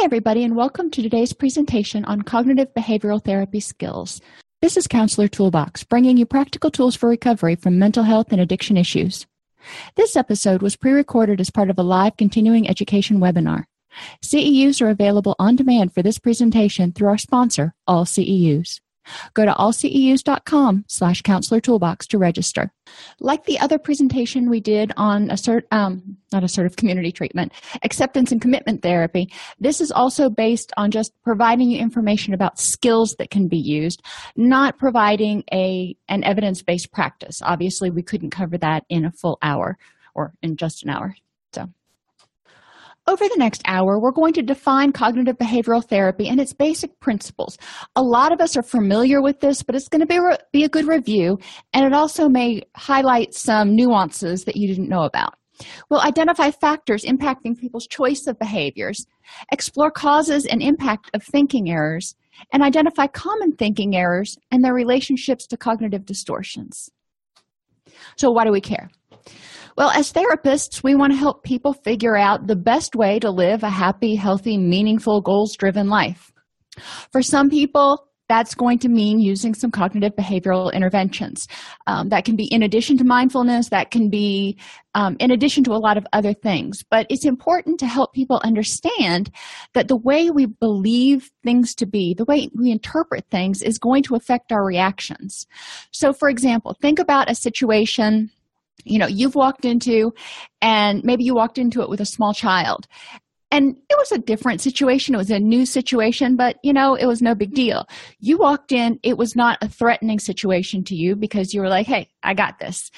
Hi, 0.00 0.04
everybody, 0.04 0.44
and 0.44 0.56
welcome 0.56 0.90
to 0.92 1.02
today's 1.02 1.34
presentation 1.34 2.06
on 2.06 2.22
cognitive 2.22 2.72
behavioral 2.72 3.22
therapy 3.22 3.60
skills. 3.60 4.18
This 4.62 4.78
is 4.78 4.86
Counselor 4.86 5.28
Toolbox, 5.28 5.84
bringing 5.84 6.16
you 6.16 6.24
practical 6.24 6.70
tools 6.70 6.96
for 6.96 7.06
recovery 7.06 7.54
from 7.54 7.78
mental 7.78 8.04
health 8.04 8.32
and 8.32 8.40
addiction 8.40 8.78
issues. 8.78 9.26
This 9.96 10.16
episode 10.16 10.62
was 10.62 10.74
pre 10.74 10.92
recorded 10.92 11.38
as 11.38 11.50
part 11.50 11.68
of 11.68 11.78
a 11.78 11.82
live 11.82 12.16
continuing 12.16 12.66
education 12.66 13.20
webinar. 13.20 13.64
CEUs 14.24 14.80
are 14.80 14.88
available 14.88 15.36
on 15.38 15.54
demand 15.54 15.92
for 15.92 16.02
this 16.02 16.18
presentation 16.18 16.92
through 16.92 17.08
our 17.08 17.18
sponsor, 17.18 17.74
All 17.86 18.06
CEUs. 18.06 18.80
Go 19.34 19.44
to 19.44 19.54
allceus.com 19.54 20.84
slash 20.88 21.22
counselor 21.22 21.60
toolbox 21.60 22.06
to 22.08 22.18
register. 22.18 22.72
Like 23.20 23.44
the 23.44 23.58
other 23.58 23.78
presentation 23.78 24.50
we 24.50 24.60
did 24.60 24.92
on 24.96 25.30
assert, 25.30 25.66
um, 25.70 26.16
not 26.32 26.44
assertive 26.44 26.76
community 26.76 27.12
treatment, 27.12 27.52
acceptance 27.82 28.32
and 28.32 28.40
commitment 28.40 28.82
therapy, 28.82 29.32
this 29.58 29.80
is 29.80 29.90
also 29.92 30.28
based 30.28 30.72
on 30.76 30.90
just 30.90 31.12
providing 31.22 31.70
you 31.70 31.78
information 31.78 32.34
about 32.34 32.58
skills 32.58 33.14
that 33.18 33.30
can 33.30 33.48
be 33.48 33.58
used, 33.58 34.02
not 34.36 34.78
providing 34.78 35.44
a 35.52 35.96
an 36.08 36.24
evidence-based 36.24 36.92
practice. 36.92 37.40
Obviously, 37.42 37.90
we 37.90 38.02
couldn't 38.02 38.30
cover 38.30 38.58
that 38.58 38.84
in 38.88 39.04
a 39.04 39.12
full 39.12 39.38
hour 39.42 39.78
or 40.14 40.32
in 40.42 40.56
just 40.56 40.82
an 40.82 40.90
hour. 40.90 41.14
Over 43.10 43.24
the 43.24 43.38
next 43.38 43.62
hour, 43.66 43.98
we're 43.98 44.12
going 44.12 44.34
to 44.34 44.42
define 44.42 44.92
cognitive 44.92 45.36
behavioral 45.36 45.84
therapy 45.84 46.28
and 46.28 46.38
its 46.38 46.52
basic 46.52 47.00
principles. 47.00 47.58
A 47.96 48.02
lot 48.02 48.30
of 48.30 48.40
us 48.40 48.56
are 48.56 48.62
familiar 48.62 49.20
with 49.20 49.40
this, 49.40 49.64
but 49.64 49.74
it's 49.74 49.88
going 49.88 50.00
to 50.00 50.06
be, 50.06 50.20
re- 50.20 50.38
be 50.52 50.62
a 50.62 50.68
good 50.68 50.86
review, 50.86 51.36
and 51.72 51.84
it 51.84 51.92
also 51.92 52.28
may 52.28 52.62
highlight 52.76 53.34
some 53.34 53.74
nuances 53.74 54.44
that 54.44 54.54
you 54.54 54.68
didn't 54.68 54.88
know 54.88 55.02
about. 55.02 55.34
We'll 55.90 56.02
identify 56.02 56.52
factors 56.52 57.04
impacting 57.04 57.58
people's 57.58 57.88
choice 57.88 58.28
of 58.28 58.38
behaviors, 58.38 59.04
explore 59.50 59.90
causes 59.90 60.46
and 60.46 60.62
impact 60.62 61.10
of 61.12 61.24
thinking 61.24 61.68
errors, 61.68 62.14
and 62.52 62.62
identify 62.62 63.08
common 63.08 63.56
thinking 63.56 63.96
errors 63.96 64.38
and 64.52 64.62
their 64.62 64.72
relationships 64.72 65.48
to 65.48 65.56
cognitive 65.56 66.06
distortions. 66.06 66.88
So, 68.16 68.30
why 68.30 68.44
do 68.44 68.52
we 68.52 68.60
care? 68.60 68.88
Well, 69.76 69.90
as 69.90 70.12
therapists, 70.12 70.82
we 70.82 70.94
want 70.94 71.12
to 71.12 71.18
help 71.18 71.42
people 71.44 71.72
figure 71.72 72.16
out 72.16 72.46
the 72.46 72.56
best 72.56 72.94
way 72.94 73.18
to 73.20 73.30
live 73.30 73.62
a 73.62 73.70
happy, 73.70 74.14
healthy, 74.14 74.58
meaningful, 74.58 75.20
goals 75.20 75.56
driven 75.56 75.88
life. 75.88 76.32
For 77.12 77.22
some 77.22 77.50
people, 77.50 78.10
that's 78.30 78.54
going 78.54 78.78
to 78.78 78.88
mean 78.88 79.18
using 79.18 79.54
some 79.54 79.72
cognitive 79.72 80.14
behavioral 80.14 80.72
interventions. 80.72 81.48
Um, 81.88 82.10
that 82.10 82.24
can 82.24 82.36
be 82.36 82.44
in 82.44 82.62
addition 82.62 82.96
to 82.98 83.04
mindfulness, 83.04 83.70
that 83.70 83.90
can 83.90 84.08
be 84.08 84.56
um, 84.94 85.16
in 85.18 85.32
addition 85.32 85.64
to 85.64 85.72
a 85.72 85.82
lot 85.82 85.96
of 85.96 86.06
other 86.12 86.32
things. 86.32 86.84
But 86.88 87.08
it's 87.10 87.24
important 87.24 87.80
to 87.80 87.86
help 87.86 88.12
people 88.12 88.40
understand 88.44 89.32
that 89.74 89.88
the 89.88 89.96
way 89.96 90.30
we 90.30 90.46
believe 90.46 91.32
things 91.42 91.74
to 91.74 91.86
be, 91.86 92.14
the 92.14 92.24
way 92.24 92.48
we 92.56 92.70
interpret 92.70 93.24
things, 93.32 93.62
is 93.62 93.78
going 93.78 94.04
to 94.04 94.14
affect 94.14 94.52
our 94.52 94.64
reactions. 94.64 95.48
So, 95.90 96.12
for 96.12 96.28
example, 96.28 96.76
think 96.80 97.00
about 97.00 97.28
a 97.28 97.34
situation 97.34 98.30
you 98.84 98.98
know 98.98 99.06
you've 99.06 99.34
walked 99.34 99.64
into 99.64 100.12
and 100.60 101.02
maybe 101.04 101.24
you 101.24 101.34
walked 101.34 101.58
into 101.58 101.82
it 101.82 101.88
with 101.88 102.00
a 102.00 102.06
small 102.06 102.34
child. 102.34 102.86
And 103.52 103.76
it 103.88 103.98
was 103.98 104.12
a 104.12 104.18
different 104.18 104.60
situation. 104.60 105.14
It 105.14 105.18
was 105.18 105.30
a 105.30 105.40
new 105.40 105.66
situation 105.66 106.36
but 106.36 106.56
you 106.62 106.72
know 106.72 106.94
it 106.94 107.06
was 107.06 107.22
no 107.22 107.34
big 107.34 107.54
deal. 107.54 107.86
You 108.18 108.38
walked 108.38 108.72
in. 108.72 108.98
It 109.02 109.18
was 109.18 109.34
not 109.34 109.58
a 109.60 109.68
threatening 109.68 110.18
situation 110.18 110.84
to 110.84 110.94
you 110.94 111.16
because 111.16 111.52
you 111.52 111.60
were 111.60 111.68
like 111.68 111.86
hey 111.86 112.08
i 112.22 112.34
got 112.34 112.58
this. 112.58 112.90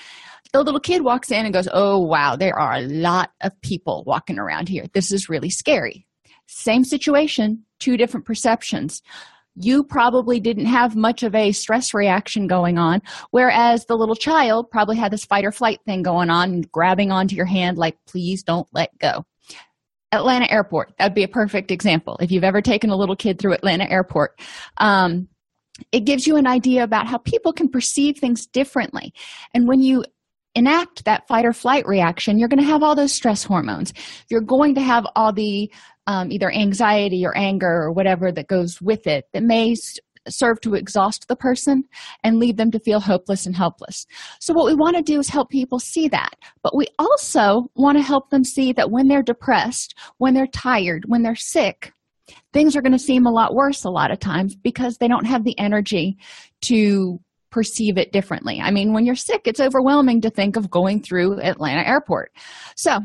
The 0.52 0.62
little 0.62 0.80
kid 0.80 1.02
walks 1.02 1.30
in 1.30 1.46
and 1.46 1.54
goes 1.54 1.68
oh 1.72 2.00
wow 2.00 2.36
there 2.36 2.58
are 2.58 2.74
a 2.74 2.82
lot 2.82 3.30
of 3.40 3.58
people 3.62 4.04
walking 4.06 4.38
around 4.38 4.68
here. 4.68 4.84
This 4.92 5.12
is 5.12 5.28
really 5.28 5.50
scary. 5.50 6.06
Same 6.46 6.84
situation 6.84 7.64
two 7.82 7.96
different 7.96 8.24
perceptions 8.24 9.02
you 9.54 9.84
probably 9.84 10.40
didn't 10.40 10.66
have 10.66 10.96
much 10.96 11.22
of 11.22 11.34
a 11.34 11.52
stress 11.52 11.92
reaction 11.92 12.46
going 12.46 12.78
on, 12.78 13.02
whereas 13.30 13.86
the 13.86 13.96
little 13.96 14.14
child 14.14 14.70
probably 14.70 14.96
had 14.96 15.12
this 15.12 15.24
fight 15.24 15.44
or 15.44 15.52
flight 15.52 15.80
thing 15.84 16.02
going 16.02 16.30
on, 16.30 16.62
grabbing 16.62 17.10
onto 17.12 17.36
your 17.36 17.46
hand 17.46 17.78
like, 17.78 17.96
please 18.06 18.42
don't 18.42 18.68
let 18.72 18.96
go. 18.98 19.24
Atlanta 20.12 20.50
Airport, 20.50 20.92
that'd 20.98 21.14
be 21.14 21.22
a 21.22 21.28
perfect 21.28 21.70
example. 21.70 22.18
If 22.20 22.30
you've 22.30 22.44
ever 22.44 22.60
taken 22.60 22.90
a 22.90 22.96
little 22.96 23.16
kid 23.16 23.38
through 23.38 23.54
Atlanta 23.54 23.90
Airport, 23.90 24.38
um, 24.76 25.28
it 25.90 26.00
gives 26.00 26.26
you 26.26 26.36
an 26.36 26.46
idea 26.46 26.84
about 26.84 27.06
how 27.06 27.18
people 27.18 27.52
can 27.52 27.68
perceive 27.68 28.18
things 28.18 28.46
differently. 28.46 29.14
And 29.54 29.66
when 29.66 29.80
you 29.80 30.04
enact 30.54 31.06
that 31.06 31.26
fight 31.28 31.46
or 31.46 31.54
flight 31.54 31.86
reaction, 31.86 32.38
you're 32.38 32.48
going 32.48 32.60
to 32.60 32.66
have 32.66 32.82
all 32.82 32.94
those 32.94 33.12
stress 33.12 33.42
hormones. 33.42 33.94
You're 34.28 34.42
going 34.42 34.74
to 34.74 34.82
have 34.82 35.06
all 35.16 35.32
the 35.32 35.72
um, 36.06 36.32
either 36.32 36.50
anxiety 36.50 37.24
or 37.24 37.36
anger 37.36 37.82
or 37.82 37.92
whatever 37.92 38.32
that 38.32 38.48
goes 38.48 38.80
with 38.80 39.06
it 39.06 39.26
that 39.32 39.42
may 39.42 39.74
serve 40.28 40.60
to 40.60 40.74
exhaust 40.74 41.28
the 41.28 41.36
person 41.36 41.84
and 42.22 42.38
lead 42.38 42.56
them 42.56 42.70
to 42.70 42.78
feel 42.78 43.00
hopeless 43.00 43.46
and 43.46 43.56
helpless. 43.56 44.06
So, 44.40 44.54
what 44.54 44.66
we 44.66 44.74
want 44.74 44.96
to 44.96 45.02
do 45.02 45.18
is 45.18 45.28
help 45.28 45.50
people 45.50 45.78
see 45.78 46.08
that. 46.08 46.36
But 46.62 46.76
we 46.76 46.86
also 46.98 47.70
want 47.74 47.98
to 47.98 48.02
help 48.02 48.30
them 48.30 48.44
see 48.44 48.72
that 48.72 48.90
when 48.90 49.08
they're 49.08 49.22
depressed, 49.22 49.96
when 50.18 50.34
they're 50.34 50.46
tired, 50.46 51.04
when 51.06 51.22
they're 51.22 51.34
sick, 51.34 51.92
things 52.52 52.76
are 52.76 52.82
going 52.82 52.92
to 52.92 52.98
seem 52.98 53.26
a 53.26 53.32
lot 53.32 53.54
worse 53.54 53.84
a 53.84 53.90
lot 53.90 54.10
of 54.10 54.18
times 54.18 54.54
because 54.54 54.98
they 54.98 55.08
don't 55.08 55.26
have 55.26 55.44
the 55.44 55.58
energy 55.58 56.16
to 56.62 57.20
perceive 57.50 57.98
it 57.98 58.12
differently. 58.12 58.60
I 58.60 58.70
mean, 58.70 58.92
when 58.92 59.04
you're 59.04 59.14
sick, 59.14 59.42
it's 59.44 59.60
overwhelming 59.60 60.22
to 60.22 60.30
think 60.30 60.56
of 60.56 60.70
going 60.70 61.02
through 61.02 61.40
Atlanta 61.40 61.86
airport. 61.86 62.32
So, 62.76 63.00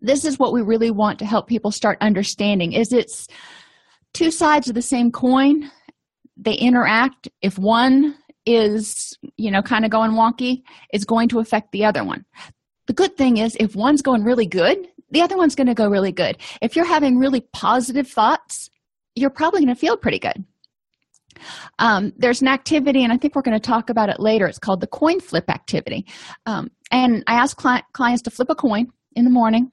this 0.00 0.24
is 0.24 0.38
what 0.38 0.52
we 0.52 0.62
really 0.62 0.90
want 0.90 1.18
to 1.18 1.26
help 1.26 1.46
people 1.46 1.70
start 1.70 1.98
understanding 2.00 2.72
is 2.72 2.92
it's 2.92 3.28
two 4.12 4.30
sides 4.30 4.68
of 4.68 4.74
the 4.74 4.82
same 4.82 5.10
coin. 5.10 5.70
They 6.36 6.54
interact. 6.54 7.28
If 7.42 7.58
one 7.58 8.16
is 8.48 9.16
you 9.36 9.50
know 9.50 9.60
kind 9.60 9.84
of 9.84 9.90
going 9.90 10.12
wonky 10.12 10.62
it's 10.90 11.04
going 11.04 11.28
to 11.28 11.38
affect 11.38 11.70
the 11.70 11.84
other 11.84 12.02
one. 12.02 12.24
The 12.86 12.94
good 12.94 13.14
thing 13.16 13.36
is 13.36 13.54
if 13.60 13.76
one's 13.76 14.00
going 14.00 14.24
really 14.24 14.46
good 14.46 14.78
the 15.10 15.20
other 15.20 15.36
one's 15.36 15.54
going 15.54 15.66
to 15.66 15.74
go 15.74 15.88
really 15.88 16.12
good. 16.12 16.38
If 16.62 16.74
you're 16.74 16.86
having 16.86 17.18
really 17.18 17.42
positive 17.52 18.08
thoughts 18.08 18.70
you're 19.14 19.30
probably 19.30 19.60
going 19.60 19.74
to 19.74 19.78
feel 19.78 19.98
pretty 19.98 20.18
good. 20.18 20.44
Um, 21.78 22.12
there's 22.16 22.40
an 22.40 22.48
activity 22.48 23.04
and 23.04 23.12
i 23.12 23.18
think 23.18 23.34
we're 23.36 23.42
going 23.42 23.60
to 23.60 23.60
talk 23.60 23.90
about 23.90 24.08
it 24.08 24.18
later. 24.18 24.46
It's 24.46 24.58
called 24.58 24.80
the 24.80 24.86
coin 24.86 25.20
flip 25.20 25.50
activity. 25.50 26.06
Um, 26.46 26.70
and 26.90 27.22
i 27.26 27.34
ask 27.34 27.54
cli- 27.54 27.84
clients 27.92 28.22
to 28.22 28.30
flip 28.30 28.48
a 28.48 28.54
coin 28.54 28.90
in 29.14 29.24
the 29.24 29.30
morning 29.30 29.72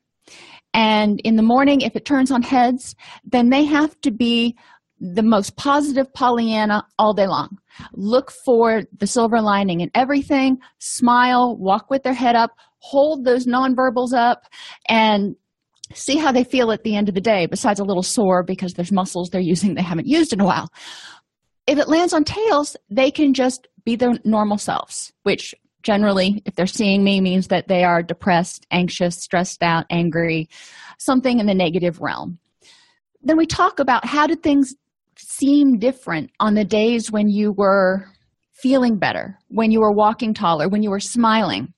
and 0.73 1.21
in 1.23 1.37
the 1.37 1.43
morning, 1.43 1.81
if 1.81 1.95
it 1.95 2.05
turns 2.05 2.31
on 2.31 2.41
heads, 2.41 2.95
then 3.23 3.49
they 3.49 3.63
have 3.63 3.99
to 4.01 4.11
be 4.11 4.57
the 4.99 5.23
most 5.23 5.55
positive 5.55 6.11
Pollyanna 6.13 6.85
all 6.99 7.13
day 7.13 7.27
long. 7.27 7.57
Look 7.93 8.31
for 8.45 8.83
the 8.97 9.07
silver 9.07 9.41
lining 9.41 9.81
in 9.81 9.91
everything, 9.93 10.57
smile, 10.79 11.57
walk 11.57 11.89
with 11.89 12.03
their 12.03 12.13
head 12.13 12.35
up, 12.35 12.51
hold 12.79 13.25
those 13.25 13.45
nonverbals 13.45 14.13
up, 14.13 14.43
and 14.87 15.35
see 15.93 16.17
how 16.17 16.31
they 16.31 16.43
feel 16.43 16.71
at 16.71 16.83
the 16.83 16.95
end 16.95 17.09
of 17.09 17.15
the 17.15 17.21
day, 17.21 17.45
besides 17.45 17.79
a 17.79 17.83
little 17.83 18.03
sore 18.03 18.43
because 18.43 18.73
there's 18.73 18.91
muscles 18.91 19.29
they're 19.29 19.41
using 19.41 19.75
they 19.75 19.81
haven't 19.81 20.07
used 20.07 20.33
in 20.33 20.41
a 20.41 20.45
while. 20.45 20.69
If 21.67 21.77
it 21.77 21.87
lands 21.87 22.13
on 22.13 22.23
tails, 22.23 22.75
they 22.89 23.11
can 23.11 23.33
just 23.33 23.67
be 23.85 23.95
their 23.95 24.13
normal 24.23 24.57
selves, 24.57 25.13
which 25.23 25.53
generally, 25.85 26.41
if 26.45 26.55
they're 26.55 26.65
seeing 26.65 27.03
me, 27.03 27.21
means 27.21 27.47
that 27.47 27.67
they 27.67 27.83
are 27.83 28.01
depressed, 28.03 28.65
anxious, 28.71 29.15
stressed 29.15 29.61
out, 29.61 29.85
angry, 29.89 30.49
something 30.97 31.39
in 31.39 31.45
the 31.45 31.53
negative 31.53 32.01
realm. 32.01 32.39
Then 33.21 33.37
we 33.37 33.45
talk 33.45 33.79
about 33.79 34.05
how 34.05 34.27
did 34.27 34.43
things 34.43 34.75
seem 35.17 35.77
different 35.77 36.31
on 36.39 36.55
the 36.55 36.65
days 36.65 37.11
when 37.11 37.29
you 37.29 37.53
were 37.53 38.07
feeling 38.53 38.97
better, 38.97 39.37
when 39.47 39.71
you 39.71 39.79
were 39.79 39.91
walking 39.91 40.33
taller, 40.33 40.67
when 40.67 40.83
you 40.83 40.89
were 40.89 40.99
smiling. 40.99 41.73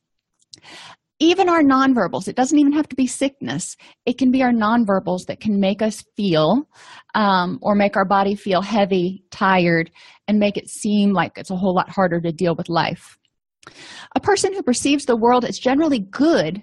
Even 1.20 1.50
our 1.50 1.64
nonverbals, 1.64 2.28
it 2.28 2.36
doesn't 2.36 2.60
even 2.60 2.74
have 2.74 2.88
to 2.90 2.96
be 2.96 3.08
sickness. 3.08 3.76
It 4.06 4.20
can 4.20 4.32
be 4.32 4.44
our 4.44 4.52
nonverbals 4.52 5.26
that 5.26 5.40
can 5.40 5.60
make 5.60 5.82
us 5.82 6.04
feel 6.16 6.68
um, 7.16 7.58
or 7.62 7.74
make 7.74 7.98
our 7.98 8.06
body 8.06 8.36
feel 8.36 8.62
heavy, 8.62 9.24
tired, 9.32 9.90
and 10.28 10.40
make 10.40 10.58
it 10.58 10.70
seem 10.70 11.14
like 11.14 11.32
it's 11.38 11.50
a 11.50 11.56
whole 11.56 11.74
lot 11.74 11.90
harder 11.90 12.22
to 12.22 12.32
deal 12.32 12.56
with 12.56 12.70
life. 12.70 13.17
A 14.16 14.20
person 14.20 14.54
who 14.54 14.64
perceives 14.64 15.06
the 15.06 15.16
world 15.16 15.46
as 15.46 15.60
generally 15.60 16.00
good 16.00 16.62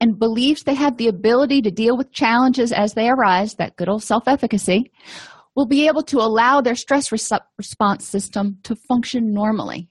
and 0.00 0.18
believes 0.18 0.62
they 0.62 0.74
have 0.74 0.96
the 0.96 1.08
ability 1.08 1.62
to 1.62 1.70
deal 1.70 1.96
with 1.96 2.12
challenges 2.12 2.72
as 2.72 2.94
they 2.94 3.08
arise, 3.08 3.54
that 3.54 3.76
good 3.76 3.88
old 3.88 4.02
self 4.02 4.28
efficacy, 4.28 4.90
will 5.54 5.66
be 5.66 5.88
able 5.88 6.02
to 6.02 6.18
allow 6.18 6.60
their 6.60 6.74
stress 6.74 7.10
res- 7.10 7.32
response 7.58 8.06
system 8.06 8.58
to 8.62 8.76
function 8.76 9.32
normally. 9.32 9.88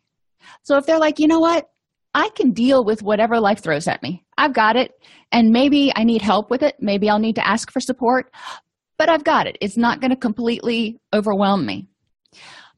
So 0.63 0.77
if 0.77 0.85
they're 0.85 0.99
like, 0.99 1.19
you 1.19 1.27
know 1.27 1.39
what, 1.39 1.67
I 2.13 2.29
can 2.29 2.51
deal 2.51 2.85
with 2.85 3.01
whatever 3.01 3.39
life 3.39 3.61
throws 3.61 3.87
at 3.87 4.01
me, 4.03 4.23
I've 4.37 4.53
got 4.53 4.75
it, 4.75 4.91
and 5.31 5.51
maybe 5.51 5.91
I 5.95 6.03
need 6.03 6.21
help 6.21 6.49
with 6.49 6.61
it, 6.61 6.75
maybe 6.79 7.09
I'll 7.09 7.19
need 7.19 7.35
to 7.35 7.47
ask 7.47 7.71
for 7.71 7.79
support, 7.79 8.31
but 8.97 9.09
I've 9.09 9.23
got 9.23 9.47
it. 9.47 9.57
It's 9.59 9.75
not 9.75 9.99
going 9.99 10.11
to 10.11 10.15
completely 10.15 10.99
overwhelm 11.13 11.65
me. 11.65 11.87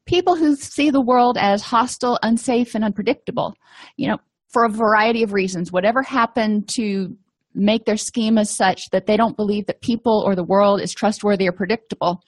People 0.07 0.35
who 0.35 0.55
see 0.55 0.89
the 0.89 1.01
world 1.01 1.37
as 1.37 1.61
hostile, 1.61 2.17
unsafe, 2.23 2.73
and 2.73 2.83
unpredictable, 2.83 3.53
you 3.97 4.07
know, 4.07 4.17
for 4.47 4.63
a 4.63 4.69
variety 4.69 5.21
of 5.21 5.33
reasons, 5.33 5.71
whatever 5.71 6.01
happened 6.01 6.67
to 6.69 7.15
make 7.53 7.85
their 7.85 7.95
schemas 7.95 8.47
such 8.47 8.89
that 8.91 9.05
they 9.05 9.17
don't 9.17 9.35
believe 9.35 9.65
that 9.65 9.81
people 9.81 10.23
or 10.25 10.35
the 10.35 10.43
world 10.43 10.79
is 10.79 10.93
trustworthy 10.93 11.47
or 11.47 11.51
predictable, 11.51 12.21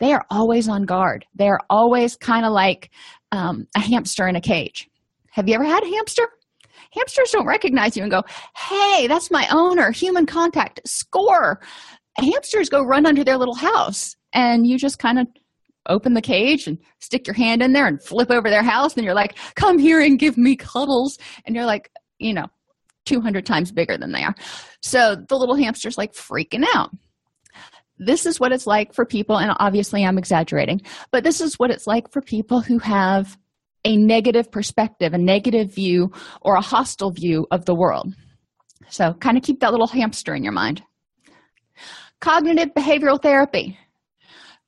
they 0.00 0.12
are 0.12 0.24
always 0.30 0.68
on 0.68 0.84
guard. 0.84 1.24
They 1.34 1.48
are 1.48 1.60
always 1.70 2.16
kind 2.16 2.44
of 2.44 2.52
like 2.52 2.90
um, 3.30 3.66
a 3.76 3.80
hamster 3.80 4.26
in 4.26 4.36
a 4.36 4.40
cage. 4.40 4.88
Have 5.30 5.48
you 5.48 5.54
ever 5.54 5.64
had 5.64 5.82
a 5.82 5.88
hamster? 5.88 6.26
Hamsters 6.92 7.30
don't 7.30 7.46
recognize 7.46 7.96
you 7.96 8.02
and 8.02 8.10
go, 8.10 8.22
hey, 8.56 9.06
that's 9.06 9.30
my 9.30 9.46
owner, 9.50 9.92
human 9.92 10.26
contact, 10.26 10.80
score. 10.86 11.60
Hamsters 12.16 12.68
go 12.68 12.82
run 12.84 13.06
under 13.06 13.24
their 13.24 13.38
little 13.38 13.54
house, 13.54 14.16
and 14.34 14.66
you 14.66 14.76
just 14.76 14.98
kind 14.98 15.18
of 15.18 15.26
open 15.88 16.14
the 16.14 16.20
cage 16.20 16.66
and 16.66 16.78
stick 17.00 17.26
your 17.26 17.34
hand 17.34 17.62
in 17.62 17.72
there 17.72 17.86
and 17.86 18.02
flip 18.02 18.30
over 18.30 18.50
their 18.50 18.62
house. 18.62 18.96
And 18.96 19.04
you're 19.04 19.14
like, 19.14 19.36
come 19.54 19.78
here 19.78 20.00
and 20.00 20.18
give 20.18 20.36
me 20.36 20.56
cuddles. 20.56 21.18
And 21.44 21.54
you're 21.54 21.66
like, 21.66 21.90
you 22.18 22.32
know, 22.32 22.46
200 23.06 23.44
times 23.44 23.72
bigger 23.72 23.98
than 23.98 24.12
they 24.12 24.22
are. 24.22 24.34
So 24.80 25.16
the 25.28 25.36
little 25.36 25.56
hamster's 25.56 25.98
like 25.98 26.12
freaking 26.12 26.64
out. 26.74 26.90
This 27.98 28.26
is 28.26 28.40
what 28.40 28.52
it's 28.52 28.66
like 28.66 28.94
for 28.94 29.04
people, 29.04 29.38
and 29.38 29.52
obviously 29.60 30.04
I'm 30.04 30.18
exaggerating, 30.18 30.80
but 31.12 31.22
this 31.22 31.40
is 31.40 31.54
what 31.58 31.70
it's 31.70 31.86
like 31.86 32.10
for 32.10 32.20
people 32.20 32.60
who 32.60 32.78
have 32.78 33.38
a 33.84 33.96
negative 33.96 34.50
perspective, 34.50 35.12
a 35.12 35.18
negative 35.18 35.72
view, 35.72 36.10
or 36.40 36.56
a 36.56 36.60
hostile 36.60 37.12
view 37.12 37.46
of 37.50 37.64
the 37.64 37.74
world. 37.74 38.12
So 38.88 39.12
kind 39.14 39.36
of 39.36 39.44
keep 39.44 39.60
that 39.60 39.70
little 39.70 39.86
hamster 39.86 40.34
in 40.34 40.42
your 40.42 40.52
mind. 40.52 40.82
Cognitive 42.20 42.70
behavioral 42.74 43.20
therapy. 43.20 43.78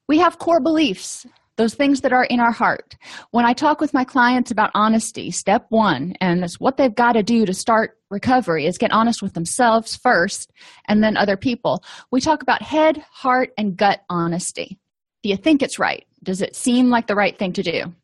We 0.08 0.18
have 0.18 0.38
core 0.38 0.60
beliefs 0.60 1.26
those 1.56 1.74
things 1.74 2.00
that 2.00 2.12
are 2.12 2.24
in 2.24 2.40
our 2.40 2.52
heart. 2.52 2.96
When 3.30 3.44
I 3.44 3.52
talk 3.52 3.80
with 3.80 3.94
my 3.94 4.04
clients 4.04 4.50
about 4.50 4.70
honesty, 4.74 5.30
step 5.30 5.66
one, 5.68 6.14
and 6.20 6.42
it's 6.42 6.58
what 6.58 6.76
they've 6.76 6.94
got 6.94 7.12
to 7.12 7.22
do 7.22 7.46
to 7.46 7.54
start 7.54 7.98
recovery, 8.10 8.66
is 8.66 8.78
get 8.78 8.92
honest 8.92 9.22
with 9.22 9.34
themselves 9.34 9.96
first 9.96 10.50
and 10.88 11.02
then 11.02 11.16
other 11.16 11.36
people. 11.36 11.84
We 12.10 12.20
talk 12.20 12.42
about 12.42 12.62
head, 12.62 13.04
heart, 13.10 13.50
and 13.56 13.76
gut 13.76 14.00
honesty. 14.08 14.78
Do 15.22 15.28
you 15.28 15.36
think 15.36 15.62
it's 15.62 15.78
right? 15.78 16.04
Does 16.22 16.42
it 16.42 16.56
seem 16.56 16.90
like 16.90 17.06
the 17.06 17.14
right 17.14 17.38
thing 17.38 17.52
to 17.54 17.62
do? 17.62 17.94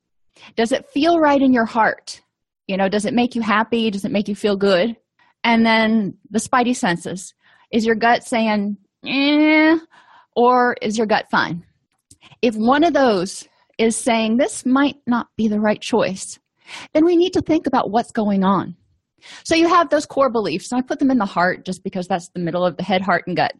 Does 0.56 0.72
it 0.72 0.88
feel 0.90 1.18
right 1.18 1.40
in 1.40 1.52
your 1.52 1.66
heart? 1.66 2.22
You 2.66 2.76
know, 2.76 2.88
does 2.88 3.04
it 3.04 3.14
make 3.14 3.34
you 3.34 3.42
happy? 3.42 3.90
Does 3.90 4.04
it 4.04 4.12
make 4.12 4.28
you 4.28 4.36
feel 4.36 4.56
good? 4.56 4.96
And 5.42 5.66
then 5.66 6.16
the 6.30 6.38
spidey 6.38 6.76
senses. 6.76 7.34
Is 7.72 7.84
your 7.84 7.94
gut 7.94 8.24
saying, 8.24 8.76
eh, 9.06 9.78
or 10.36 10.76
is 10.80 10.96
your 10.96 11.06
gut 11.06 11.26
fine? 11.30 11.64
If 12.42 12.54
one 12.56 12.84
of 12.84 12.92
those 12.92 13.48
is 13.78 13.96
saying 13.96 14.36
this 14.36 14.66
might 14.66 14.96
not 15.06 15.28
be 15.36 15.48
the 15.48 15.60
right 15.60 15.80
choice, 15.80 16.38
then 16.92 17.04
we 17.04 17.16
need 17.16 17.32
to 17.32 17.40
think 17.40 17.66
about 17.66 17.90
what's 17.90 18.12
going 18.12 18.44
on. 18.44 18.76
So 19.44 19.54
you 19.54 19.68
have 19.68 19.90
those 19.90 20.06
core 20.06 20.30
beliefs, 20.30 20.72
and 20.72 20.78
I 20.78 20.82
put 20.82 20.98
them 20.98 21.10
in 21.10 21.18
the 21.18 21.26
heart 21.26 21.64
just 21.64 21.84
because 21.84 22.08
that's 22.08 22.28
the 22.28 22.40
middle 22.40 22.64
of 22.64 22.76
the 22.76 22.82
head, 22.82 23.02
heart, 23.02 23.24
and 23.26 23.36
gut. 23.36 23.52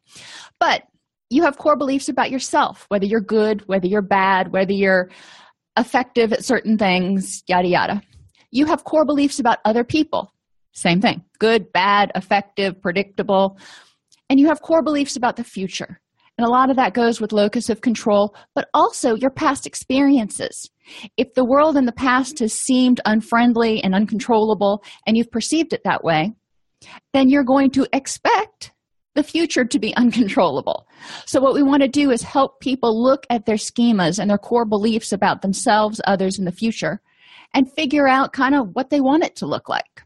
But 0.59 0.85
you 1.29 1.43
have 1.43 1.59
core 1.59 1.77
beliefs 1.77 2.09
about 2.09 2.31
yourself, 2.31 2.87
whether 2.89 3.05
you're 3.05 3.21
good, 3.21 3.67
whether 3.69 3.87
you're 3.87 4.03
bad, 4.03 4.53
whether 4.53 4.73
you're 4.73 5.11
effective 5.79 6.33
at 6.33 6.45
certain 6.45 6.77
things, 6.77 7.43
yada, 7.47 7.69
yada. 7.69 8.03
You 8.51 8.67
have 8.67 8.85
core 8.85 9.05
beliefs 9.05 9.39
about 9.39 9.59
other 9.65 9.85
people, 9.85 10.33
same 10.73 11.01
thing 11.01 11.25
good, 11.39 11.73
bad, 11.73 12.13
effective, 12.15 12.81
predictable. 12.81 13.59
And 14.29 14.39
you 14.39 14.47
have 14.49 14.61
core 14.61 14.83
beliefs 14.83 15.17
about 15.17 15.37
the 15.37 15.45
future. 15.45 16.01
And 16.41 16.47
a 16.47 16.51
lot 16.51 16.71
of 16.71 16.77
that 16.77 16.95
goes 16.95 17.21
with 17.21 17.35
locus 17.35 17.69
of 17.69 17.83
control, 17.83 18.35
but 18.55 18.71
also 18.73 19.15
your 19.15 19.29
past 19.29 19.67
experiences. 19.67 20.71
If 21.19 21.35
the 21.35 21.45
world 21.45 21.77
in 21.77 21.85
the 21.85 21.93
past 21.93 22.39
has 22.39 22.55
seemed 22.55 22.99
unfriendly 23.05 23.85
and 23.85 23.95
uncontrollable, 23.95 24.83
and 25.07 25.19
you've 25.19 25.31
perceived 25.31 25.75
it 25.75 25.83
that 25.85 26.03
way, 26.03 26.33
then 27.13 27.29
you're 27.29 27.45
going 27.45 27.71
to 27.73 27.87
expect 27.93 28.73
the 29.15 29.23
future 29.23 29.67
to 29.67 29.79
be 29.79 29.95
uncontrollable. 29.99 30.89
So, 31.27 31.43
what 31.43 31.53
we 31.53 31.63
want 31.63 31.83
to 31.83 31.89
do 31.89 32.11
is 32.11 32.23
help 32.23 32.59
people 32.61 33.05
look 33.05 33.27
at 33.29 33.45
their 33.45 33.57
schemas 33.57 34.19
and 34.19 34.31
their 34.31 34.39
core 34.39 34.65
beliefs 34.65 35.13
about 35.13 35.43
themselves, 35.43 36.01
others, 36.07 36.39
and 36.39 36.47
the 36.47 36.53
future, 36.53 37.03
and 37.53 37.71
figure 37.71 38.09
out 38.09 38.33
kind 38.33 38.55
of 38.55 38.71
what 38.73 38.89
they 38.89 39.03
want 39.03 39.25
it 39.25 39.37
to 39.37 39.47
look 39.47 39.69
like. 39.69 40.05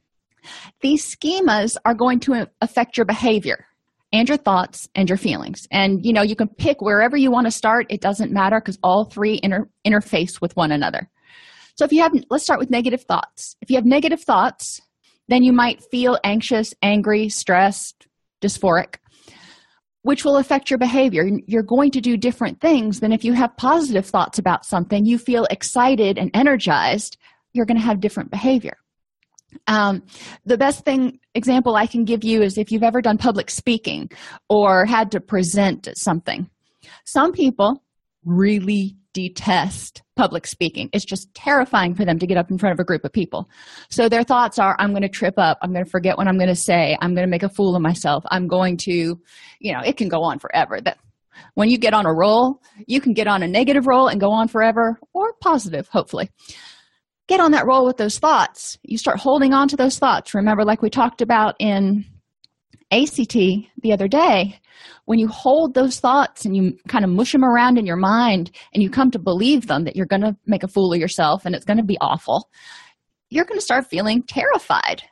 These 0.81 1.15
schemas 1.15 1.77
are 1.85 1.95
going 1.95 2.19
to 2.23 2.51
affect 2.61 2.97
your 2.97 3.07
behavior 3.07 3.69
and 4.15 4.29
your 4.29 4.39
thoughts 4.39 4.89
and 4.95 5.09
your 5.09 5.19
feelings. 5.19 5.67
And 5.73 6.07
you 6.07 6.13
know, 6.13 6.23
you 6.23 6.37
can 6.37 6.49
pick 6.49 6.81
wherever 6.81 7.17
you 7.17 7.33
want 7.33 7.49
to 7.49 7.51
start, 7.51 7.87
it 7.91 8.01
doesn't 8.01 8.31
matter 8.31 8.61
because 8.61 8.79
all 8.83 9.05
three 9.05 9.41
inter- 9.43 9.69
interface 9.85 10.41
with 10.41 10.57
one 10.57 10.71
another. 10.71 11.11
So 11.77 11.85
if 11.85 11.91
you 11.93 12.01
have 12.01 12.13
let's 12.31 12.45
start 12.45 12.61
with 12.61 12.71
negative 12.71 13.03
thoughts. 13.03 13.57
If 13.61 13.71
you 13.71 13.77
have 13.77 13.85
negative 13.85 14.23
thoughts, 14.23 14.81
then 15.27 15.43
you 15.43 15.53
might 15.53 15.83
feel 15.91 16.17
anxious, 16.23 16.73
angry, 16.81 17.29
stressed, 17.29 18.07
dysphoric, 18.41 18.99
which 20.03 20.25
will 20.25 20.37
affect 20.37 20.71
your 20.71 20.79
behavior. 20.79 21.29
You're 21.47 21.65
going 21.65 21.91
to 21.91 22.01
do 22.01 22.17
different 22.17 22.61
things 22.61 23.01
than 23.01 23.11
if 23.11 23.25
you 23.25 23.33
have 23.33 23.57
positive 23.57 24.07
thoughts 24.07 24.39
about 24.39 24.65
something, 24.65 25.05
you 25.05 25.19
feel 25.19 25.45
excited 25.51 26.19
and 26.19 26.31
energized, 26.35 27.17
you're 27.53 27.67
going 27.67 27.79
to 27.79 27.87
have 27.87 28.01
different 28.01 28.31
behavior. 28.31 28.77
Um, 29.67 30.03
the 30.45 30.59
best 30.59 30.85
thing 30.85 31.21
example 31.35 31.77
I 31.77 31.87
can 31.87 32.05
give 32.05 32.25
you 32.25 32.43
is 32.43 32.59
if 32.59 32.71
you've 32.71 32.83
ever 32.83 33.01
done 33.01 33.19
public 33.19 33.51
speaking 33.51 34.11
or 34.49 34.87
had 34.87 35.11
to 35.13 35.21
present 35.21 35.89
something. 35.97 36.49
Some 37.05 37.33
people 37.33 37.83
really 38.25 38.97
detest 39.13 40.03
public 40.17 40.47
speaking. 40.47 40.91
It's 40.93 41.05
just 41.05 41.33
terrifying 41.35 41.95
for 41.95 42.05
them 42.05 42.19
to 42.19 42.27
get 42.27 42.37
up 42.37 42.51
in 42.51 42.59
front 42.59 42.73
of 42.75 42.81
a 42.81 42.85
group 42.85 43.05
of 43.05 43.13
people. 43.13 43.49
So 43.89 44.09
their 44.09 44.25
thoughts 44.25 44.59
are 44.59 44.77
I'm 44.79 44.91
going 44.91 45.03
to 45.03 45.09
trip 45.09 45.35
up, 45.39 45.59
I'm 45.63 45.73
going 45.73 45.85
to 45.85 45.91
forget 45.91 46.19
what 46.19 46.27
I'm 46.27 46.37
going 46.37 46.49
to 46.49 46.57
say, 46.57 46.99
I'm 47.01 47.15
going 47.15 47.27
to 47.27 47.31
make 47.31 47.43
a 47.43 47.49
fool 47.49 47.77
of 47.77 47.83
myself, 47.83 48.25
I'm 48.31 48.49
going 48.49 48.77
to, 48.79 49.21
you 49.61 49.73
know, 49.73 49.81
it 49.81 49.97
can 49.97 50.09
go 50.09 50.23
on 50.23 50.39
forever. 50.39 50.81
That 50.81 50.99
when 51.55 51.71
you 51.71 51.79
get 51.79 51.95
on 51.95 52.07
a 52.07 52.13
roll, 52.13 52.61
you 52.87 53.01
can 53.01 53.13
get 53.13 53.29
on 53.29 53.43
a 53.43 53.49
negative 53.49 53.87
roll 53.87 54.09
and 54.09 54.21
go 54.21 54.31
on 54.31 54.49
forever 54.49 54.99
or 55.13 55.33
positive, 55.41 55.89
hopefully 55.89 56.31
get 57.29 57.41
on 57.41 57.53
that 57.53 57.67
roll 57.67 57.87
with 57.87 57.97
those 57.97 58.19
thoughts. 58.19 58.79
You 58.83 58.99
start 58.99 59.19
holding 59.19 59.53
on 59.53 59.69
to 59.69 59.77
those 59.77 59.99
thoughts. 59.99 60.35
Remember, 60.35 60.65
like 60.65 60.83
we 60.83 60.91
talked 60.91 61.23
about 61.23 61.57
in 61.59 62.05
ACT 62.91 63.33
the 63.33 63.93
other 63.93 64.09
day, 64.09 64.61
when 65.07 65.19
you 65.19 65.29
hold 65.29 65.75
those 65.75 66.01
thoughts 66.01 66.45
and 66.45 66.57
you 66.57 66.77
kind 66.89 67.05
of 67.05 67.11
mush 67.11 67.33
them 67.33 67.45
around 67.45 67.79
in 67.79 67.87
your 67.87 67.97
mind 67.97 68.51
and 68.73 68.83
you 68.83 68.91
come 68.91 69.11
to 69.11 69.19
believe 69.19 69.67
them 69.67 69.85
that 69.85 69.97
you're 69.97 70.07
going 70.07 70.23
to 70.23 70.37
make 70.47 70.63
a 70.63 70.69
fool 70.69 70.93
of 70.93 71.01
yourself 71.01 71.45
and 71.45 71.55
it's 71.55 71.65
going 71.65 71.79
to 71.79 71.85
be 71.85 71.99
awful, 72.01 72.51
you're 73.31 73.45
going 73.45 73.59
to 73.59 73.65
start 73.65 73.87
feeling 73.87 74.23
terrified, 74.23 75.03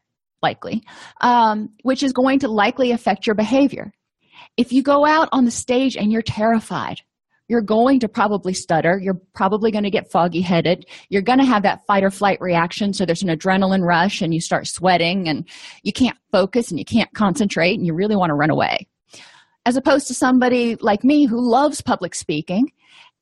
likely, 0.42 0.83
um, 1.21 1.69
which 1.83 2.02
is 2.02 2.12
going 2.12 2.38
to 2.40 2.49
likely 2.49 2.92
affect 2.92 3.26
your 3.26 3.35
behavior. 3.35 3.92
If 4.57 4.73
you 4.73 4.83
go 4.83 5.07
out 5.07 5.28
on 5.33 5.45
the 5.45 5.50
stage 5.50 5.97
and 5.97 6.12
you're 6.12 6.23
terrified, 6.23 7.00
you're 7.52 7.61
going 7.61 8.00
to 8.00 8.09
probably 8.09 8.54
stutter. 8.54 8.99
You're 8.99 9.21
probably 9.35 9.71
going 9.71 9.85
to 9.85 9.90
get 9.90 10.11
foggy 10.11 10.40
headed. 10.40 10.87
You're 11.11 11.21
going 11.21 11.38
to 11.38 11.44
have 11.44 11.64
that 11.64 11.85
fight 11.87 12.02
or 12.02 12.11
flight 12.11 12.40
reaction. 12.40 12.94
So 12.94 13.04
there's 13.04 13.23
an 13.23 13.28
adrenaline 13.28 13.85
rush 13.85 14.23
and 14.23 14.32
you 14.32 14.40
start 14.40 14.66
sweating 14.66 15.28
and 15.28 15.47
you 15.82 15.92
can't 15.92 16.16
focus 16.30 16.71
and 16.71 16.78
you 16.78 16.87
can't 16.87 17.12
concentrate 17.12 17.75
and 17.75 17.87
you 17.87 17.92
really 17.92 18.16
want 18.16 18.30
to 18.30 18.35
run 18.35 18.49
away. 18.49 18.88
As 19.66 19.76
opposed 19.76 20.06
to 20.06 20.14
somebody 20.14 20.76
like 20.76 21.04
me 21.04 21.26
who 21.26 21.47
loves 21.47 21.82
public 21.82 22.14
speaking 22.14 22.73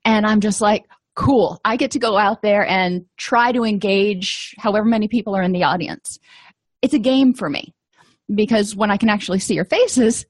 and 0.05 0.25
I'm 0.25 0.39
just 0.39 0.61
like, 0.61 0.85
cool, 1.17 1.61
I 1.65 1.77
get 1.77 1.91
to 1.91 1.99
go 1.99 2.17
out 2.17 2.41
there 2.41 2.65
and 2.65 3.07
try 3.17 3.51
to 3.51 3.65
engage 3.65 4.55
however 4.59 4.85
many 4.85 5.09
people 5.09 5.37
are 5.37 5.43
in 5.43 5.51
the 5.51 5.65
audience. 5.65 6.21
It's 6.83 6.95
a 6.95 7.01
game 7.01 7.35
for 7.35 7.51
me 7.51 7.75
because 8.33 8.77
when 8.77 8.93
I 8.93 8.97
can 8.97 9.09
actually 9.09 9.41
see 9.41 9.55
your 9.55 9.65
faces, 9.65 10.25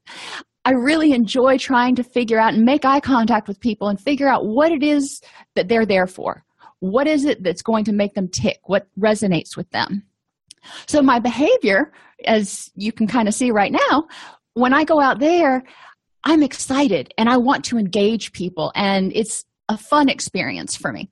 I 0.64 0.72
really 0.72 1.12
enjoy 1.12 1.56
trying 1.58 1.94
to 1.96 2.04
figure 2.04 2.38
out 2.38 2.54
and 2.54 2.64
make 2.64 2.84
eye 2.84 3.00
contact 3.00 3.48
with 3.48 3.60
people 3.60 3.88
and 3.88 4.00
figure 4.00 4.28
out 4.28 4.46
what 4.46 4.72
it 4.72 4.82
is 4.82 5.20
that 5.54 5.68
they're 5.68 5.86
there 5.86 6.06
for. 6.06 6.44
What 6.80 7.06
is 7.06 7.24
it 7.24 7.42
that's 7.42 7.62
going 7.62 7.84
to 7.84 7.92
make 7.92 8.14
them 8.14 8.28
tick? 8.28 8.60
What 8.64 8.86
resonates 8.98 9.56
with 9.56 9.70
them? 9.70 10.02
So, 10.86 11.00
my 11.02 11.18
behavior, 11.18 11.92
as 12.24 12.70
you 12.74 12.92
can 12.92 13.06
kind 13.06 13.28
of 13.28 13.34
see 13.34 13.50
right 13.50 13.72
now, 13.72 14.08
when 14.54 14.74
I 14.74 14.84
go 14.84 15.00
out 15.00 15.18
there, 15.18 15.62
I'm 16.24 16.42
excited 16.42 17.14
and 17.16 17.28
I 17.28 17.38
want 17.38 17.64
to 17.66 17.78
engage 17.78 18.32
people, 18.32 18.72
and 18.74 19.12
it's 19.14 19.44
a 19.68 19.78
fun 19.78 20.08
experience 20.08 20.76
for 20.76 20.92
me. 20.92 21.10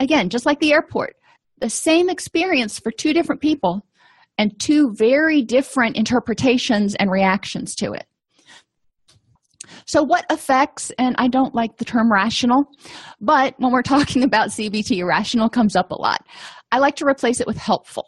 Again, 0.00 0.28
just 0.28 0.44
like 0.44 0.60
the 0.60 0.72
airport, 0.72 1.16
the 1.58 1.70
same 1.70 2.10
experience 2.10 2.78
for 2.78 2.90
two 2.90 3.14
different 3.14 3.40
people 3.40 3.86
and 4.36 4.58
two 4.58 4.92
very 4.92 5.42
different 5.42 5.96
interpretations 5.96 6.94
and 6.96 7.10
reactions 7.10 7.74
to 7.76 7.92
it. 7.92 8.04
So, 9.86 10.02
what 10.02 10.24
affects, 10.30 10.90
and 10.98 11.14
I 11.18 11.28
don't 11.28 11.54
like 11.54 11.76
the 11.76 11.84
term 11.84 12.10
rational, 12.10 12.64
but 13.20 13.54
when 13.58 13.72
we're 13.72 13.82
talking 13.96 14.22
about 14.22 14.48
CBT, 14.48 15.04
rational 15.04 15.48
comes 15.48 15.76
up 15.76 15.90
a 15.90 16.00
lot. 16.00 16.24
I 16.72 16.78
like 16.78 16.96
to 16.96 17.06
replace 17.06 17.40
it 17.40 17.46
with 17.46 17.56
helpful 17.56 18.06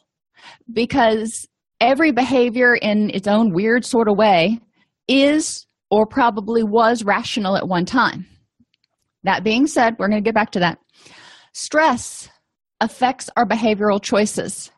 because 0.73 1.47
every 1.81 2.11
behavior 2.11 2.75
in 2.75 3.11
its 3.11 3.29
own 3.29 3.53
weird 3.53 3.85
sort 3.85 4.09
of 4.09 4.17
way 4.17 4.59
is 5.09 5.67
or 5.91 6.07
probably 6.07 6.63
was 6.63 7.05
rational 7.05 7.57
at 7.57 7.69
one 7.69 7.85
time. 7.85 8.27
That 9.23 9.45
being 9.45 9.67
said, 9.67 9.97
we're 9.99 10.09
going 10.09 10.23
to 10.23 10.27
get 10.27 10.35
back 10.35 10.53
to 10.53 10.61
that. 10.61 10.79
Stress 11.53 12.29
affects 12.81 13.31
our 13.37 13.47
behavioral 13.47 14.03
choices. 14.03 14.71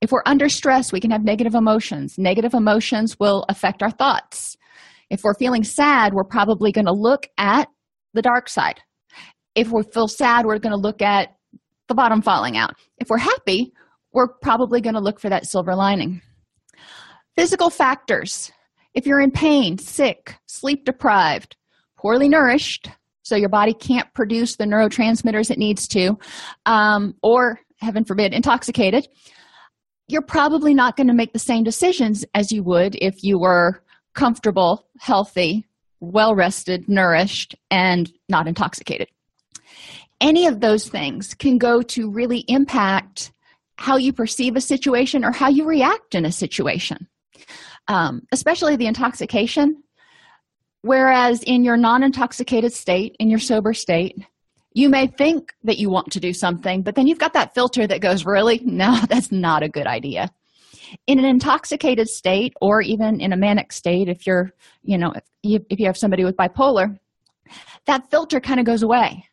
If 0.00 0.12
we're 0.12 0.22
under 0.26 0.48
stress, 0.48 0.92
we 0.92 1.00
can 1.00 1.10
have 1.10 1.24
negative 1.24 1.54
emotions. 1.54 2.16
Negative 2.18 2.54
emotions 2.54 3.18
will 3.18 3.44
affect 3.48 3.82
our 3.82 3.90
thoughts. 3.90 4.56
If 5.10 5.22
we're 5.24 5.34
feeling 5.34 5.64
sad, 5.64 6.14
we're 6.14 6.24
probably 6.24 6.72
going 6.72 6.86
to 6.86 6.92
look 6.92 7.26
at 7.36 7.68
the 8.14 8.22
dark 8.22 8.48
side. 8.48 8.80
If 9.54 9.72
we 9.72 9.82
feel 9.92 10.08
sad, 10.08 10.46
we're 10.46 10.58
going 10.58 10.72
to 10.72 10.78
look 10.78 11.02
at 11.02 11.34
the 11.88 11.94
bottom 11.94 12.22
falling 12.22 12.56
out. 12.56 12.74
If 12.98 13.08
we're 13.10 13.18
happy, 13.18 13.72
we're 14.12 14.28
probably 14.40 14.80
going 14.80 14.94
to 14.94 15.00
look 15.00 15.20
for 15.20 15.28
that 15.28 15.46
silver 15.46 15.74
lining. 15.74 16.22
Physical 17.36 17.70
factors. 17.70 18.50
If 18.94 19.06
you're 19.06 19.20
in 19.20 19.30
pain, 19.30 19.78
sick, 19.78 20.36
sleep 20.46 20.84
deprived, 20.84 21.56
poorly 21.96 22.28
nourished, 22.28 22.88
so 23.22 23.36
your 23.36 23.48
body 23.48 23.74
can't 23.74 24.12
produce 24.14 24.56
the 24.56 24.64
neurotransmitters 24.64 25.50
it 25.50 25.58
needs 25.58 25.86
to, 25.88 26.16
um, 26.66 27.14
or 27.22 27.60
heaven 27.78 28.04
forbid, 28.04 28.32
intoxicated, 28.32 29.06
you're 30.08 30.22
probably 30.22 30.74
not 30.74 30.96
going 30.96 31.06
to 31.06 31.14
make 31.14 31.32
the 31.32 31.38
same 31.38 31.62
decisions 31.62 32.24
as 32.34 32.50
you 32.50 32.64
would 32.64 32.96
if 32.96 33.22
you 33.22 33.38
were 33.38 33.82
comfortable, 34.14 34.86
healthy, 34.98 35.66
well 36.00 36.34
rested, 36.34 36.88
nourished, 36.88 37.54
and 37.70 38.10
not 38.28 38.48
intoxicated. 38.48 39.08
Any 40.20 40.46
of 40.46 40.60
those 40.60 40.88
things 40.88 41.34
can 41.34 41.58
go 41.58 41.82
to 41.82 42.10
really 42.10 42.44
impact 42.48 43.32
how 43.76 43.96
you 43.96 44.12
perceive 44.12 44.56
a 44.56 44.60
situation 44.60 45.24
or 45.24 45.32
how 45.32 45.48
you 45.48 45.64
react 45.64 46.14
in 46.14 46.26
a 46.26 46.32
situation, 46.32 47.08
um, 47.88 48.22
especially 48.32 48.76
the 48.76 48.86
intoxication. 48.86 49.82
Whereas 50.82 51.42
in 51.42 51.64
your 51.64 51.76
non 51.76 52.02
intoxicated 52.02 52.72
state, 52.72 53.16
in 53.18 53.30
your 53.30 53.38
sober 53.38 53.72
state, 53.74 54.16
you 54.72 54.88
may 54.88 55.06
think 55.06 55.52
that 55.64 55.78
you 55.78 55.90
want 55.90 56.12
to 56.12 56.20
do 56.20 56.32
something, 56.32 56.82
but 56.82 56.94
then 56.94 57.06
you've 57.06 57.18
got 57.18 57.32
that 57.34 57.54
filter 57.54 57.86
that 57.86 58.00
goes, 58.00 58.24
Really? 58.24 58.60
No, 58.64 58.98
that's 59.08 59.32
not 59.32 59.62
a 59.62 59.68
good 59.68 59.86
idea 59.86 60.30
in 61.06 61.18
an 61.18 61.24
intoxicated 61.24 62.08
state 62.08 62.52
or 62.60 62.80
even 62.80 63.20
in 63.20 63.32
a 63.32 63.36
manic 63.36 63.72
state 63.72 64.08
if 64.08 64.26
you're 64.26 64.50
you 64.82 64.98
know 64.98 65.12
if 65.12 65.22
you, 65.42 65.60
if 65.70 65.78
you 65.78 65.86
have 65.86 65.96
somebody 65.96 66.24
with 66.24 66.36
bipolar 66.36 66.96
that 67.86 68.10
filter 68.10 68.40
kind 68.40 68.60
of 68.60 68.66
goes 68.66 68.82
away. 68.82 69.24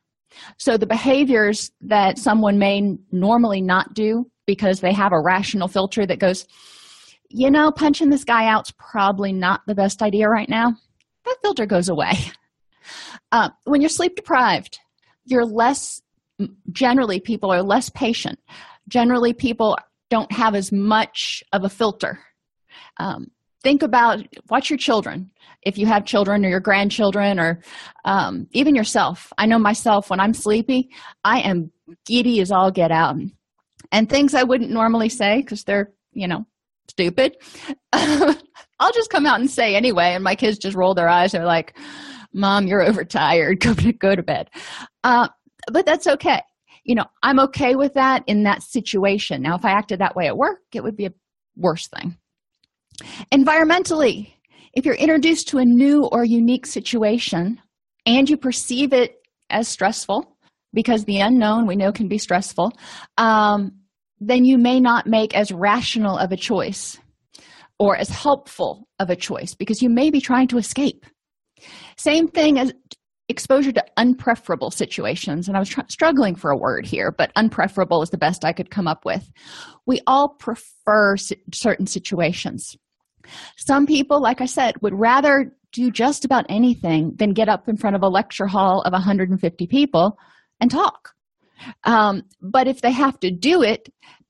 So 0.58 0.78
the 0.78 0.88
behaviors 0.88 1.72
that 1.82 2.18
someone 2.18 2.58
may 2.58 2.98
normally 3.12 3.62
not 3.62 3.94
do 3.94 4.30
because 4.46 4.80
they 4.80 4.94
have 4.94 5.12
a 5.12 5.22
rational 5.22 5.68
filter 5.68 6.06
that 6.06 6.20
goes 6.20 6.46
you 7.30 7.52
know 7.52 7.72
punching 7.72 8.10
this 8.10 8.24
guy 8.24 8.48
out's 8.48 8.72
probably 8.78 9.34
not 9.34 9.62
the 9.68 9.76
best 9.76 10.02
idea 10.02 10.30
right 10.30 10.50
now 10.50 10.74
that 11.26 11.38
filter 11.42 11.66
goes 11.66 11.90
away. 11.90 12.14
Uh, 13.34 13.50
when 13.66 13.82
you're 13.82 13.90
sleep 13.90 14.16
deprived 14.16 14.80
you're 15.26 15.46
less 15.46 16.02
generally 16.72 17.20
people 17.20 17.52
are 17.52 17.62
less 17.62 17.90
patient. 17.90 18.40
Generally 18.88 19.34
people 19.34 19.78
don't 20.10 20.32
have 20.32 20.56
as 20.56 20.72
much 20.72 21.44
of 21.54 21.64
a 21.64 21.70
filter. 21.70 22.20
Um, 23.00 23.28
think 23.64 23.84
about 23.84 24.20
watch 24.50 24.70
your 24.70 24.78
children 24.78 25.32
if 25.64 25.78
you 25.78 25.86
have 25.86 26.06
children 26.06 26.46
or 26.46 26.50
your 26.50 26.60
grandchildren 26.60 27.40
or 27.40 27.62
um, 28.06 28.48
even 28.52 28.76
yourself. 28.76 29.32
I 29.38 29.46
know 29.46 29.60
myself 29.60 30.10
when 30.10 30.20
I'm 30.20 30.34
sleepy, 30.34 30.90
I 31.24 31.42
am 31.42 31.72
giddy 32.06 32.40
as 32.42 32.52
all 32.52 32.72
get 32.72 32.92
out. 32.92 33.18
And 33.92 34.10
things 34.10 34.34
I 34.34 34.44
wouldn't 34.44 34.72
normally 34.72 35.10
say 35.10 35.38
because 35.38 35.64
they're, 35.64 35.92
you 36.12 36.28
know, 36.28 36.46
stupid, 36.90 37.38
I'll 37.94 38.94
just 38.94 39.10
come 39.10 39.26
out 39.26 39.40
and 39.40 39.50
say 39.50 39.76
anyway. 39.76 40.14
And 40.14 40.24
my 40.24 40.36
kids 40.36 40.58
just 40.58 40.76
roll 40.76 40.94
their 40.94 41.10
eyes. 41.10 41.32
They're 41.32 41.46
like, 41.46 41.78
Mom, 42.34 42.68
you're 42.68 42.84
overtired. 42.84 43.60
Go 43.62 43.74
to, 43.74 43.94
go 43.94 44.16
to 44.16 44.24
bed. 44.24 44.50
Uh, 45.04 45.30
but 45.72 45.86
that's 45.86 46.08
okay 46.08 46.42
you 46.88 46.96
know 46.96 47.06
i'm 47.22 47.39
okay 47.39 47.75
with 47.75 47.94
that 47.94 48.24
in 48.25 48.44
that 48.44 48.63
situation. 48.63 49.44
Now 49.44 49.56
if 49.56 49.63
i 49.63 49.72
acted 49.72 50.00
that 50.00 50.15
way 50.15 50.25
at 50.25 50.38
work 50.38 50.62
it 50.74 50.84
would 50.84 50.98
be 50.98 51.06
a 51.06 51.13
worse 51.56 51.88
thing. 51.88 52.17
Environmentally 53.32 54.34
if 54.74 54.86
you're 54.86 54.96
introduced 54.96 55.48
to 55.50 55.60
a 55.60 55.65
new 55.65 56.06
or 56.06 56.24
unique 56.24 56.65
situation 56.65 57.62
and 58.08 58.29
you 58.29 58.38
perceive 58.38 58.94
it 58.94 59.15
as 59.51 59.67
stressful 59.67 60.38
because 60.74 61.06
the 61.06 61.20
unknown 61.20 61.67
we 61.67 61.75
know 61.75 61.91
can 61.91 62.08
be 62.08 62.17
stressful 62.17 62.72
um, 63.17 63.72
then 64.20 64.46
you 64.46 64.58
may 64.58 64.79
not 64.79 65.06
make 65.06 65.36
as 65.36 65.51
rational 65.51 66.17
of 66.17 66.32
a 66.32 66.38
choice 66.38 66.98
or 67.79 67.96
as 67.96 68.10
helpful 68.10 68.88
of 69.00 69.10
a 69.10 69.15
choice 69.15 69.53
because 69.53 69.82
you 69.82 69.89
may 69.89 70.10
be 70.10 70.20
trying 70.20 70.48
to 70.48 70.58
escape. 70.58 71.06
Same 71.98 72.27
thing 72.27 72.60
as 72.60 72.74
exposure 73.29 73.72
to 73.74 73.84
unpreferable 73.98 74.72
situations 74.72 75.48
and 75.48 75.57
i 75.57 75.60
was 75.60 75.69
tr- 75.69 75.81
struggling 75.89 76.36
for 76.36 76.50
a 76.50 76.57
word 76.57 76.86
here 76.86 77.12
but 77.12 77.34
unpreferable 77.36 78.01
is 78.01 78.10
the 78.10 78.17
best 78.17 78.46
i 78.46 78.53
could 78.53 78.72
come 78.72 78.88
up 78.88 79.05
with. 79.05 79.29
We 79.86 80.01
all 80.07 80.29
prefer 80.29 81.17
si- 81.17 81.41
certain 81.53 81.88
situations. 81.88 82.75
Some 83.57 83.86
people 83.86 84.22
like 84.22 84.41
i 84.41 84.46
said 84.46 84.81
would 84.81 84.98
rather 84.98 85.53
do 85.74 85.91
just 85.91 86.24
about 86.24 86.46
anything 86.48 87.13
than 87.17 87.34
get 87.34 87.50
up 87.50 87.67
in 87.67 87.75
front 87.75 87.96
of 87.96 88.01
a 88.01 88.07
lecture 88.07 88.48
hall 88.48 88.81
of 88.84 88.93
150 88.93 89.67
people 89.67 90.17
and 90.62 90.72
talk. 90.72 91.13
Um, 91.84 92.24
but 92.41 92.67
if 92.67 92.81
they 92.81 92.91
have 92.91 93.19
to 93.19 93.31
do 93.31 93.62
it 93.62 93.89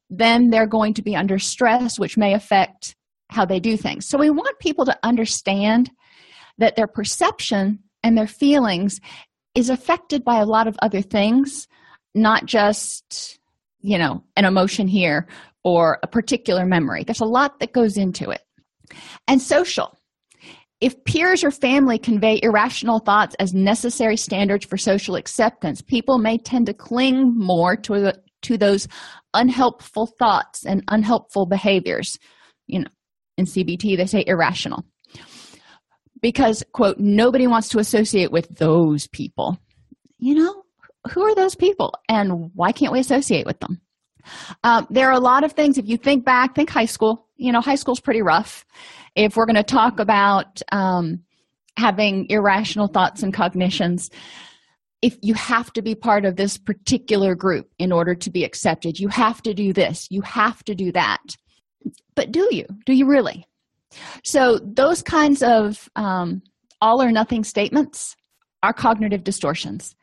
then 0.10 0.50
they're 0.50 0.68
going 0.68 0.94
to 0.96 1.04
be 1.04 1.16
under 1.16 1.38
stress 1.38 2.00
which 2.00 2.18
may 2.18 2.34
affect 2.34 2.96
how 3.30 3.46
they 3.46 3.60
do 3.60 3.76
things. 3.76 4.08
So 4.08 4.18
we 4.18 4.30
want 4.30 4.58
people 4.60 4.86
to 4.86 4.98
understand 5.04 5.92
that 6.58 6.76
their 6.76 6.88
perception 6.88 7.80
and 8.08 8.18
their 8.18 8.28
feelings 8.28 9.02
is 9.54 9.70
affected 9.70 10.24
by 10.24 10.40
a 10.40 10.46
lot 10.46 10.68
of 10.68 10.78
other 10.82 11.02
things, 11.02 11.68
not 12.16 12.46
just, 12.46 13.38
you 13.82 13.98
know, 13.98 14.24
an 14.38 14.46
emotion 14.46 14.88
here 14.88 15.28
or 15.64 16.00
a 16.04 16.08
particular 16.08 16.66
memory. 16.66 17.04
There's 17.04 17.20
a 17.20 17.26
lot 17.26 17.60
that 17.60 17.74
goes 17.74 17.98
into 17.98 18.30
it. 18.30 18.42
And 19.28 19.42
social. 19.42 20.00
If 20.80 21.04
peers 21.04 21.44
or 21.44 21.52
family 21.52 21.98
convey 21.98 22.40
irrational 22.42 23.00
thoughts 23.00 23.36
as 23.40 23.54
necessary 23.54 24.16
standards 24.16 24.66
for 24.66 24.78
social 24.78 25.16
acceptance, 25.16 25.82
people 25.82 26.18
may 26.18 26.38
tend 26.38 26.68
to 26.68 26.74
cling 26.74 27.38
more 27.38 27.76
to, 27.76 28.00
the, 28.00 28.22
to 28.44 28.58
those 28.58 28.88
unhelpful 29.34 30.06
thoughts 30.06 30.66
and 30.66 30.84
unhelpful 30.88 31.46
behaviors. 31.46 32.18
You 32.68 32.82
know, 32.82 32.90
in 33.38 33.46
CBT, 33.46 33.98
they 33.98 34.06
say 34.06 34.24
irrational 34.26 34.86
because 36.22 36.64
quote 36.74 36.98
nobody 37.00 37.48
wants 37.48 37.70
to 37.70 37.80
associate 37.80 38.32
with 38.32 38.48
those 38.58 39.08
people. 39.08 39.58
You 40.20 40.36
know 40.36 40.64
who 41.12 41.24
are 41.24 41.36
those 41.36 41.56
people 41.56 41.94
and 42.10 42.52
why 42.54 42.72
can't 42.72 42.92
we 42.92 43.00
associate 43.00 43.46
with 43.46 43.60
them? 43.60 43.82
Um, 44.64 44.88
there 44.90 45.08
are 45.08 45.14
a 45.14 45.20
lot 45.20 45.44
of 45.44 45.54
things 45.54 45.78
if 45.78 45.88
you 45.88 45.98
think 45.98 46.26
back 46.26 46.56
think 46.56 46.70
high 46.70 46.86
school. 46.86 47.28
You 47.38 47.52
know 47.52 47.62
high 47.62 47.76
school's 47.76 48.00
pretty 48.00 48.22
rough. 48.22 48.66
If 49.16 49.36
we're 49.36 49.46
going 49.46 49.56
to 49.56 49.64
talk 49.64 50.00
about 50.00 50.62
um, 50.72 51.24
having 51.78 52.30
irrational 52.30 52.88
thoughts 52.88 53.24
and 53.24 53.34
cognitions 53.34 54.10
if 55.04 55.16
you 55.22 55.36
have 55.36 55.72
to 55.74 55.84
be 55.84 55.94
part 55.94 56.26
of 56.26 56.36
this 56.36 56.58
particular 56.58 57.36
group 57.36 57.70
in 57.78 57.92
order 57.92 58.16
to 58.16 58.32
be 58.32 58.44
accepted 58.44 59.00
you 59.00 59.08
have 59.08 59.44
to 59.44 59.54
do 59.54 59.72
this 59.72 60.08
you 60.10 60.22
have 60.22 60.64
to 60.64 60.74
do 60.74 60.92
that. 60.92 61.38
But 62.16 62.32
do 62.32 62.48
you? 62.52 62.66
Do 62.86 62.94
you 62.94 63.06
really 63.06 63.46
so, 64.24 64.60
those 64.64 65.02
kinds 65.02 65.44
of 65.44 65.90
um, 65.96 66.42
all 66.82 67.02
or 67.02 67.12
nothing 67.12 67.44
statements 67.44 68.16
are 68.64 68.74
cognitive 68.74 69.24
distortions. 69.24 69.96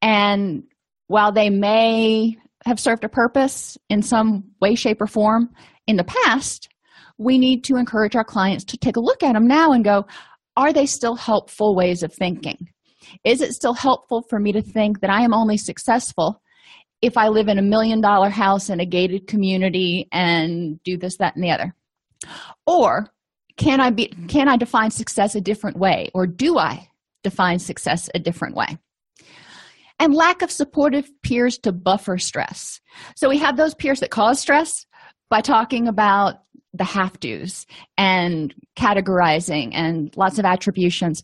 And 0.00 0.64
while 1.06 1.32
they 1.32 1.50
may 1.50 2.36
have 2.64 2.78
served 2.78 3.04
a 3.04 3.08
purpose 3.08 3.76
in 3.88 4.02
some 4.02 4.44
way, 4.60 4.74
shape, 4.74 5.00
or 5.00 5.06
form 5.06 5.50
in 5.86 5.96
the 5.96 6.04
past, 6.04 6.68
we 7.18 7.38
need 7.38 7.64
to 7.64 7.76
encourage 7.76 8.16
our 8.16 8.24
clients 8.24 8.64
to 8.64 8.76
take 8.76 8.96
a 8.96 9.00
look 9.00 9.22
at 9.22 9.34
them 9.34 9.46
now 9.46 9.72
and 9.72 9.84
go, 9.84 10.06
are 10.56 10.72
they 10.72 10.86
still 10.86 11.16
helpful 11.16 11.74
ways 11.74 12.02
of 12.02 12.12
thinking? 12.12 12.68
Is 13.24 13.40
it 13.40 13.52
still 13.52 13.74
helpful 13.74 14.22
for 14.28 14.38
me 14.38 14.52
to 14.52 14.62
think 14.62 15.00
that 15.00 15.10
I 15.10 15.22
am 15.22 15.34
only 15.34 15.56
successful 15.56 16.40
if 17.00 17.16
I 17.16 17.28
live 17.28 17.48
in 17.48 17.58
a 17.58 17.62
million 17.62 18.00
dollar 18.00 18.30
house 18.30 18.70
in 18.70 18.80
a 18.80 18.86
gated 18.86 19.26
community 19.26 20.08
and 20.12 20.82
do 20.84 20.96
this, 20.96 21.16
that, 21.16 21.34
and 21.34 21.42
the 21.42 21.50
other? 21.50 21.74
Or 22.66 23.08
can 23.56 23.80
i 23.80 23.90
be 23.90 24.08
can 24.28 24.48
i 24.48 24.56
define 24.56 24.90
success 24.90 25.34
a 25.34 25.40
different 25.40 25.76
way 25.76 26.10
or 26.14 26.26
do 26.26 26.58
i 26.58 26.88
define 27.22 27.58
success 27.58 28.10
a 28.14 28.18
different 28.18 28.54
way? 28.54 28.78
And 29.98 30.14
lack 30.14 30.42
of 30.42 30.50
supportive 30.50 31.08
peers 31.22 31.58
to 31.58 31.72
buffer 31.72 32.18
stress. 32.18 32.80
So 33.14 33.28
we 33.28 33.38
have 33.38 33.56
those 33.56 33.74
peers 33.74 34.00
that 34.00 34.10
cause 34.10 34.40
stress 34.40 34.86
by 35.30 35.40
talking 35.40 35.86
about 35.86 36.42
the 36.74 36.84
have 36.84 37.20
tos 37.20 37.66
and 37.96 38.54
categorizing 38.76 39.70
and 39.74 40.14
lots 40.16 40.38
of 40.38 40.44
attributions. 40.44 41.22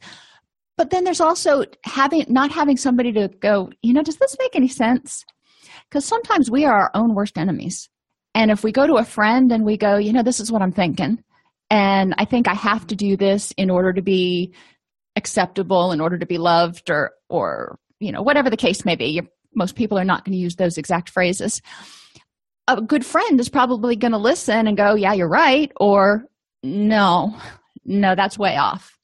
But 0.76 0.90
then 0.90 1.04
there's 1.04 1.20
also 1.20 1.64
having 1.84 2.26
not 2.28 2.52
having 2.52 2.76
somebody 2.76 3.12
to 3.12 3.28
go 3.40 3.70
you 3.82 3.92
know 3.92 4.02
does 4.02 4.18
this 4.18 4.36
make 4.38 4.54
any 4.54 4.68
sense? 4.68 5.24
Because 5.88 6.04
sometimes 6.04 6.50
we 6.50 6.64
are 6.64 6.78
our 6.78 6.90
own 6.94 7.14
worst 7.14 7.38
enemies. 7.38 7.88
And 8.34 8.50
if 8.50 8.62
we 8.62 8.70
go 8.70 8.86
to 8.86 8.96
a 8.96 9.04
friend 9.04 9.50
and 9.50 9.64
we 9.64 9.76
go 9.76 9.96
you 9.96 10.12
know 10.12 10.22
this 10.22 10.38
is 10.38 10.52
what 10.52 10.62
i'm 10.62 10.70
thinking 10.70 11.24
and 11.70 12.14
i 12.18 12.24
think 12.24 12.48
i 12.48 12.54
have 12.54 12.86
to 12.86 12.96
do 12.96 13.16
this 13.16 13.52
in 13.56 13.70
order 13.70 13.92
to 13.92 14.02
be 14.02 14.52
acceptable 15.18 15.90
in 15.90 16.00
order 16.00 16.16
to 16.16 16.24
be 16.24 16.38
loved 16.38 16.88
or 16.88 17.10
or 17.28 17.78
you 17.98 18.10
know 18.12 18.22
whatever 18.22 18.48
the 18.48 18.56
case 18.56 18.84
may 18.86 18.96
be. 18.96 19.06
You're, 19.06 19.26
most 19.54 19.74
people 19.74 19.98
are 19.98 20.04
not 20.04 20.24
going 20.24 20.32
to 20.32 20.38
use 20.38 20.56
those 20.56 20.78
exact 20.78 21.10
phrases. 21.10 21.60
A 22.68 22.80
good 22.80 23.04
friend 23.04 23.40
is 23.40 23.48
probably 23.48 23.96
going 23.96 24.12
to 24.12 24.18
listen 24.18 24.66
and 24.66 24.76
go 24.76 24.94
yeah 24.94 25.12
you're 25.12 25.28
right 25.28 25.70
or 25.76 26.24
no 26.62 27.36
no 27.84 28.14
that's 28.14 28.38
way 28.38 28.56
off. 28.56 28.96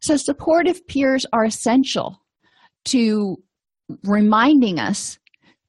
So 0.00 0.16
supportive 0.16 0.86
peers 0.88 1.24
are 1.32 1.44
essential 1.44 2.20
to 2.86 3.36
reminding 4.02 4.80
us 4.80 5.18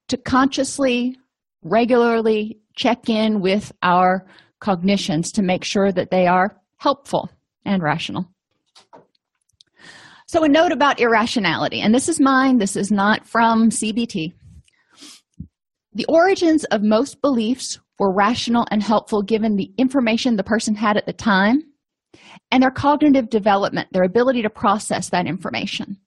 to 0.08 0.16
consciously 0.16 1.16
regularly 1.62 2.58
check 2.74 3.08
in 3.08 3.40
with 3.40 3.70
our 3.82 4.26
cognitions 4.64 5.30
to 5.32 5.42
make 5.42 5.64
sure 5.64 5.92
that 5.92 6.10
they 6.10 6.26
are 6.26 6.56
helpful 6.78 7.30
and 7.64 7.82
rational 7.82 8.26
so, 10.34 10.42
a 10.42 10.48
note 10.48 10.72
about 10.72 10.98
irrationality, 10.98 11.80
and 11.80 11.94
this 11.94 12.08
is 12.08 12.18
mine, 12.18 12.58
this 12.58 12.74
is 12.74 12.90
not 12.90 13.24
from 13.24 13.70
CBT. 13.70 14.32
The 15.92 16.06
origins 16.08 16.64
of 16.72 16.82
most 16.82 17.20
beliefs 17.22 17.78
were 18.00 18.12
rational 18.12 18.66
and 18.72 18.82
helpful 18.82 19.22
given 19.22 19.54
the 19.54 19.70
information 19.78 20.34
the 20.34 20.42
person 20.42 20.74
had 20.74 20.96
at 20.96 21.06
the 21.06 21.12
time 21.12 21.62
and 22.50 22.62
their 22.62 22.72
cognitive 22.72 23.30
development, 23.30 23.92
their 23.92 24.02
ability 24.02 24.42
to 24.42 24.50
process 24.50 25.10
that 25.10 25.28
information. 25.28 25.98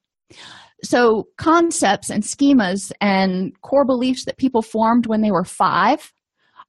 So, 0.83 1.29
concepts 1.37 2.09
and 2.09 2.21
schemas 2.21 2.91
and 2.99 3.53
core 3.61 3.85
beliefs 3.85 4.25
that 4.25 4.37
people 4.37 4.61
formed 4.61 5.05
when 5.05 5.21
they 5.21 5.31
were 5.31 5.45
five 5.45 6.11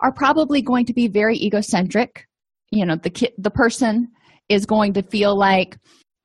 are 0.00 0.12
probably 0.12 0.62
going 0.62 0.87
to 0.87 0.93
be 0.93 1.09
very 1.09 1.37
egocentric. 1.37 2.26
You 2.71 2.87
know, 2.87 2.97
the 2.97 3.11
kid, 3.11 3.33
the 3.38 3.50
person 3.50 4.09
is 4.49 4.67
going 4.67 4.95
to 4.95 5.02
feel 5.02 5.37
like 5.37 5.76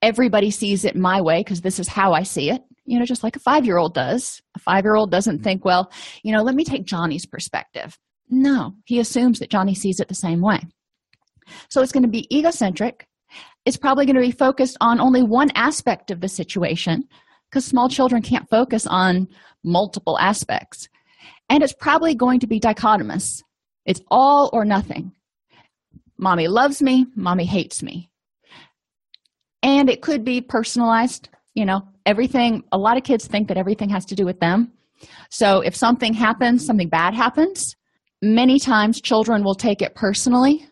everybody 0.01 0.51
sees 0.51 0.85
it 0.85 0.95
my 0.95 1.21
way 1.21 1.39
because 1.39 1.61
this 1.61 1.79
is 1.79 1.87
how 1.87 2.13
I 2.13 2.23
see 2.23 2.49
it, 2.51 2.61
you 2.85 2.99
know, 2.99 3.05
just 3.05 3.23
like 3.23 3.35
a 3.35 3.39
five 3.39 3.65
year 3.65 3.77
old 3.77 3.93
does. 3.93 4.41
A 4.55 4.59
five 4.59 4.83
year 4.83 4.95
old 4.95 5.11
doesn't 5.11 5.43
think, 5.43 5.63
well, 5.63 5.91
you 6.23 6.31
know, 6.31 6.43
let 6.43 6.55
me 6.55 6.63
take 6.63 6.85
Johnny's 6.85 7.25
perspective. 7.25 7.97
No, 8.29 8.73
he 8.85 8.99
assumes 8.99 9.39
that 9.39 9.49
Johnny 9.49 9.73
sees 9.73 9.99
it 9.99 10.07
the 10.07 10.15
same 10.15 10.41
way. 10.41 10.59
So 11.69 11.81
it's 11.81 11.91
going 11.91 12.03
to 12.03 12.09
be 12.09 12.27
egocentric. 12.35 13.07
It's 13.65 13.77
probably 13.77 14.05
going 14.05 14.15
to 14.15 14.21
be 14.21 14.31
focused 14.31 14.77
on 14.81 14.99
only 14.99 15.23
one 15.23 15.51
aspect 15.55 16.11
of 16.11 16.19
the 16.19 16.27
situation 16.27 17.07
because 17.49 17.65
small 17.65 17.87
children 17.87 18.21
can't 18.21 18.49
focus 18.49 18.85
on 18.87 19.27
multiple 19.63 20.17
aspects. 20.19 20.89
And 21.49 21.63
it's 21.63 21.73
probably 21.73 22.15
going 22.15 22.39
to 22.41 22.47
be 22.47 22.59
dichotomous. 22.59 23.41
It's 23.85 24.01
all 24.09 24.49
or 24.53 24.65
nothing. 24.65 25.11
Mommy 26.17 26.47
loves 26.47 26.81
me, 26.81 27.07
mommy 27.15 27.45
hates 27.45 27.83
me. 27.83 28.09
And 29.61 29.89
it 29.89 30.01
could 30.01 30.23
be 30.23 30.41
personalized 30.41 31.29
you 31.53 31.65
know 31.65 31.81
everything 32.05 32.63
a 32.71 32.77
lot 32.77 32.97
of 32.97 33.03
kids 33.03 33.27
think 33.27 33.47
that 33.47 33.57
everything 33.57 33.89
has 33.89 34.05
to 34.05 34.15
do 34.15 34.25
with 34.25 34.39
them. 34.39 34.71
So 35.29 35.61
if 35.61 35.75
something 35.75 36.13
happens 36.13 36.65
something 36.65 36.89
bad 36.89 37.13
happens 37.13 37.75
many 38.21 38.59
times 38.59 39.01
children 39.01 39.43
will 39.43 39.55
take 39.55 39.81
it 39.81 39.95
personally 39.95 40.65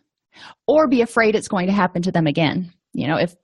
or 0.66 0.88
be 0.88 1.02
afraid 1.02 1.34
it's 1.34 1.48
going 1.48 1.66
to 1.66 1.72
happen 1.72 2.02
to 2.02 2.12
them 2.12 2.26
again. 2.26 2.72
You 2.92 3.06
know 3.06 3.16
if 3.16 3.34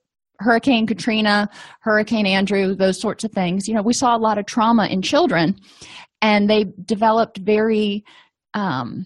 hurricane 0.41 0.87
katrina 0.87 1.49
hurricane 1.81 2.27
andrew 2.27 2.75
those 2.75 3.01
sorts 3.01 3.25
of 3.25 3.33
things 3.33 3.67
you 3.67 3.75
know 3.75 3.83
we 3.83 3.93
saw 3.93 4.17
a 4.17 4.19
lot 4.19 4.39
of 4.39 4.47
trauma 4.47 4.87
in 4.87 5.03
children 5.03 5.57
and 6.23 6.49
they 6.49 6.65
developed 6.85 7.39
very 7.39 8.05
um, 8.55 9.05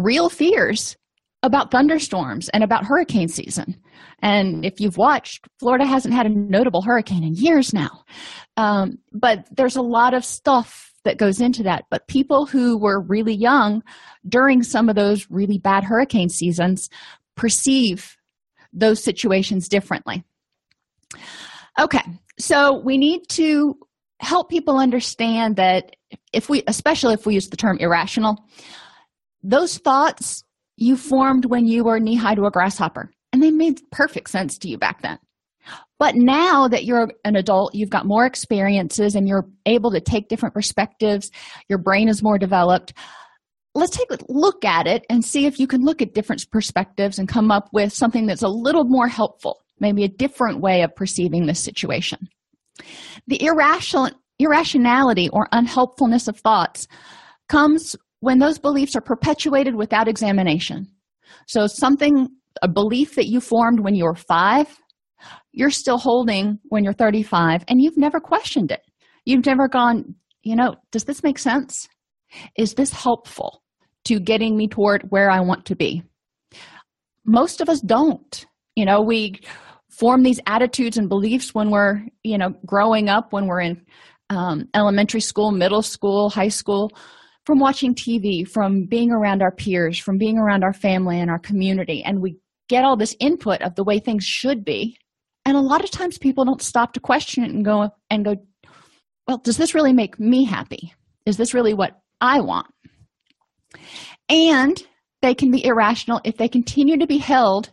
real 0.00 0.28
fears 0.28 0.96
about 1.42 1.70
thunderstorms 1.70 2.48
and 2.50 2.62
about 2.62 2.84
hurricane 2.84 3.28
season 3.28 3.80
and 4.22 4.64
if 4.64 4.80
you've 4.80 4.98
watched, 4.98 5.46
Florida 5.58 5.86
hasn't 5.86 6.14
had 6.14 6.26
a 6.26 6.30
notable 6.30 6.82
hurricane 6.82 7.24
in 7.24 7.34
years 7.34 7.72
now. 7.72 8.04
Um, 8.56 8.98
but 9.12 9.46
there's 9.50 9.76
a 9.76 9.82
lot 9.82 10.14
of 10.14 10.24
stuff 10.24 10.92
that 11.04 11.16
goes 11.16 11.40
into 11.40 11.62
that. 11.62 11.84
But 11.90 12.08
people 12.08 12.44
who 12.44 12.78
were 12.78 13.00
really 13.00 13.34
young 13.34 13.82
during 14.28 14.62
some 14.62 14.88
of 14.88 14.96
those 14.96 15.30
really 15.30 15.58
bad 15.58 15.84
hurricane 15.84 16.28
seasons 16.28 16.90
perceive 17.36 18.16
those 18.72 19.02
situations 19.02 19.68
differently. 19.68 20.22
Okay, 21.78 22.02
so 22.38 22.80
we 22.84 22.98
need 22.98 23.22
to 23.30 23.78
help 24.20 24.50
people 24.50 24.78
understand 24.78 25.56
that 25.56 25.96
if 26.32 26.50
we, 26.50 26.62
especially 26.66 27.14
if 27.14 27.24
we 27.24 27.34
use 27.34 27.48
the 27.48 27.56
term 27.56 27.78
irrational, 27.78 28.44
those 29.42 29.78
thoughts 29.78 30.44
you 30.76 30.96
formed 30.96 31.44
when 31.44 31.66
you 31.66 31.84
were 31.84 32.00
knee 32.00 32.16
high 32.16 32.34
to 32.34 32.46
a 32.46 32.50
grasshopper 32.50 33.10
and 33.32 33.42
they 33.42 33.50
made 33.50 33.80
perfect 33.90 34.30
sense 34.30 34.58
to 34.58 34.68
you 34.68 34.78
back 34.78 35.02
then. 35.02 35.18
But 35.98 36.14
now 36.16 36.66
that 36.68 36.84
you're 36.84 37.10
an 37.24 37.36
adult, 37.36 37.74
you've 37.74 37.90
got 37.90 38.06
more 38.06 38.24
experiences 38.24 39.14
and 39.14 39.28
you're 39.28 39.46
able 39.66 39.90
to 39.92 40.00
take 40.00 40.28
different 40.28 40.54
perspectives, 40.54 41.30
your 41.68 41.78
brain 41.78 42.08
is 42.08 42.22
more 42.22 42.38
developed. 42.38 42.94
Let's 43.74 43.96
take 43.96 44.10
a 44.10 44.18
look 44.28 44.64
at 44.64 44.86
it 44.86 45.04
and 45.10 45.24
see 45.24 45.44
if 45.44 45.60
you 45.60 45.66
can 45.66 45.82
look 45.82 46.00
at 46.00 46.14
different 46.14 46.44
perspectives 46.50 47.18
and 47.18 47.28
come 47.28 47.50
up 47.50 47.68
with 47.72 47.92
something 47.92 48.26
that's 48.26 48.42
a 48.42 48.48
little 48.48 48.84
more 48.84 49.08
helpful, 49.08 49.60
maybe 49.78 50.02
a 50.02 50.08
different 50.08 50.60
way 50.60 50.82
of 50.82 50.96
perceiving 50.96 51.46
this 51.46 51.60
situation. 51.60 52.28
The 53.26 53.42
irrational, 53.42 54.10
irrationality 54.38 55.28
or 55.28 55.48
unhelpfulness 55.52 56.26
of 56.26 56.38
thoughts 56.38 56.88
comes 57.48 57.94
when 58.20 58.38
those 58.38 58.58
beliefs 58.58 58.94
are 58.94 59.00
perpetuated 59.00 59.74
without 59.74 60.08
examination. 60.08 60.86
So, 61.46 61.66
something 61.66 62.28
a 62.62 62.68
belief 62.68 63.14
that 63.14 63.26
you 63.26 63.40
formed 63.40 63.80
when 63.80 63.94
you 63.94 64.04
were 64.04 64.14
five, 64.14 64.66
you're 65.52 65.70
still 65.70 65.98
holding 65.98 66.58
when 66.68 66.84
you're 66.84 66.92
35, 66.92 67.64
and 67.68 67.80
you've 67.80 67.96
never 67.96 68.20
questioned 68.20 68.70
it. 68.70 68.82
You've 69.24 69.46
never 69.46 69.68
gone, 69.68 70.14
you 70.42 70.56
know, 70.56 70.76
does 70.92 71.04
this 71.04 71.22
make 71.22 71.38
sense? 71.38 71.88
Is 72.56 72.74
this 72.74 72.92
helpful 72.92 73.62
to 74.04 74.20
getting 74.20 74.56
me 74.56 74.68
toward 74.68 75.10
where 75.10 75.30
I 75.30 75.40
want 75.40 75.66
to 75.66 75.76
be? 75.76 76.02
Most 77.24 77.60
of 77.60 77.68
us 77.68 77.80
don't. 77.80 78.46
You 78.76 78.84
know, 78.84 79.02
we 79.02 79.40
form 79.90 80.22
these 80.22 80.40
attitudes 80.46 80.96
and 80.96 81.08
beliefs 81.08 81.54
when 81.54 81.70
we're, 81.70 82.02
you 82.22 82.38
know, 82.38 82.54
growing 82.64 83.08
up, 83.08 83.32
when 83.32 83.46
we're 83.46 83.60
in 83.60 83.84
um, 84.30 84.68
elementary 84.74 85.20
school, 85.20 85.50
middle 85.50 85.82
school, 85.82 86.30
high 86.30 86.48
school 86.48 86.92
from 87.50 87.58
watching 87.58 87.96
TV, 87.96 88.48
from 88.48 88.84
being 88.84 89.10
around 89.10 89.42
our 89.42 89.50
peers, 89.50 89.98
from 89.98 90.18
being 90.18 90.38
around 90.38 90.62
our 90.62 90.72
family 90.72 91.18
and 91.18 91.28
our 91.28 91.38
community, 91.40 92.00
and 92.04 92.22
we 92.22 92.36
get 92.68 92.84
all 92.84 92.96
this 92.96 93.16
input 93.18 93.60
of 93.62 93.74
the 93.74 93.82
way 93.82 93.98
things 93.98 94.24
should 94.24 94.64
be. 94.64 94.96
And 95.44 95.56
a 95.56 95.60
lot 95.60 95.82
of 95.82 95.90
times 95.90 96.16
people 96.16 96.44
don't 96.44 96.62
stop 96.62 96.92
to 96.92 97.00
question 97.00 97.42
it 97.42 97.50
and 97.50 97.64
go 97.64 97.90
and 98.08 98.24
go, 98.24 98.36
well, 99.26 99.38
does 99.38 99.56
this 99.56 99.74
really 99.74 99.92
make 99.92 100.20
me 100.20 100.44
happy? 100.44 100.94
Is 101.26 101.38
this 101.38 101.52
really 101.52 101.74
what 101.74 102.00
I 102.20 102.40
want? 102.40 102.68
And 104.28 104.80
they 105.20 105.34
can 105.34 105.50
be 105.50 105.64
irrational 105.64 106.20
if 106.24 106.36
they 106.36 106.48
continue 106.48 106.98
to 106.98 107.06
be 107.08 107.18
held 107.18 107.70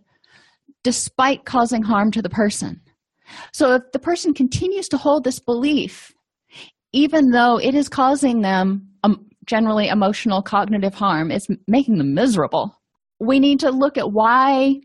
despite 0.83 1.45
causing 1.45 1.83
harm 1.83 2.09
to 2.13 2.23
the 2.23 2.31
person. 2.31 2.81
So 3.53 3.75
if 3.75 3.83
the 3.93 3.99
person 3.99 4.33
continues 4.33 4.89
to 4.89 4.97
hold 4.97 5.23
this 5.23 5.37
belief, 5.37 6.11
even 6.93 7.29
though 7.29 7.59
it 7.59 7.75
is 7.75 7.89
causing 7.89 8.41
them 8.41 8.86
generally 9.47 9.87
emotional 9.87 10.41
cognitive 10.41 10.93
harm 10.93 11.31
is 11.31 11.47
making 11.67 11.97
them 11.97 12.13
miserable. 12.13 12.79
We 13.19 13.39
need 13.39 13.59
to 13.61 13.71
look 13.71 13.97
at 13.97 14.11
why 14.11 14.75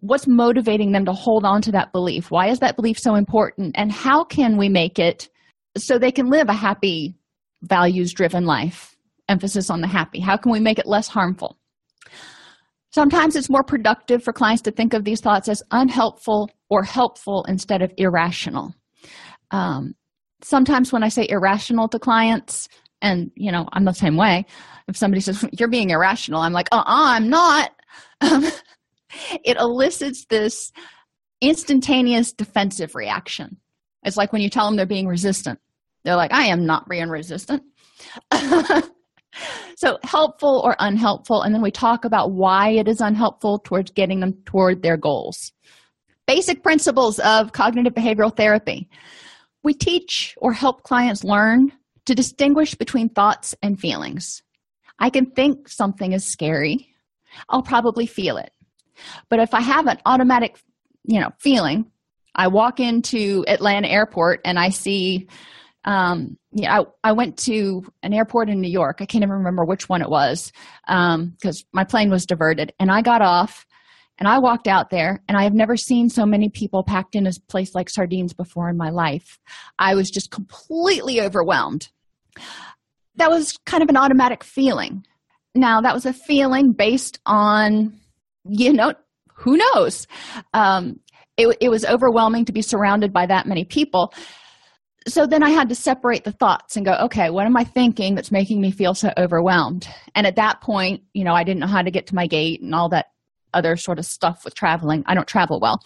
what's 0.00 0.26
motivating 0.26 0.92
them 0.92 1.04
to 1.04 1.12
hold 1.12 1.44
on 1.44 1.60
to 1.62 1.72
that 1.72 1.92
belief. 1.92 2.30
Why 2.30 2.48
is 2.48 2.60
that 2.60 2.76
belief 2.76 2.98
so 2.98 3.16
important? 3.16 3.74
And 3.76 3.92
how 3.92 4.24
can 4.24 4.56
we 4.56 4.68
make 4.68 4.98
it 4.98 5.28
so 5.76 5.98
they 5.98 6.12
can 6.12 6.30
live 6.30 6.48
a 6.48 6.54
happy 6.54 7.16
values 7.62 8.14
driven 8.14 8.46
life? 8.46 8.96
Emphasis 9.28 9.68
on 9.68 9.82
the 9.82 9.86
happy. 9.86 10.20
How 10.20 10.36
can 10.36 10.52
we 10.52 10.60
make 10.60 10.78
it 10.78 10.86
less 10.86 11.06
harmful? 11.06 11.58
Sometimes 12.92 13.36
it's 13.36 13.50
more 13.50 13.62
productive 13.62 14.24
for 14.24 14.32
clients 14.32 14.62
to 14.62 14.70
think 14.70 14.94
of 14.94 15.04
these 15.04 15.20
thoughts 15.20 15.48
as 15.48 15.62
unhelpful 15.70 16.50
or 16.70 16.82
helpful 16.82 17.44
instead 17.46 17.82
of 17.82 17.92
irrational. 17.98 18.74
Um, 19.50 19.94
sometimes 20.42 20.92
when 20.92 21.02
i 21.02 21.08
say 21.08 21.26
irrational 21.28 21.88
to 21.88 21.98
clients 21.98 22.68
and 23.02 23.30
you 23.34 23.50
know 23.52 23.66
i'm 23.72 23.84
the 23.84 23.92
same 23.92 24.16
way. 24.16 24.44
If 24.88 24.96
somebody 24.96 25.20
says 25.20 25.44
you're 25.52 25.68
being 25.68 25.90
irrational 25.90 26.40
i'm 26.40 26.52
like 26.52 26.68
uh-uh 26.72 26.84
i'm 26.86 27.28
not. 27.28 27.72
Um, 28.22 28.44
it 29.44 29.56
elicits 29.56 30.26
this 30.26 30.72
instantaneous 31.40 32.32
defensive 32.32 32.94
reaction. 32.94 33.56
It's 34.02 34.18
like 34.18 34.30
when 34.30 34.42
you 34.42 34.50
tell 34.50 34.66
them 34.66 34.76
they're 34.76 34.84
being 34.84 35.06
resistant. 35.08 35.58
They're 36.04 36.16
like 36.16 36.32
i 36.32 36.44
am 36.44 36.66
not 36.66 36.88
being 36.88 37.08
resistant. 37.08 37.62
So 39.76 39.98
helpful 40.04 40.60
or 40.64 40.76
unhelpful 40.78 41.42
and 41.42 41.54
then 41.54 41.62
we 41.62 41.70
talk 41.70 42.04
about 42.04 42.32
why 42.32 42.70
it 42.70 42.86
is 42.88 43.00
unhelpful 43.00 43.60
towards 43.60 43.90
getting 43.90 44.20
them 44.20 44.34
toward 44.44 44.82
their 44.82 44.98
goals. 44.98 45.52
Basic 46.26 46.62
principles 46.62 47.18
of 47.20 47.52
cognitive 47.52 47.94
behavioral 47.94 48.36
therapy. 48.36 48.88
We 49.62 49.72
teach 49.74 50.34
or 50.38 50.52
help 50.52 50.82
clients 50.82 51.24
learn 51.24 51.72
to 52.06 52.14
distinguish 52.14 52.74
between 52.74 53.08
thoughts 53.08 53.54
and 53.62 53.78
feelings. 53.78 54.42
I 54.98 55.10
can 55.10 55.26
think 55.26 55.68
something 55.68 56.12
is 56.12 56.24
scary. 56.24 56.88
I'll 57.48 57.62
probably 57.62 58.06
feel 58.06 58.36
it. 58.36 58.52
But 59.28 59.40
if 59.40 59.54
i 59.54 59.60
have 59.60 59.86
an 59.86 59.98
automatic 60.06 60.58
you 61.04 61.20
know 61.20 61.30
feeling 61.38 61.86
i 62.34 62.48
walk 62.48 62.80
into 62.80 63.44
atlanta 63.48 63.88
airport 63.88 64.40
and 64.44 64.58
i 64.58 64.68
see 64.68 65.28
um 65.84 66.36
yeah 66.52 66.80
I, 66.80 67.10
I 67.10 67.12
went 67.12 67.38
to 67.38 67.90
an 68.02 68.12
airport 68.12 68.50
in 68.50 68.60
new 68.60 68.68
york. 68.70 68.98
I 69.00 69.06
can't 69.06 69.24
even 69.24 69.36
remember 69.36 69.64
which 69.64 69.88
one 69.88 70.02
it 70.02 70.10
was 70.10 70.52
um 70.88 71.30
because 71.30 71.64
my 71.72 71.84
plane 71.84 72.10
was 72.10 72.26
diverted. 72.26 72.72
And 72.78 72.90
i 72.90 73.02
got 73.02 73.22
off 73.22 73.66
and 74.20 74.28
i 74.28 74.38
walked 74.38 74.68
out 74.68 74.90
there 74.90 75.22
and 75.28 75.36
i 75.36 75.42
have 75.42 75.54
never 75.54 75.76
seen 75.76 76.08
so 76.08 76.24
many 76.24 76.48
people 76.48 76.84
packed 76.84 77.16
in 77.16 77.26
a 77.26 77.32
place 77.48 77.74
like 77.74 77.90
sardines 77.90 78.32
before 78.32 78.68
in 78.68 78.76
my 78.76 78.90
life. 78.90 79.38
I 79.78 79.94
was 79.94 80.10
just 80.10 80.30
completely 80.30 81.20
overwhelmed. 81.20 81.88
That 83.16 83.30
was 83.30 83.56
kind 83.66 83.82
of 83.82 83.88
an 83.88 83.96
automatic 83.96 84.44
feeling. 84.44 85.04
Now 85.54 85.80
that 85.80 85.94
was 85.94 86.06
a 86.06 86.12
feeling 86.12 86.72
based 86.72 87.18
on 87.26 87.98
you 88.44 88.72
know 88.72 88.94
who 89.34 89.56
knows? 89.56 90.06
Um, 90.52 91.00
it, 91.36 91.56
it 91.60 91.70
was 91.70 91.84
overwhelming 91.86 92.44
to 92.44 92.52
be 92.52 92.62
surrounded 92.62 93.12
by 93.12 93.26
that 93.26 93.46
many 93.46 93.64
people. 93.64 94.12
So 95.08 95.26
then 95.26 95.42
I 95.42 95.48
had 95.48 95.70
to 95.70 95.74
separate 95.74 96.24
the 96.24 96.32
thoughts 96.32 96.76
and 96.76 96.84
go, 96.84 96.92
okay, 97.04 97.30
what 97.30 97.46
am 97.46 97.56
I 97.56 97.64
thinking 97.64 98.14
that's 98.14 98.30
making 98.30 98.60
me 98.60 98.70
feel 98.70 98.92
so 98.92 99.10
overwhelmed? 99.16 99.88
And 100.14 100.26
at 100.26 100.36
that 100.36 100.60
point, 100.60 101.02
you 101.14 101.24
know, 101.24 101.32
I 101.32 101.42
didn't 101.42 101.60
know 101.60 101.66
how 101.66 101.80
to 101.80 101.90
get 101.90 102.08
to 102.08 102.14
my 102.14 102.26
gate 102.26 102.60
and 102.60 102.74
all 102.74 102.90
that 102.90 103.06
other 103.54 103.76
sort 103.76 103.98
of 103.98 104.06
stuff 104.06 104.44
with 104.44 104.54
traveling. 104.54 105.02
I 105.06 105.14
don't 105.14 105.28
travel 105.28 105.60
well. 105.60 105.82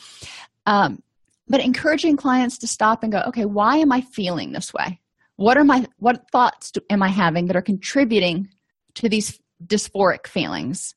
Um, 0.66 1.02
but 1.48 1.60
encouraging 1.60 2.16
clients 2.16 2.58
to 2.58 2.66
stop 2.66 3.02
and 3.02 3.12
go, 3.12 3.20
okay, 3.28 3.44
why 3.44 3.76
am 3.76 3.92
I 3.92 4.00
feeling 4.00 4.52
this 4.52 4.72
way? 4.72 5.00
What 5.36 5.56
are 5.56 5.64
my 5.64 5.86
what 5.98 6.30
thoughts 6.30 6.70
do, 6.70 6.80
am 6.90 7.02
I 7.02 7.08
having 7.08 7.46
that 7.46 7.56
are 7.56 7.62
contributing 7.62 8.48
to 8.94 9.08
these 9.08 9.38
dysphoric 9.66 10.26
feelings? 10.26 10.94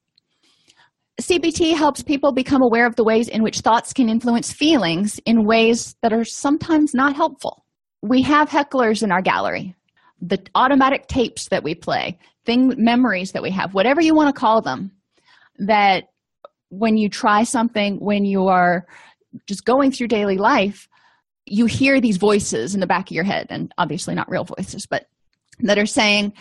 CBT 1.20 1.76
helps 1.76 2.04
people 2.04 2.32
become 2.32 2.62
aware 2.62 2.86
of 2.86 2.96
the 2.96 3.04
ways 3.04 3.28
in 3.28 3.42
which 3.42 3.62
thoughts 3.62 3.92
can 3.92 4.08
influence 4.08 4.54
feelings 4.54 5.20
in 5.26 5.48
ways 5.48 5.96
that 6.04 6.14
are 6.14 6.24
sometimes 6.24 6.94
not 6.94 7.16
helpful 7.16 7.66
we 8.02 8.22
have 8.22 8.50
hecklers 8.50 9.04
in 9.04 9.12
our 9.12 9.22
gallery 9.22 9.76
the 10.22 10.40
automatic 10.56 11.08
tapes 11.08 11.50
that 11.50 11.64
we 11.64 11.76
play 11.76 12.18
thing 12.46 12.74
memories 12.78 13.32
that 13.32 13.44
we 13.44 13.52
have 13.52 13.74
whatever 13.74 14.02
you 14.02 14.16
want 14.16 14.34
to 14.34 14.40
call 14.40 14.62
them 14.62 14.92
that 15.60 16.06
when 16.70 16.98
you 16.98 17.10
try 17.10 17.44
something 17.44 17.98
when 17.98 18.26
you 18.26 18.48
are 18.48 18.86
just 19.46 19.66
going 19.66 19.92
through 19.92 20.08
daily 20.08 20.38
life 20.38 20.88
you 21.46 21.66
hear 21.66 22.02
these 22.02 22.18
voices 22.18 22.74
in 22.74 22.82
the 22.82 22.88
back 22.88 23.10
of 23.10 23.16
your 23.16 23.24
head 23.24 23.48
and 23.50 23.74
obviously 23.78 24.14
not 24.14 24.30
real 24.30 24.44
voices 24.44 24.86
but 24.86 25.06
that 25.60 25.78
are 25.78 25.86
saying 25.86 26.34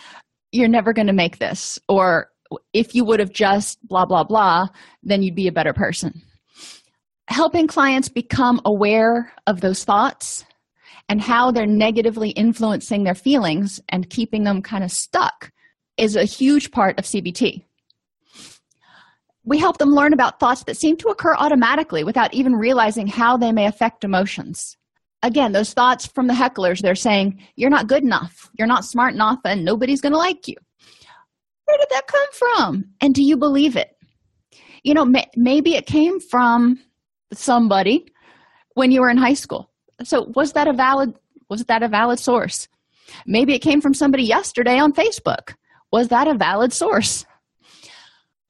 you're 0.53 0.69
never 0.69 0.93
going 0.93 1.07
to 1.07 1.13
make 1.13 1.39
this 1.39 1.79
or 1.89 2.29
if 2.73 2.95
you 2.95 3.05
would 3.05 3.21
have 3.21 3.33
just 3.33 3.79
blah 3.87 4.05
blah 4.05 4.25
blah 4.25 4.67
then 5.03 5.23
you'd 5.23 5.35
be 5.35 5.49
a 5.49 5.53
better 5.53 5.73
person 5.73 6.23
helping 7.29 7.67
clients 7.67 8.09
become 8.09 8.61
aware 8.65 9.33
of 9.47 9.61
those 9.61 9.85
thoughts 9.85 10.45
and 11.09 11.21
how 11.21 11.51
they're 11.51 11.67
negatively 11.67 12.31
influencing 12.31 13.05
their 13.05 13.15
feelings 13.15 13.81
and 13.89 14.11
keeping 14.11 14.45
them 14.45 14.63
kind 14.63 14.85
of 14.85 14.91
stuck 14.91 15.53
is 15.97 16.17
a 16.17 16.25
huge 16.25 16.71
part 16.71 16.99
of 16.99 17.05
CBT. 17.05 17.65
We 19.47 19.59
help 19.59 19.79
them 19.79 19.95
learn 19.95 20.13
about 20.13 20.39
thoughts 20.39 20.65
that 20.65 20.77
seem 20.77 20.97
to 20.99 21.09
occur 21.09 21.35
automatically 21.35 22.05
without 22.05 22.35
even 22.35 22.55
realizing 22.55 23.07
how 23.07 23.37
they 23.37 23.53
may 23.53 23.67
affect 23.67 24.05
emotions. 24.05 24.77
Again, 25.23 25.53
those 25.53 25.73
thoughts 25.73 26.07
from 26.07 26.27
the 26.27 26.35
hecklers, 26.35 26.83
they're 26.83 26.95
saying, 26.95 27.41
You're 27.57 27.71
not 27.71 27.87
good 27.87 28.03
enough, 28.03 28.51
you're 28.59 28.67
not 28.67 28.85
smart 28.85 29.15
enough, 29.15 29.39
and 29.45 29.65
nobody's 29.65 30.01
going 30.01 30.13
to 30.13 30.19
like 30.19 30.47
you. 30.47 30.57
Where 31.65 31.79
did 31.79 31.89
that 31.91 32.07
come 32.07 32.29
from? 32.33 32.85
And 33.01 33.15
do 33.15 33.23
you 33.23 33.37
believe 33.37 33.77
it? 33.77 33.97
You 34.85 34.95
know, 34.95 35.05
may- 35.05 35.31
maybe 35.35 35.75
it 35.75 35.87
came 35.87 36.21
from 36.21 36.79
somebody 37.33 38.13
when 38.75 38.91
you 38.91 39.01
were 39.01 39.11
in 39.11 39.17
high 39.17 39.35
school 39.35 39.71
so 40.05 40.31
was 40.35 40.53
that 40.53 40.69
a 40.69 40.73
valid 40.73 41.15
was 41.49 41.65
that 41.65 41.83
a 41.83 41.89
valid 41.89 42.19
source 42.19 42.69
maybe 43.27 43.55
it 43.55 43.61
came 43.61 43.81
from 43.81 43.95
somebody 43.95 44.25
yesterday 44.25 44.79
on 44.79 44.93
facebook 44.93 45.55
was 45.93 46.09
that 46.09 46.29
a 46.29 46.35
valid 46.35 46.73
source 46.73 47.25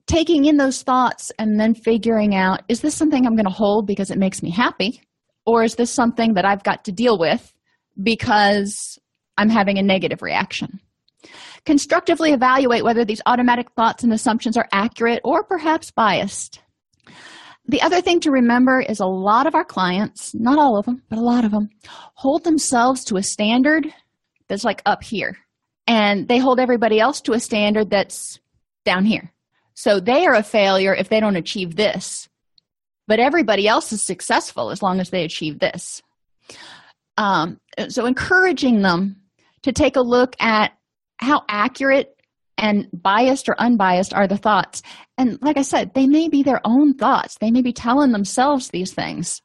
taking 0.07 0.45
in 0.45 0.57
those 0.57 0.83
thoughts 0.83 1.33
and 1.39 1.59
then 1.59 1.75
figuring 1.75 2.35
out 2.35 2.63
is 2.69 2.81
this 2.81 2.95
something 2.95 3.27
i'm 3.27 3.37
going 3.37 3.45
to 3.45 3.51
hold 3.51 3.87
because 3.87 4.11
it 4.11 4.19
makes 4.19 4.43
me 4.43 4.51
happy 4.51 5.03
or 5.45 5.65
is 5.65 5.75
this 5.77 5.91
something 5.91 6.35
that 6.35 6.45
i've 6.45 6.63
got 6.63 6.85
to 6.85 6.93
deal 6.93 7.19
with 7.19 7.53
because 8.03 8.99
i'm 9.37 9.49
having 9.49 9.79
a 9.79 9.83
negative 9.83 10.23
reaction 10.23 10.81
constructively 11.65 12.33
evaluate 12.33 12.85
whether 12.85 13.05
these 13.05 13.23
automatic 13.27 13.71
thoughts 13.73 14.05
and 14.05 14.13
assumptions 14.13 14.57
are 14.57 14.69
accurate 14.73 15.21
or 15.25 15.43
perhaps 15.43 15.91
biased 15.91 16.61
the 17.69 17.83
other 17.83 18.01
thing 18.01 18.21
to 18.21 18.31
remember 18.31 18.81
is 18.81 19.01
a 19.01 19.07
lot 19.07 19.47
of 19.47 19.55
our 19.57 19.65
clients, 19.65 20.35
not 20.35 20.59
all 20.59 20.79
of 20.79 20.87
them, 20.87 21.03
but 21.09 21.19
a 21.19 21.23
lot 21.23 21.45
of 21.45 21.51
them, 21.51 21.69
hold 22.15 22.45
themselves 22.45 23.05
to 23.07 23.17
a 23.17 23.23
standard 23.23 23.93
that's 24.49 24.65
like 24.65 24.83
up 24.87 25.03
here. 25.03 25.37
And 25.89 26.29
they 26.29 26.39
hold 26.39 26.61
everybody 26.61 27.01
else 27.01 27.21
to 27.23 27.33
a 27.33 27.41
standard 27.41 27.91
that's 27.91 28.39
down 28.85 29.05
here. 29.05 29.33
So 29.77 30.01
they 30.01 30.27
are 30.27 30.35
a 30.35 30.43
failure 30.43 30.95
if 30.95 31.11
they 31.11 31.21
don't 31.21 31.37
achieve 31.37 31.77
this. 31.77 32.29
But 33.07 33.21
everybody 33.21 33.69
else 33.69 33.93
is 33.93 34.03
successful 34.03 34.71
as 34.71 34.83
long 34.83 34.99
as 35.01 35.11
they 35.11 35.23
achieve 35.23 35.61
this. 35.61 36.03
Um, 37.19 37.61
so 37.89 38.07
encouraging 38.07 38.83
them 38.83 39.17
to 39.63 39.73
take 39.73 39.97
a 39.97 40.01
look 40.01 40.35
at 40.41 40.73
how 41.19 41.45
accurate 41.49 42.17
and 42.59 42.89
biased 42.93 43.49
or 43.49 43.61
unbiased 43.61 44.15
are 44.15 44.27
the 44.27 44.37
thoughts 44.37 44.83
and 45.19 45.39
like 45.43 45.59
i 45.59 45.63
said 45.63 45.93
they 45.93 46.07
may 46.07 46.27
be 46.29 46.43
their 46.43 46.61
own 46.65 46.95
thoughts 46.95 47.37
they 47.39 47.51
may 47.51 47.61
be 47.61 47.73
telling 47.73 48.13
themselves 48.13 48.69
these 48.69 48.95
things 48.95 49.43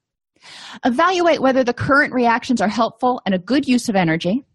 evaluate 0.85 1.41
whether 1.41 1.63
the 1.63 1.73
current 1.73 2.13
reactions 2.13 2.61
are 2.61 2.69
helpful 2.69 3.21
and 3.25 3.35
a 3.35 3.39
good 3.39 3.67
use 3.67 3.89
of 3.89 3.97
energy 3.97 4.45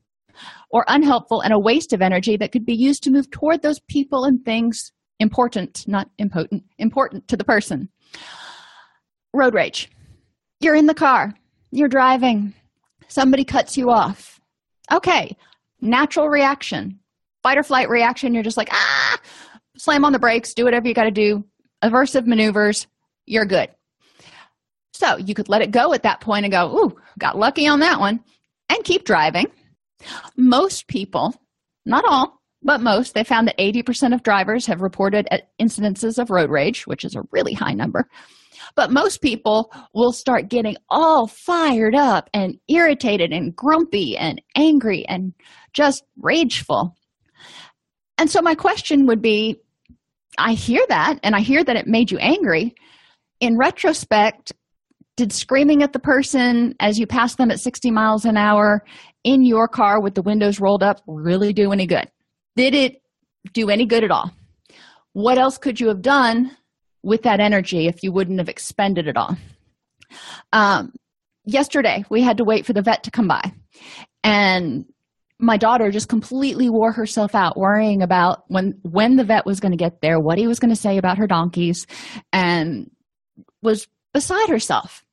or 0.70 0.86
unhelpful 0.88 1.42
and 1.42 1.52
a 1.52 1.58
waste 1.58 1.92
of 1.92 2.00
energy 2.00 2.36
that 2.36 2.50
could 2.50 2.64
be 2.64 2.74
used 2.74 3.02
to 3.02 3.10
move 3.10 3.30
toward 3.30 3.60
those 3.60 3.80
people 3.88 4.24
and 4.24 4.44
things 4.44 4.92
important 5.18 5.86
not 5.86 6.10
impotent 6.18 6.64
important 6.78 7.28
to 7.28 7.36
the 7.36 7.44
person. 7.44 7.88
Road 9.32 9.54
rage. 9.54 9.90
You're 10.60 10.74
in 10.74 10.86
the 10.86 10.94
car. 10.94 11.34
You're 11.70 11.88
driving. 11.88 12.54
Somebody 13.08 13.44
cuts 13.44 13.76
you 13.76 13.90
off. 13.90 14.40
Okay. 14.92 15.36
Natural 15.80 16.28
reaction. 16.28 17.00
Fight 17.42 17.58
or 17.58 17.62
flight 17.62 17.88
reaction. 17.88 18.34
You're 18.34 18.42
just 18.42 18.56
like 18.56 18.68
ah 18.72 19.18
slam 19.76 20.04
on 20.04 20.12
the 20.12 20.18
brakes 20.18 20.54
do 20.54 20.64
whatever 20.64 20.88
you 20.88 20.94
got 20.94 21.04
to 21.04 21.10
do. 21.10 21.44
Aversive 21.82 22.26
maneuvers. 22.26 22.86
You're 23.26 23.44
good. 23.44 23.68
So 24.94 25.16
you 25.18 25.34
could 25.34 25.48
let 25.48 25.60
it 25.60 25.70
go 25.70 25.92
at 25.92 26.04
that 26.04 26.20
point 26.20 26.46
and 26.46 26.52
go 26.52 26.74
ooh 26.74 26.96
got 27.18 27.38
lucky 27.38 27.66
on 27.66 27.80
that 27.80 28.00
one 28.00 28.20
and 28.68 28.84
keep 28.84 29.04
driving. 29.04 29.46
Most 30.36 30.88
people 30.88 31.34
not 31.84 32.04
all 32.06 32.40
but 32.66 32.80
most 32.80 33.14
they 33.14 33.24
found 33.24 33.48
that 33.48 33.58
80% 33.58 34.12
of 34.12 34.22
drivers 34.22 34.66
have 34.66 34.82
reported 34.82 35.26
incidences 35.60 36.18
of 36.18 36.30
road 36.30 36.50
rage 36.50 36.86
which 36.86 37.04
is 37.04 37.14
a 37.14 37.22
really 37.30 37.54
high 37.54 37.72
number 37.72 38.08
but 38.74 38.90
most 38.90 39.22
people 39.22 39.72
will 39.94 40.12
start 40.12 40.48
getting 40.48 40.76
all 40.90 41.26
fired 41.26 41.94
up 41.94 42.28
and 42.34 42.58
irritated 42.68 43.32
and 43.32 43.56
grumpy 43.56 44.16
and 44.16 44.42
angry 44.56 45.06
and 45.08 45.32
just 45.72 46.04
rageful 46.18 46.94
and 48.18 48.30
so 48.30 48.42
my 48.42 48.54
question 48.54 49.06
would 49.06 49.22
be 49.22 49.60
I 50.38 50.52
hear 50.52 50.84
that, 50.88 51.18
and 51.22 51.34
I 51.34 51.40
hear 51.40 51.64
that 51.64 51.76
it 51.76 51.86
made 51.86 52.10
you 52.10 52.18
angry. 52.18 52.74
In 53.40 53.56
retrospect, 53.56 54.52
did 55.16 55.32
screaming 55.32 55.82
at 55.82 55.92
the 55.92 55.98
person 55.98 56.74
as 56.78 56.98
you 56.98 57.06
pass 57.06 57.36
them 57.36 57.50
at 57.50 57.60
60 57.60 57.90
miles 57.90 58.24
an 58.24 58.36
hour 58.36 58.84
in 59.24 59.42
your 59.42 59.66
car 59.66 60.00
with 60.00 60.14
the 60.14 60.22
windows 60.22 60.60
rolled 60.60 60.82
up 60.82 61.00
really 61.06 61.52
do 61.52 61.72
any 61.72 61.86
good? 61.86 62.10
Did 62.56 62.74
it 62.74 63.02
do 63.52 63.70
any 63.70 63.86
good 63.86 64.02
at 64.02 64.10
all? 64.10 64.32
What 65.12 65.38
else 65.38 65.58
could 65.58 65.78
you 65.78 65.88
have 65.88 66.02
done 66.02 66.56
with 67.02 67.22
that 67.22 67.40
energy 67.40 67.86
if 67.86 68.02
you 68.02 68.12
wouldn't 68.12 68.38
have 68.38 68.48
expended 68.48 69.06
it 69.06 69.16
all? 69.16 69.36
Um, 70.52 70.92
yesterday, 71.44 72.04
we 72.10 72.22
had 72.22 72.38
to 72.38 72.44
wait 72.44 72.66
for 72.66 72.72
the 72.72 72.82
vet 72.82 73.04
to 73.04 73.10
come 73.10 73.28
by. 73.28 73.52
And 74.24 74.86
my 75.38 75.56
daughter 75.56 75.90
just 75.90 76.08
completely 76.08 76.70
wore 76.70 76.92
herself 76.92 77.34
out 77.34 77.56
worrying 77.56 78.02
about 78.02 78.44
when 78.48 78.78
when 78.82 79.16
the 79.16 79.24
vet 79.24 79.44
was 79.44 79.60
going 79.60 79.72
to 79.72 79.76
get 79.76 80.00
there 80.00 80.18
what 80.18 80.38
he 80.38 80.46
was 80.46 80.58
going 80.58 80.70
to 80.70 80.80
say 80.80 80.96
about 80.96 81.18
her 81.18 81.26
donkeys 81.26 81.86
and 82.32 82.90
was 83.62 83.86
beside 84.14 84.48
herself 84.48 85.04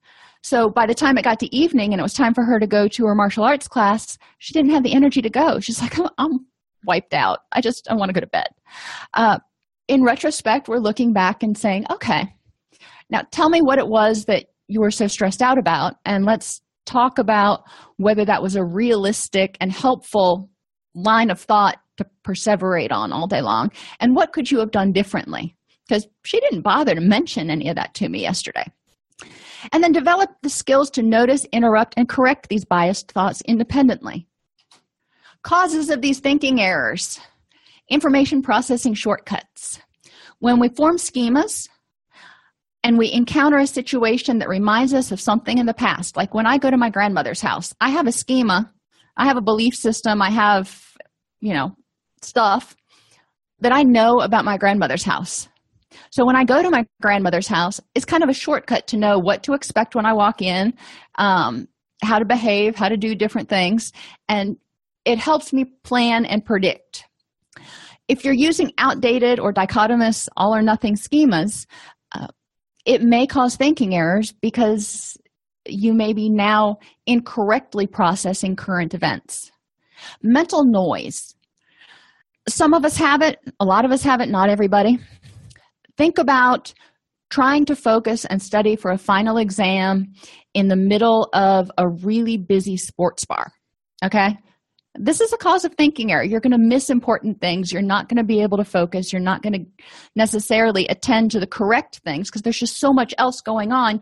so 0.42 0.70
by 0.70 0.86
the 0.86 0.96
time 0.96 1.18
it 1.18 1.24
got 1.24 1.40
to 1.40 1.54
evening 1.54 1.92
and 1.92 2.00
it 2.00 2.04
was 2.04 2.14
time 2.14 2.34
for 2.34 2.44
her 2.44 2.58
to 2.58 2.68
go 2.68 2.88
to 2.88 3.06
her 3.06 3.16
martial 3.16 3.44
arts 3.44 3.68
class 3.68 4.18
she 4.38 4.54
didn't 4.54 4.72
have 4.72 4.84
the 4.84 4.94
energy 4.94 5.22
to 5.22 5.30
go 5.30 5.60
she's 5.60 5.82
like 5.82 5.98
i'm 6.18 6.46
wiped 6.86 7.14
out. 7.14 7.40
I 7.52 7.62
just 7.62 7.88
I 7.90 7.96
want 7.96 8.10
to 8.10 8.14
go 8.14 8.22
to 8.22 8.28
bed. 8.28 8.48
Uh, 9.14 9.40
in 9.88 10.04
retrospect, 10.04 10.68
we're 10.68 10.78
looking 10.78 11.14
back 11.14 11.44
and 11.44 11.58
saying, 11.58 11.86
okay, 11.92 12.34
now 13.10 13.22
tell 13.32 13.50
me 13.50 13.62
what 13.62 13.80
it 13.80 13.88
was 13.88 14.26
that 14.26 14.46
you 14.68 14.80
were 14.80 14.92
so 14.92 15.08
stressed 15.08 15.42
out 15.42 15.58
about, 15.58 15.96
and 16.06 16.26
let's 16.26 16.62
talk 16.86 17.18
about 17.18 17.62
whether 17.98 18.26
that 18.26 18.42
was 18.42 18.56
a 18.56 18.64
realistic 18.64 19.58
and 19.60 19.72
helpful 19.72 20.50
line 20.96 21.30
of 21.30 21.40
thought 21.40 21.78
to 21.98 22.06
perseverate 22.26 22.92
on 22.92 23.12
all 23.12 23.28
day 23.28 23.42
long, 23.42 23.70
and 24.00 24.16
what 24.16 24.34
could 24.34 24.50
you 24.50 24.60
have 24.60 24.72
done 24.72 24.92
differently? 24.92 25.56
Because 25.88 26.08
she 26.24 26.40
didn't 26.40 26.62
bother 26.62 26.96
to 26.96 27.02
mention 27.02 27.50
any 27.50 27.70
of 27.70 27.76
that 27.76 27.94
to 27.96 28.10
me 28.10 28.22
yesterday. 28.22 28.66
And 29.72 29.84
then 29.84 29.92
develop 29.92 30.30
the 30.42 30.50
skills 30.50 30.90
to 30.92 31.04
notice, 31.04 31.46
interrupt, 31.52 31.94
and 31.96 32.10
correct 32.10 32.50
these 32.50 32.66
biased 32.66 33.12
thoughts 33.12 33.42
independently. 33.46 34.28
Causes 35.44 35.90
of 35.90 36.02
these 36.02 36.20
thinking 36.20 36.62
errors 36.62 37.20
information 37.90 38.42
processing 38.42 38.94
shortcuts. 38.94 39.80
When 40.40 40.60
we 40.60 40.70
form 40.70 40.98
schemas 40.98 41.70
and 42.84 42.98
we 42.98 43.12
encounter 43.12 43.58
a 43.58 43.68
situation 43.68 44.40
that 44.40 44.50
reminds 44.50 44.94
us 44.94 45.12
of 45.12 45.22
something 45.22 45.58
in 45.58 45.66
the 45.66 45.74
past, 45.74 46.18
like 46.18 46.34
when 46.34 46.48
I 46.48 46.58
go 46.58 46.72
to 46.72 46.78
my 46.78 46.90
grandmother's 46.90 47.42
house, 47.42 47.74
I 47.80 47.90
have 47.90 48.08
a 48.08 48.12
schema, 48.12 48.72
I 49.16 49.26
have 49.26 49.38
a 49.38 49.42
belief 49.42 49.76
system, 49.76 50.22
I 50.22 50.30
have, 50.30 50.96
you 51.40 51.54
know, 51.54 51.76
stuff 52.22 52.76
that 53.60 53.74
I 53.74 53.84
know 53.84 54.22
about 54.22 54.46
my 54.46 54.58
grandmother's 54.58 55.04
house. 55.04 55.48
So 56.12 56.26
when 56.26 56.36
I 56.36 56.44
go 56.44 56.62
to 56.62 56.70
my 56.70 56.86
grandmother's 57.02 57.48
house, 57.48 57.80
it's 57.96 58.06
kind 58.06 58.24
of 58.24 58.30
a 58.30 58.34
shortcut 58.34 58.88
to 58.88 58.98
know 58.98 59.20
what 59.20 59.44
to 59.44 59.54
expect 59.54 59.96
when 59.96 60.06
I 60.06 60.14
walk 60.14 60.42
in, 60.42 60.74
um, 61.16 61.68
how 62.02 62.20
to 62.20 62.26
behave, 62.26 62.76
how 62.76 62.90
to 62.90 62.98
do 62.98 63.16
different 63.16 63.50
things, 63.50 63.92
and 64.28 64.58
it 65.06 65.18
helps 65.18 65.54
me 65.54 65.66
plan 65.84 66.26
and 66.26 66.46
predict. 66.46 67.06
If 68.08 68.26
you're 68.26 68.34
using 68.34 68.72
outdated 68.78 69.40
or 69.40 69.54
dichotomous 69.54 70.28
all 70.36 70.54
or 70.54 70.62
nothing 70.62 70.96
schemas, 70.96 71.66
uh, 72.14 72.28
it 72.86 73.02
may 73.02 73.26
cause 73.26 73.56
thinking 73.56 73.96
errors 73.96 74.34
because 74.34 75.18
you 75.66 75.94
may 75.94 76.14
be 76.14 76.30
now 76.30 76.78
incorrectly 77.08 77.88
processing 77.88 78.56
current 78.56 78.94
events. 78.94 79.52
Mental 80.22 80.66
noise. 80.66 81.36
Some 82.50 82.74
of 82.74 82.84
us 82.84 82.98
have 82.98 83.22
it, 83.22 83.40
a 83.60 83.66
lot 83.66 83.86
of 83.86 83.92
us 83.92 84.04
have 84.04 84.20
it, 84.20 84.28
not 84.28 84.50
everybody. 84.50 85.00
Think 85.98 86.18
about 86.18 86.74
trying 87.30 87.66
to 87.66 87.76
focus 87.76 88.26
and 88.26 88.42
study 88.42 88.76
for 88.76 88.92
a 88.92 88.98
final 88.98 89.38
exam 89.38 90.14
in 90.54 90.68
the 90.68 90.76
middle 90.76 91.30
of 91.34 91.72
a 91.78 91.88
really 91.88 92.38
busy 92.38 92.76
sports 92.76 93.24
bar. 93.26 93.54
Okay? 94.04 94.38
This 94.96 95.22
is 95.22 95.34
a 95.34 95.38
cause 95.38 95.66
of 95.66 95.74
thinking 95.74 96.12
error. 96.12 96.24
You're 96.24 96.40
going 96.40 96.52
to 96.52 96.58
miss 96.58 96.90
important 96.90 97.42
things. 97.42 97.72
You're 97.72 97.82
not 97.82 98.10
going 98.10 98.18
to 98.18 98.24
be 98.24 98.42
able 98.42 98.58
to 98.58 98.66
focus. 98.66 99.12
You're 99.12 99.22
not 99.22 99.42
going 99.42 99.54
to 99.54 99.84
necessarily 100.16 100.88
attend 100.88 101.32
to 101.32 101.40
the 101.40 101.48
correct 101.48 102.00
things 102.00 102.30
because 102.30 102.44
there's 102.44 102.60
just 102.60 102.80
so 102.80 102.94
much 102.94 103.14
else 103.18 103.42
going 103.42 103.72
on. 103.72 104.02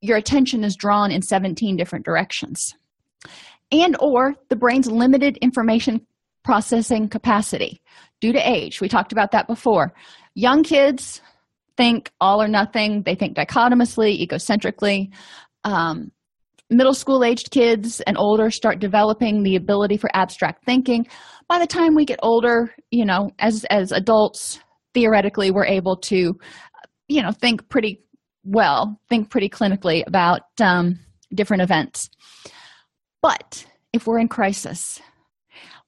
Your 0.00 0.18
attention 0.18 0.64
is 0.64 0.76
drawn 0.76 1.10
in 1.10 1.22
17 1.22 1.76
different 1.76 2.04
directions. 2.04 2.74
And 3.70 3.96
or 4.00 4.34
the 4.50 4.56
brain's 4.56 4.90
limited 4.90 5.38
information 5.38 6.06
processing 6.44 7.08
capacity 7.08 7.80
due 8.20 8.32
to 8.32 8.50
age. 8.50 8.80
We 8.80 8.88
talked 8.88 9.12
about 9.12 9.30
that 9.30 9.46
before. 9.46 9.94
Young 10.34 10.62
kids 10.62 11.22
think 11.76 12.10
all 12.20 12.42
or 12.42 12.48
nothing. 12.48 13.02
They 13.02 13.14
think 13.14 13.34
dichotomously, 13.34 14.26
egocentrically. 14.26 15.10
Um, 15.64 16.10
middle 16.72 16.94
school 16.94 17.24
aged 17.24 17.50
kids 17.50 18.00
and 18.02 18.16
older 18.16 18.50
start 18.50 18.78
developing 18.78 19.42
the 19.42 19.56
ability 19.56 19.96
for 19.96 20.10
abstract 20.14 20.64
thinking 20.64 21.06
by 21.48 21.58
the 21.58 21.66
time 21.66 21.94
we 21.94 22.04
get 22.04 22.18
older 22.22 22.72
you 22.90 23.04
know 23.04 23.30
as 23.38 23.64
as 23.70 23.92
adults 23.92 24.60
theoretically 24.94 25.50
we're 25.50 25.66
able 25.66 25.96
to 25.96 26.34
you 27.08 27.22
know 27.22 27.30
think 27.30 27.68
pretty 27.68 28.02
well 28.44 28.98
think 29.08 29.30
pretty 29.30 29.48
clinically 29.48 30.02
about 30.06 30.42
um, 30.60 30.98
different 31.34 31.62
events. 31.62 32.10
But 33.20 33.64
if 33.92 34.06
we're 34.06 34.18
in 34.18 34.28
crisis 34.28 35.00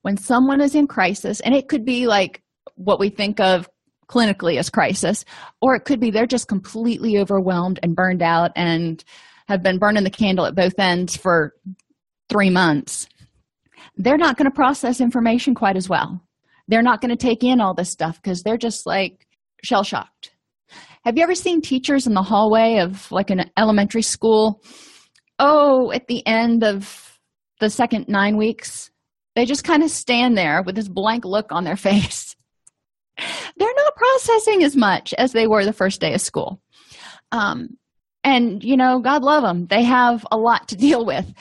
when 0.03 0.17
someone 0.19 0.61
is 0.61 0.75
in 0.75 0.87
crisis 0.87 1.41
and 1.41 1.55
it 1.55 1.69
could 1.69 1.85
be 1.85 2.07
like 2.07 2.43
what 2.75 3.01
we 3.01 3.09
think 3.09 3.41
of 3.41 3.69
clinically 4.07 4.59
as 4.59 4.69
crisis 4.69 5.25
or 5.63 5.75
it 5.75 5.87
could 5.87 5.99
be 5.99 6.11
they're 6.11 6.27
just 6.27 6.47
completely 6.47 7.17
overwhelmed 7.19 7.81
and 7.83 7.97
burned 7.97 8.21
out 8.21 8.51
and 8.55 9.03
have 9.49 9.63
been 9.63 9.79
burning 9.79 10.05
the 10.05 10.11
candle 10.11 10.47
at 10.47 10.55
both 10.55 10.79
ends 10.79 11.17
for 11.17 11.55
three 12.29 12.51
months, 12.51 13.07
they're 13.97 14.19
not 14.19 14.37
going 14.37 14.51
to 14.51 14.55
process 14.55 15.01
information 15.01 15.55
quite 15.55 15.77
as 15.77 15.89
well. 15.89 16.23
They're 16.69 16.83
not 16.83 17.01
going 17.01 17.11
to 17.11 17.17
take 17.17 17.45
in 17.45 17.61
all 17.61 17.75
this 17.75 17.91
stuff 17.91 18.21
because 18.23 18.43
they're 18.43 18.57
just 18.57 18.87
like 18.87 19.27
shell 19.63 19.85
shocked. 19.85 20.33
Have 21.05 21.19
you 21.19 21.23
ever 21.23 21.35
seen 21.35 21.61
teachers 21.61 22.07
in 22.07 22.15
the 22.15 22.23
hallway 22.23 22.79
of 22.79 23.13
like 23.13 23.31
an 23.31 23.51
elementary 23.59 24.03
school? 24.03 24.63
Oh, 25.39 25.93
at 25.93 26.07
the 26.07 26.27
end 26.27 26.65
of 26.65 27.19
the 27.61 27.69
second 27.69 28.09
nine 28.09 28.37
weeks, 28.37 28.91
they 29.37 29.45
just 29.45 29.65
kind 29.65 29.83
of 29.83 29.91
stand 29.91 30.39
there 30.39 30.63
with 30.63 30.75
this 30.75 30.89
blank 30.89 31.25
look 31.25 31.53
on 31.53 31.65
their 31.65 31.77
face. 31.77 32.35
They're 33.17 33.75
not 33.77 33.97
processing 33.97 34.65
as 34.65 34.75
much 34.75 35.15
as 35.15 35.33
they 35.33 35.47
were 35.47 35.65
the 35.65 35.73
first 35.73 36.01
day 36.01 36.15
of 36.15 36.21
school. 36.21 36.61
Um, 37.31 37.77
and 38.25 38.65
you 38.65 38.77
know 38.77 38.99
god 38.99 39.23
love 39.23 39.43
them 39.43 39.67
they 39.67 39.85
have 39.85 40.27
a 40.33 40.37
lot 40.37 40.69
to 40.69 40.77
deal 40.87 41.05
with. 41.05 41.33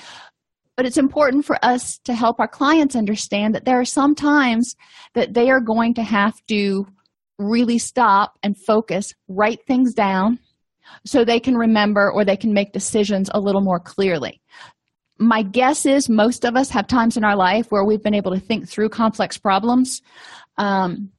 But 0.76 0.88
it's 0.88 0.98
important 0.98 1.46
for 1.46 1.64
us 1.64 2.00
to 2.00 2.16
help 2.16 2.40
our 2.40 2.48
clients 2.48 2.96
understand 2.96 3.54
that 3.54 3.64
there 3.64 3.80
are 3.80 3.86
some 3.86 4.16
times 4.16 4.76
that 5.14 5.36
they 5.36 5.52
are 5.52 5.60
going 5.60 5.94
to 5.94 6.04
have 6.04 6.34
to 6.48 6.88
really 7.38 7.78
stop 7.78 8.40
and 8.42 8.58
focus 8.58 9.14
write 9.28 9.64
things 9.68 9.94
down 9.94 10.40
so 11.06 11.24
they 11.24 11.40
can 11.40 11.56
remember 11.56 12.12
or 12.12 12.26
they 12.26 12.38
can 12.38 12.54
make 12.54 12.74
decisions 12.74 13.30
a 13.36 13.40
little 13.40 13.62
more 13.62 13.80
clearly. 13.80 14.42
My 15.20 15.44
guess 15.44 15.86
is 15.86 16.10
most 16.10 16.44
of 16.44 16.56
us 16.56 16.72
have 16.72 16.88
times 16.88 17.18
in 17.18 17.24
our 17.24 17.36
life 17.36 17.68
where 17.70 17.86
we've 17.86 18.02
been 18.02 18.16
able 18.16 18.34
to 18.34 18.40
think 18.40 18.68
through 18.68 18.90
complex 18.90 19.38
problems 19.38 20.02
um, 20.58 21.12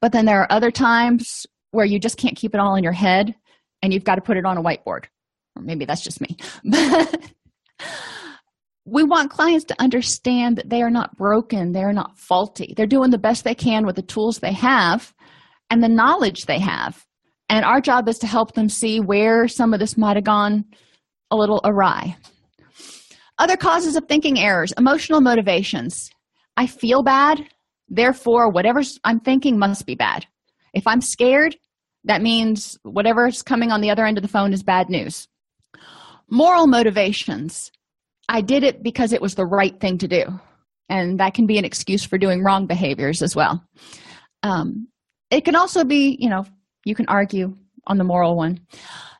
but 0.00 0.12
then 0.12 0.26
there 0.26 0.40
are 0.40 0.52
other 0.52 0.70
times 0.70 1.46
where 1.70 1.86
you 1.86 1.98
just 1.98 2.16
can't 2.16 2.36
keep 2.36 2.54
it 2.54 2.60
all 2.60 2.76
in 2.76 2.84
your 2.84 2.92
head 2.92 3.34
and 3.82 3.92
you've 3.92 4.04
got 4.04 4.16
to 4.16 4.22
put 4.22 4.36
it 4.36 4.44
on 4.44 4.56
a 4.56 4.62
whiteboard. 4.62 5.04
Or 5.56 5.62
maybe 5.62 5.84
that's 5.84 6.02
just 6.02 6.20
me. 6.20 6.36
We 8.90 9.04
want 9.04 9.30
clients 9.30 9.66
to 9.66 9.80
understand 9.82 10.56
that 10.56 10.70
they 10.70 10.80
are 10.80 10.90
not 10.90 11.14
broken, 11.14 11.72
they're 11.72 11.92
not 11.92 12.18
faulty. 12.18 12.72
They're 12.74 12.86
doing 12.86 13.10
the 13.10 13.18
best 13.18 13.44
they 13.44 13.54
can 13.54 13.84
with 13.84 13.96
the 13.96 14.02
tools 14.02 14.38
they 14.38 14.54
have 14.54 15.12
and 15.68 15.82
the 15.82 15.90
knowledge 15.90 16.46
they 16.46 16.58
have. 16.58 17.04
And 17.50 17.66
our 17.66 17.82
job 17.82 18.08
is 18.08 18.18
to 18.20 18.26
help 18.26 18.54
them 18.54 18.70
see 18.70 18.98
where 18.98 19.46
some 19.46 19.74
of 19.74 19.80
this 19.80 19.98
might 19.98 20.16
have 20.16 20.24
gone 20.24 20.64
a 21.30 21.36
little 21.36 21.60
awry. 21.64 22.16
Other 23.38 23.58
causes 23.58 23.94
of 23.94 24.06
thinking 24.06 24.38
errors, 24.38 24.72
emotional 24.78 25.20
motivations. 25.20 26.10
I 26.56 26.66
feel 26.66 27.02
bad, 27.02 27.46
therefore, 27.90 28.50
whatever 28.50 28.80
I'm 29.04 29.20
thinking 29.20 29.58
must 29.58 29.84
be 29.84 29.96
bad. 29.96 30.24
If 30.72 30.86
I'm 30.86 31.02
scared, 31.02 31.56
that 32.04 32.22
means 32.22 32.78
whatever's 32.82 33.42
coming 33.42 33.70
on 33.70 33.80
the 33.80 33.90
other 33.90 34.06
end 34.06 34.18
of 34.18 34.22
the 34.22 34.28
phone 34.28 34.52
is 34.52 34.62
bad 34.62 34.88
news. 34.88 35.28
Moral 36.30 36.66
motivations. 36.66 37.70
I 38.28 38.40
did 38.40 38.62
it 38.62 38.82
because 38.82 39.12
it 39.12 39.22
was 39.22 39.34
the 39.34 39.46
right 39.46 39.78
thing 39.80 39.98
to 39.98 40.08
do. 40.08 40.24
And 40.88 41.20
that 41.20 41.34
can 41.34 41.46
be 41.46 41.58
an 41.58 41.64
excuse 41.64 42.04
for 42.04 42.18
doing 42.18 42.42
wrong 42.42 42.66
behaviors 42.66 43.22
as 43.22 43.36
well. 43.36 43.62
Um, 44.42 44.88
it 45.30 45.44
can 45.44 45.56
also 45.56 45.84
be, 45.84 46.16
you 46.18 46.30
know, 46.30 46.46
you 46.84 46.94
can 46.94 47.06
argue 47.08 47.54
on 47.86 47.98
the 47.98 48.04
moral 48.04 48.36
one. 48.36 48.60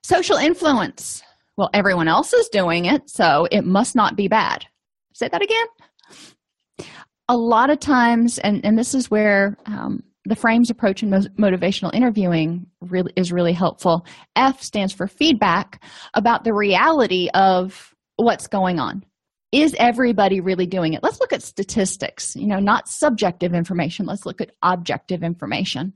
Social 0.02 0.36
influence. 0.36 1.22
Well, 1.56 1.70
everyone 1.74 2.08
else 2.08 2.32
is 2.32 2.48
doing 2.48 2.84
it, 2.84 3.10
so 3.10 3.48
it 3.50 3.64
must 3.64 3.96
not 3.96 4.16
be 4.16 4.28
bad. 4.28 4.64
Say 5.12 5.28
that 5.28 5.42
again. 5.42 6.88
A 7.28 7.36
lot 7.36 7.68
of 7.68 7.80
times, 7.80 8.38
and, 8.38 8.64
and 8.64 8.78
this 8.78 8.94
is 8.94 9.10
where 9.10 9.58
um, 9.66 10.02
the 10.28 10.36
frames 10.36 10.70
approach 10.70 11.02
in 11.02 11.10
motivational 11.10 11.92
interviewing 11.94 12.66
really 12.80 13.12
is 13.16 13.32
really 13.32 13.52
helpful. 13.52 14.06
F 14.36 14.62
stands 14.62 14.92
for 14.92 15.06
feedback 15.06 15.82
about 16.14 16.44
the 16.44 16.52
reality 16.52 17.28
of 17.32 17.94
what's 18.16 18.46
going 18.46 18.78
on. 18.78 19.04
Is 19.52 19.74
everybody 19.78 20.40
really 20.40 20.66
doing 20.66 20.92
it? 20.92 21.02
Let's 21.02 21.20
look 21.20 21.32
at 21.32 21.42
statistics 21.42 22.36
you 22.36 22.46
know 22.46 22.58
not 22.58 22.88
subjective 22.88 23.54
information. 23.54 24.04
Let's 24.04 24.26
look 24.26 24.40
at 24.40 24.52
objective 24.62 25.22
information. 25.22 25.94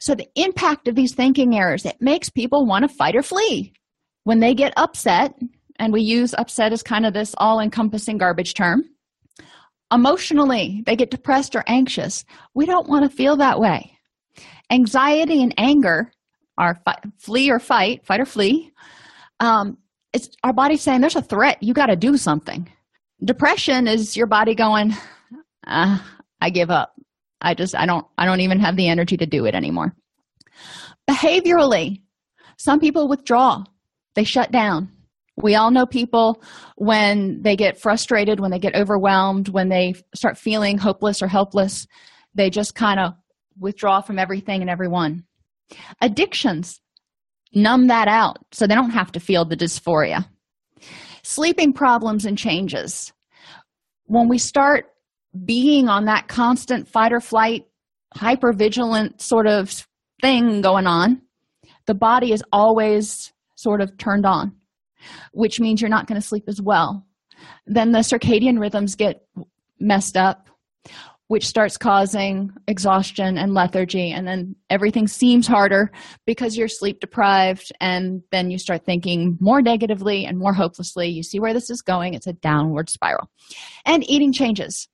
So 0.00 0.14
the 0.14 0.28
impact 0.36 0.86
of 0.86 0.94
these 0.94 1.14
thinking 1.14 1.56
errors 1.56 1.86
it 1.86 1.96
makes 2.00 2.28
people 2.28 2.66
want 2.66 2.82
to 2.82 2.94
fight 2.94 3.16
or 3.16 3.22
flee. 3.22 3.72
When 4.24 4.40
they 4.40 4.54
get 4.54 4.74
upset 4.76 5.34
and 5.78 5.92
we 5.92 6.02
use 6.02 6.34
upset 6.36 6.72
as 6.72 6.82
kind 6.82 7.06
of 7.06 7.14
this 7.14 7.34
all-encompassing 7.38 8.18
garbage 8.18 8.52
term 8.52 8.84
Emotionally, 9.92 10.82
they 10.86 10.96
get 10.96 11.10
depressed 11.10 11.56
or 11.56 11.64
anxious. 11.66 12.24
We 12.54 12.66
don't 12.66 12.88
want 12.88 13.10
to 13.10 13.16
feel 13.16 13.36
that 13.36 13.58
way. 13.58 13.92
Anxiety 14.70 15.42
and 15.42 15.54
anger 15.56 16.12
are 16.58 16.78
flee 17.18 17.50
or 17.50 17.58
fight, 17.58 18.04
fight 18.04 18.20
or 18.20 18.26
flee. 18.26 18.72
Um, 19.40 19.78
it's 20.12 20.28
our 20.44 20.52
body 20.52 20.76
saying 20.76 21.00
there's 21.00 21.16
a 21.16 21.22
threat, 21.22 21.62
you 21.62 21.72
got 21.72 21.86
to 21.86 21.96
do 21.96 22.16
something. 22.16 22.70
Depression 23.24 23.86
is 23.86 24.16
your 24.16 24.26
body 24.26 24.54
going, 24.54 24.94
uh, 25.68 25.98
i 26.40 26.50
give 26.50 26.70
up 26.70 26.94
i 27.40 27.54
just 27.54 27.74
i 27.74 27.86
don't 27.86 28.06
i 28.16 28.24
don't 28.24 28.40
even 28.40 28.58
have 28.58 28.76
the 28.76 28.88
energy 28.88 29.16
to 29.16 29.26
do 29.26 29.44
it 29.46 29.54
anymore 29.54 29.94
behaviorally 31.08 32.02
some 32.56 32.80
people 32.80 33.08
withdraw 33.08 33.62
they 34.14 34.24
shut 34.24 34.50
down 34.50 34.90
we 35.42 35.54
all 35.54 35.70
know 35.70 35.86
people 35.86 36.42
when 36.76 37.42
they 37.42 37.56
get 37.56 37.80
frustrated 37.80 38.40
when 38.40 38.50
they 38.50 38.58
get 38.58 38.74
overwhelmed 38.74 39.48
when 39.48 39.68
they 39.68 39.94
start 40.14 40.36
feeling 40.38 40.78
hopeless 40.78 41.22
or 41.22 41.28
helpless 41.28 41.86
they 42.34 42.50
just 42.50 42.74
kind 42.74 43.00
of 43.00 43.14
withdraw 43.58 44.00
from 44.00 44.18
everything 44.18 44.60
and 44.60 44.70
everyone. 44.70 45.24
Addictions 46.00 46.80
numb 47.54 47.88
that 47.88 48.08
out 48.08 48.38
so 48.52 48.66
they 48.66 48.74
don't 48.74 48.90
have 48.90 49.12
to 49.12 49.20
feel 49.20 49.44
the 49.44 49.56
dysphoria. 49.56 50.26
Sleeping 51.22 51.72
problems 51.72 52.24
and 52.24 52.38
changes. 52.38 53.12
When 54.04 54.28
we 54.28 54.38
start 54.38 54.86
being 55.44 55.88
on 55.88 56.06
that 56.06 56.28
constant 56.28 56.88
fight 56.88 57.12
or 57.12 57.20
flight 57.20 57.66
hyper 58.14 58.52
vigilant 58.52 59.20
sort 59.20 59.46
of 59.46 59.86
thing 60.22 60.62
going 60.62 60.86
on 60.86 61.20
the 61.86 61.94
body 61.94 62.32
is 62.32 62.42
always 62.50 63.32
sort 63.54 63.82
of 63.82 63.96
turned 63.98 64.24
on 64.24 64.52
which 65.32 65.60
means 65.60 65.80
you're 65.80 65.90
not 65.90 66.06
going 66.06 66.20
to 66.20 66.26
sleep 66.26 66.44
as 66.48 66.60
well. 66.60 67.06
Then 67.66 67.92
the 67.92 68.00
circadian 68.00 68.60
rhythms 68.60 68.94
get 68.94 69.26
messed 69.78 70.16
up 70.16 70.48
which 71.28 71.46
starts 71.46 71.76
causing 71.76 72.50
exhaustion 72.66 73.36
and 73.36 73.52
lethargy 73.52 74.10
and 74.10 74.26
then 74.26 74.56
everything 74.70 75.06
seems 75.06 75.46
harder 75.46 75.90
because 76.26 76.56
you're 76.56 76.68
sleep 76.68 77.00
deprived 77.00 77.70
and 77.80 78.22
then 78.32 78.50
you 78.50 78.58
start 78.58 78.84
thinking 78.84 79.36
more 79.38 79.60
negatively 79.60 80.24
and 80.24 80.38
more 80.38 80.54
hopelessly. 80.54 81.08
You 81.08 81.22
see 81.22 81.38
where 81.38 81.52
this 81.52 81.70
is 81.70 81.82
going 81.82 82.14
it's 82.14 82.26
a 82.26 82.32
downward 82.32 82.88
spiral. 82.88 83.30
And 83.84 84.08
eating 84.08 84.32
changes. 84.32 84.88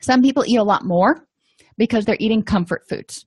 Some 0.00 0.22
people 0.22 0.44
eat 0.46 0.56
a 0.56 0.64
lot 0.64 0.84
more 0.84 1.26
because 1.76 2.04
they're 2.04 2.16
eating 2.20 2.42
comfort 2.42 2.88
foods. 2.88 3.26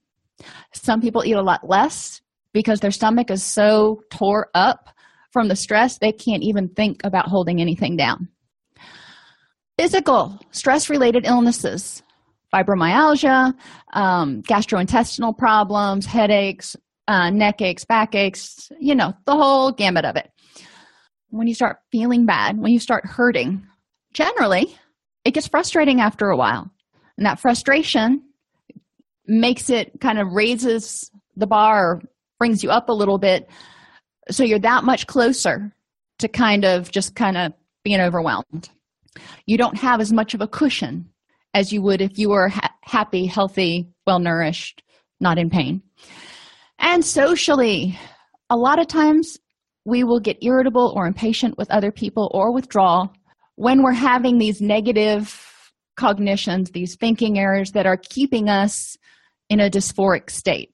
Some 0.74 1.02
people 1.02 1.26
eat 1.26 1.34
a 1.34 1.41
lot 1.41 1.67
less 1.67 2.22
because 2.54 2.80
their 2.80 2.91
stomach 2.91 3.30
is 3.30 3.43
so 3.43 4.02
tore 4.10 4.48
up 4.54 4.89
from 5.34 5.48
the 5.50 5.56
stress 5.56 5.98
they 5.98 6.12
can't 6.12 6.43
even 6.43 6.69
think 6.69 7.02
about 7.04 7.28
holding 7.28 7.60
anything 7.60 7.98
down 7.98 8.30
physical 9.78 10.39
stress 10.52 10.89
related 10.89 11.26
illnesses 11.26 12.04
fibromyalgia, 12.54 13.54
um, 13.93 14.43
gastrointestinal 14.43 15.36
problems, 15.38 16.06
headaches, 16.06 16.76
uh, 17.08 17.30
neck 17.30 17.62
aches, 17.62 17.84
back 17.84 18.15
aches, 18.15 18.72
you 18.80 18.96
know, 18.96 19.13
the 19.26 19.36
whole 19.36 19.72
gamut 19.72 20.06
of 20.06 20.15
it. 20.15 20.30
When 21.30 21.48
you 21.48 21.56
start 21.56 21.78
feeling 21.91 22.26
bad, 22.26 22.60
when 22.60 22.72
you 22.72 22.80
start 22.80 23.06
hurting, 23.06 23.65
generally 24.13 24.78
it 25.26 25.34
gets 25.34 25.48
frustrating 25.48 26.00
after 26.00 26.30
a 26.30 26.38
while. 26.38 26.69
And 27.17 27.26
that 27.26 27.39
frustration 27.39 28.22
makes 29.26 29.69
it 29.69 30.00
kind 30.00 30.19
of 30.19 30.28
raises 30.32 31.10
the 31.36 31.48
bar, 31.48 32.02
brings 32.38 32.63
you 32.63 32.69
up 32.69 32.89
a 32.89 32.93
little 32.93 33.17
bit. 33.17 33.50
So 34.29 34.43
you're 34.43 34.59
that 34.59 34.83
much 34.83 35.07
closer 35.07 35.73
to 36.19 36.27
kind 36.27 36.65
of 36.65 36.91
just 36.91 37.15
kind 37.15 37.38
of 37.38 37.53
being 37.83 37.99
overwhelmed. 37.99 38.69
You 39.45 39.57
don't 39.57 39.77
have 39.77 39.99
as 39.99 40.13
much 40.13 40.33
of 40.33 40.41
a 40.41 40.47
cushion 40.47 41.09
as 41.53 41.71
you 41.71 41.81
would 41.81 42.01
if 42.01 42.17
you 42.17 42.29
were 42.29 42.49
ha- 42.49 42.73
happy, 42.81 43.25
healthy, 43.25 43.88
well 44.07 44.19
nourished, 44.19 44.81
not 45.19 45.38
in 45.38 45.49
pain. 45.49 45.81
And 46.79 47.05
socially, 47.05 47.97
a 48.49 48.57
lot 48.57 48.79
of 48.79 48.88
times 48.88 49.38
we 49.86 50.03
will 50.03 50.19
get 50.19 50.43
irritable 50.43 50.93
or 50.95 51.05
impatient 51.05 51.57
with 51.57 51.69
other 51.69 51.91
people 51.91 52.31
or 52.33 52.51
withdraw 52.51 53.07
when 53.55 53.83
we're 53.83 53.91
having 53.91 54.38
these 54.38 54.62
negative 54.62 55.39
cognitions, 55.95 56.71
these 56.71 56.95
thinking 56.95 57.38
errors 57.38 57.71
that 57.73 57.86
are 57.86 57.97
keeping 57.97 58.49
us 58.49 58.97
in 59.49 59.59
a 59.59 59.69
dysphoric 59.69 60.29
state. 60.29 60.71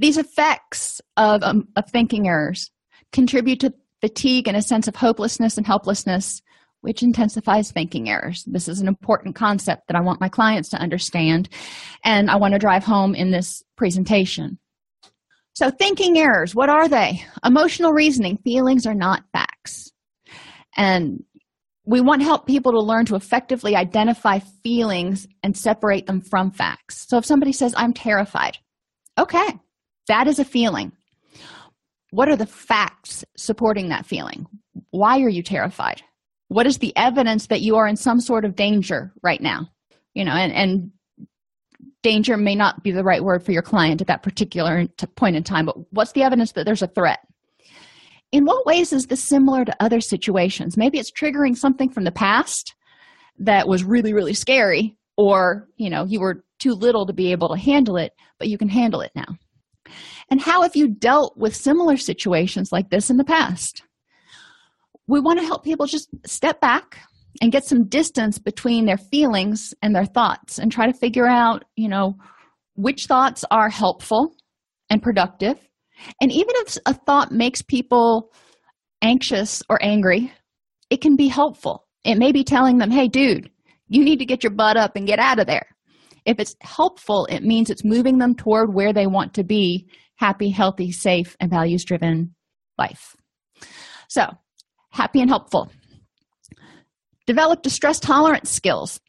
These 0.00 0.16
effects 0.16 1.02
of, 1.18 1.42
um, 1.42 1.68
of 1.76 1.84
thinking 1.90 2.26
errors 2.26 2.70
contribute 3.12 3.60
to 3.60 3.74
fatigue 4.00 4.48
and 4.48 4.56
a 4.56 4.62
sense 4.62 4.88
of 4.88 4.96
hopelessness 4.96 5.58
and 5.58 5.66
helplessness 5.66 6.40
which 6.80 7.02
intensifies 7.02 7.70
thinking 7.70 8.08
errors. 8.08 8.42
This 8.46 8.66
is 8.66 8.80
an 8.80 8.88
important 8.88 9.34
concept 9.34 9.82
that 9.88 9.98
I 9.98 10.00
want 10.00 10.18
my 10.18 10.30
clients 10.30 10.70
to 10.70 10.78
understand, 10.78 11.50
and 12.02 12.30
I 12.30 12.36
want 12.36 12.54
to 12.54 12.58
drive 12.58 12.82
home 12.82 13.14
in 13.14 13.30
this 13.30 13.62
presentation. 13.76 14.58
So, 15.52 15.70
thinking 15.70 16.16
errors, 16.16 16.54
what 16.54 16.70
are 16.70 16.88
they? 16.88 17.22
Emotional 17.44 17.92
reasoning, 17.92 18.38
feelings 18.38 18.86
are 18.86 18.94
not 18.94 19.24
facts. 19.34 19.90
And 20.78 21.22
we 21.84 22.00
want 22.00 22.22
to 22.22 22.26
help 22.26 22.46
people 22.46 22.72
to 22.72 22.80
learn 22.80 23.04
to 23.06 23.16
effectively 23.16 23.76
identify 23.76 24.38
feelings 24.62 25.26
and 25.42 25.54
separate 25.54 26.06
them 26.06 26.22
from 26.22 26.50
facts. 26.52 27.04
So, 27.06 27.18
if 27.18 27.26
somebody 27.26 27.52
says, 27.52 27.74
I'm 27.76 27.92
terrified, 27.92 28.56
okay, 29.18 29.50
that 30.08 30.26
is 30.26 30.38
a 30.38 30.44
feeling. 30.44 30.92
What 32.10 32.28
are 32.28 32.36
the 32.36 32.46
facts 32.46 33.24
supporting 33.36 33.88
that 33.90 34.06
feeling? 34.06 34.46
Why 34.90 35.20
are 35.20 35.28
you 35.28 35.42
terrified? 35.42 36.02
what 36.50 36.66
is 36.66 36.78
the 36.78 36.92
evidence 36.96 37.46
that 37.46 37.60
you 37.60 37.76
are 37.76 37.86
in 37.86 37.94
some 37.94 38.20
sort 38.20 38.44
of 38.44 38.56
danger 38.56 39.12
right 39.22 39.40
now 39.40 39.70
you 40.14 40.24
know 40.24 40.32
and 40.32 40.52
and 40.52 40.90
danger 42.02 42.36
may 42.36 42.54
not 42.54 42.82
be 42.82 42.90
the 42.90 43.04
right 43.04 43.22
word 43.22 43.42
for 43.42 43.52
your 43.52 43.62
client 43.62 44.00
at 44.00 44.06
that 44.08 44.22
particular 44.22 44.86
point 45.16 45.36
in 45.36 45.42
time 45.42 45.64
but 45.64 45.76
what's 45.92 46.12
the 46.12 46.22
evidence 46.22 46.52
that 46.52 46.66
there's 46.66 46.82
a 46.82 46.88
threat 46.88 47.20
in 48.32 48.44
what 48.44 48.66
ways 48.66 48.92
is 48.92 49.06
this 49.06 49.22
similar 49.22 49.64
to 49.64 49.82
other 49.82 50.00
situations 50.00 50.76
maybe 50.76 50.98
it's 50.98 51.12
triggering 51.12 51.56
something 51.56 51.88
from 51.88 52.04
the 52.04 52.12
past 52.12 52.74
that 53.38 53.68
was 53.68 53.84
really 53.84 54.12
really 54.12 54.34
scary 54.34 54.96
or 55.16 55.68
you 55.76 55.88
know 55.88 56.04
you 56.04 56.20
were 56.20 56.44
too 56.58 56.74
little 56.74 57.06
to 57.06 57.12
be 57.12 57.30
able 57.30 57.48
to 57.48 57.60
handle 57.60 57.96
it 57.96 58.12
but 58.38 58.48
you 58.48 58.58
can 58.58 58.68
handle 58.68 59.00
it 59.00 59.12
now 59.14 59.36
and 60.30 60.40
how 60.40 60.62
have 60.62 60.76
you 60.76 60.88
dealt 60.88 61.36
with 61.36 61.54
similar 61.54 61.96
situations 61.96 62.70
like 62.72 62.90
this 62.90 63.10
in 63.10 63.16
the 63.16 63.24
past 63.24 63.82
we 65.10 65.18
want 65.18 65.40
to 65.40 65.44
help 65.44 65.64
people 65.64 65.86
just 65.86 66.08
step 66.24 66.60
back 66.60 66.98
and 67.42 67.52
get 67.52 67.64
some 67.64 67.88
distance 67.88 68.38
between 68.38 68.86
their 68.86 68.96
feelings 68.96 69.74
and 69.82 69.94
their 69.94 70.04
thoughts 70.04 70.58
and 70.58 70.70
try 70.70 70.86
to 70.86 70.96
figure 70.96 71.26
out, 71.26 71.64
you 71.76 71.88
know, 71.88 72.14
which 72.74 73.06
thoughts 73.06 73.44
are 73.50 73.68
helpful 73.68 74.32
and 74.88 75.02
productive. 75.02 75.58
And 76.20 76.30
even 76.30 76.54
if 76.56 76.78
a 76.86 76.94
thought 76.94 77.32
makes 77.32 77.60
people 77.60 78.32
anxious 79.02 79.62
or 79.68 79.82
angry, 79.82 80.32
it 80.90 81.00
can 81.00 81.16
be 81.16 81.28
helpful. 81.28 81.86
It 82.04 82.16
may 82.16 82.32
be 82.32 82.44
telling 82.44 82.78
them, 82.78 82.90
hey, 82.90 83.08
dude, 83.08 83.50
you 83.88 84.04
need 84.04 84.18
to 84.18 84.24
get 84.24 84.44
your 84.44 84.52
butt 84.52 84.76
up 84.76 84.96
and 84.96 85.06
get 85.06 85.18
out 85.18 85.38
of 85.38 85.46
there. 85.46 85.66
If 86.24 86.38
it's 86.38 86.54
helpful, 86.60 87.26
it 87.26 87.42
means 87.42 87.68
it's 87.68 87.84
moving 87.84 88.18
them 88.18 88.34
toward 88.34 88.74
where 88.74 88.92
they 88.92 89.06
want 89.06 89.34
to 89.34 89.44
be 89.44 89.88
happy, 90.20 90.50
healthy, 90.50 90.92
safe, 90.92 91.34
and 91.40 91.50
values 91.50 91.82
driven 91.82 92.34
life. 92.76 93.16
So, 94.08 94.26
happy 94.90 95.20
and 95.22 95.30
helpful. 95.30 95.72
Develop 97.26 97.62
distress 97.62 97.98
tolerance 97.98 98.50
skills. 98.50 99.00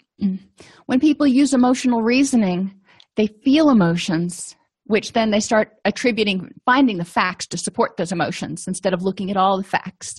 When 0.86 1.00
people 1.02 1.28
use 1.28 1.54
emotional 1.54 2.02
reasoning, 2.02 2.80
they 3.18 3.28
feel 3.28 3.70
emotions, 3.70 4.56
which 4.86 5.12
then 5.12 5.32
they 5.32 5.42
start 5.42 5.74
attributing, 5.84 6.50
finding 6.66 6.98
the 6.98 7.06
facts 7.06 7.46
to 7.48 7.58
support 7.58 7.98
those 7.98 8.14
emotions 8.14 8.66
instead 8.66 8.94
of 8.94 9.04
looking 9.04 9.30
at 9.30 9.38
all 9.38 9.58
the 9.58 9.64
facts. 9.64 10.16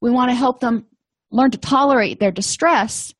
We 0.00 0.10
want 0.10 0.30
to 0.30 0.34
help 0.34 0.60
them 0.60 0.86
learn 1.30 1.50
to 1.50 1.58
tolerate 1.58 2.20
their 2.20 2.32
distress 2.32 3.12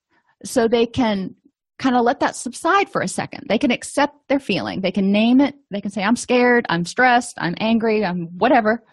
so 0.45 0.67
they 0.67 0.87
can 0.87 1.35
kind 1.81 1.97
of 1.97 2.05
let 2.05 2.21
that 2.21 2.37
subside 2.37 2.89
for 2.89 3.01
a 3.01 3.09
second. 3.09 3.47
They 3.49 3.59
can 3.59 3.73
accept 3.73 4.15
their 4.29 4.39
feeling, 4.39 4.83
they 4.83 4.93
can 4.93 5.11
name 5.11 5.41
it, 5.41 5.57
they 5.73 5.81
can 5.81 5.91
say, 5.91 6.03
I'm 6.03 6.17
scared, 6.17 6.67
I'm 6.69 6.85
stressed, 6.85 7.35
I'm 7.39 7.55
angry, 7.59 8.05
I'm 8.05 8.29
whatever 8.39 8.85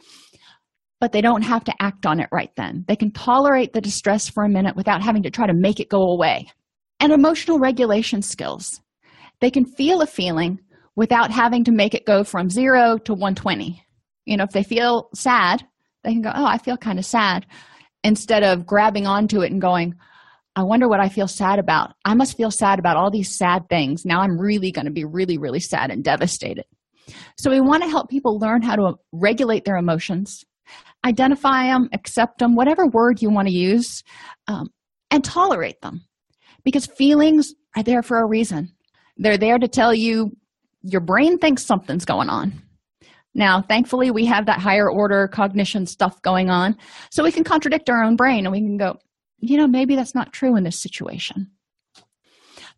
but 0.99 1.11
they 1.11 1.21
don't 1.21 1.43
have 1.43 1.63
to 1.65 1.73
act 1.79 2.05
on 2.05 2.19
it 2.19 2.29
right 2.31 2.51
then. 2.55 2.83
They 2.87 2.95
can 2.95 3.11
tolerate 3.11 3.73
the 3.73 3.81
distress 3.81 4.29
for 4.29 4.43
a 4.43 4.49
minute 4.49 4.75
without 4.75 5.03
having 5.03 5.23
to 5.23 5.29
try 5.29 5.45
to 5.45 5.53
make 5.53 5.79
it 5.79 5.89
go 5.89 6.01
away. 6.01 6.47
And 6.99 7.13
emotional 7.13 7.59
regulation 7.59 8.21
skills. 8.21 8.81
They 9.39 9.51
can 9.51 9.65
feel 9.65 10.01
a 10.01 10.07
feeling 10.07 10.59
without 10.95 11.29
having 11.29 11.63
to 11.65 11.71
make 11.71 11.93
it 11.93 12.07
go 12.07 12.23
from 12.23 12.49
zero 12.49 12.97
to 13.05 13.13
120. 13.13 13.83
You 14.25 14.37
know, 14.37 14.45
if 14.45 14.49
they 14.49 14.63
feel 14.63 15.09
sad, 15.13 15.63
they 16.03 16.11
can 16.11 16.23
go, 16.23 16.31
Oh, 16.33 16.45
I 16.45 16.57
feel 16.57 16.77
kind 16.77 16.97
of 16.97 17.05
sad, 17.05 17.45
instead 18.03 18.43
of 18.43 18.65
grabbing 18.65 19.05
onto 19.05 19.41
it 19.41 19.51
and 19.51 19.61
going, 19.61 19.93
I 20.57 20.63
wonder 20.63 20.89
what 20.89 20.99
I 20.99 21.07
feel 21.07 21.27
sad 21.27 21.59
about. 21.59 21.93
I 22.03 22.13
must 22.13 22.35
feel 22.35 22.51
sad 22.51 22.79
about 22.79 22.97
all 22.97 23.11
these 23.11 23.37
sad 23.37 23.69
things. 23.69 24.03
Now 24.03 24.21
I'm 24.21 24.37
really 24.37 24.71
going 24.71 24.85
to 24.85 24.91
be 24.91 25.05
really, 25.05 25.37
really 25.37 25.61
sad 25.61 25.91
and 25.91 26.03
devastated. 26.03 26.65
So, 27.37 27.49
we 27.49 27.61
want 27.61 27.83
to 27.83 27.89
help 27.89 28.09
people 28.09 28.37
learn 28.37 28.61
how 28.61 28.75
to 28.75 28.95
regulate 29.13 29.63
their 29.63 29.77
emotions 29.77 30.43
identify 31.05 31.67
them, 31.67 31.89
accept 31.93 32.39
them, 32.39 32.55
whatever 32.55 32.87
word 32.87 33.21
you 33.21 33.29
want 33.29 33.47
to 33.47 33.53
use, 33.53 34.03
um, 34.47 34.67
and 35.11 35.23
tolerate 35.23 35.81
them. 35.81 36.01
Because 36.63 36.85
feelings 36.85 37.53
are 37.75 37.83
there 37.83 38.03
for 38.03 38.19
a 38.19 38.27
reason. 38.27 38.73
They're 39.15 39.37
there 39.37 39.57
to 39.57 39.67
tell 39.67 39.93
you 39.93 40.31
your 40.81 41.01
brain 41.01 41.37
thinks 41.37 41.63
something's 41.63 42.05
going 42.05 42.29
on. 42.29 42.53
Now, 43.33 43.61
thankfully, 43.61 44.11
we 44.11 44.25
have 44.25 44.47
that 44.47 44.59
higher 44.59 44.89
order 44.89 45.27
cognition 45.27 45.85
stuff 45.85 46.21
going 46.23 46.49
on, 46.49 46.75
so 47.11 47.23
we 47.23 47.31
can 47.31 47.43
contradict 47.43 47.89
our 47.89 48.03
own 48.03 48.15
brain 48.15 48.45
and 48.45 48.51
we 48.51 48.59
can 48.59 48.77
go, 48.77 48.97
you 49.39 49.57
know, 49.57 49.67
maybe 49.67 49.95
that's 49.95 50.15
not 50.15 50.33
true 50.33 50.55
in 50.55 50.63
this 50.63 50.81
situation. 50.81 51.51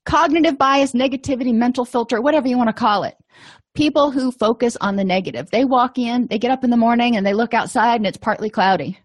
cognitive 0.06 0.58
bias, 0.58 0.94
negativity, 0.94 1.54
mental 1.54 1.86
filter, 1.86 2.22
whatever 2.22 2.48
you 2.48 2.58
want 2.58 2.70
to 2.70 2.74
call 2.74 3.04
it. 3.04 3.16
People 3.76 4.12
who 4.12 4.32
focus 4.32 4.76
on 4.82 4.96
the 4.96 5.04
negative. 5.04 5.50
They 5.52 5.66
walk 5.66 5.98
in, 5.98 6.28
they 6.28 6.40
get 6.40 6.52
up 6.52 6.64
in 6.64 6.70
the 6.72 6.78
morning 6.78 7.16
and 7.16 7.26
they 7.26 7.34
look 7.34 7.54
outside 7.54 7.96
and 7.96 8.08
it's 8.08 8.18
partly 8.18 8.50
cloudy. 8.50 8.98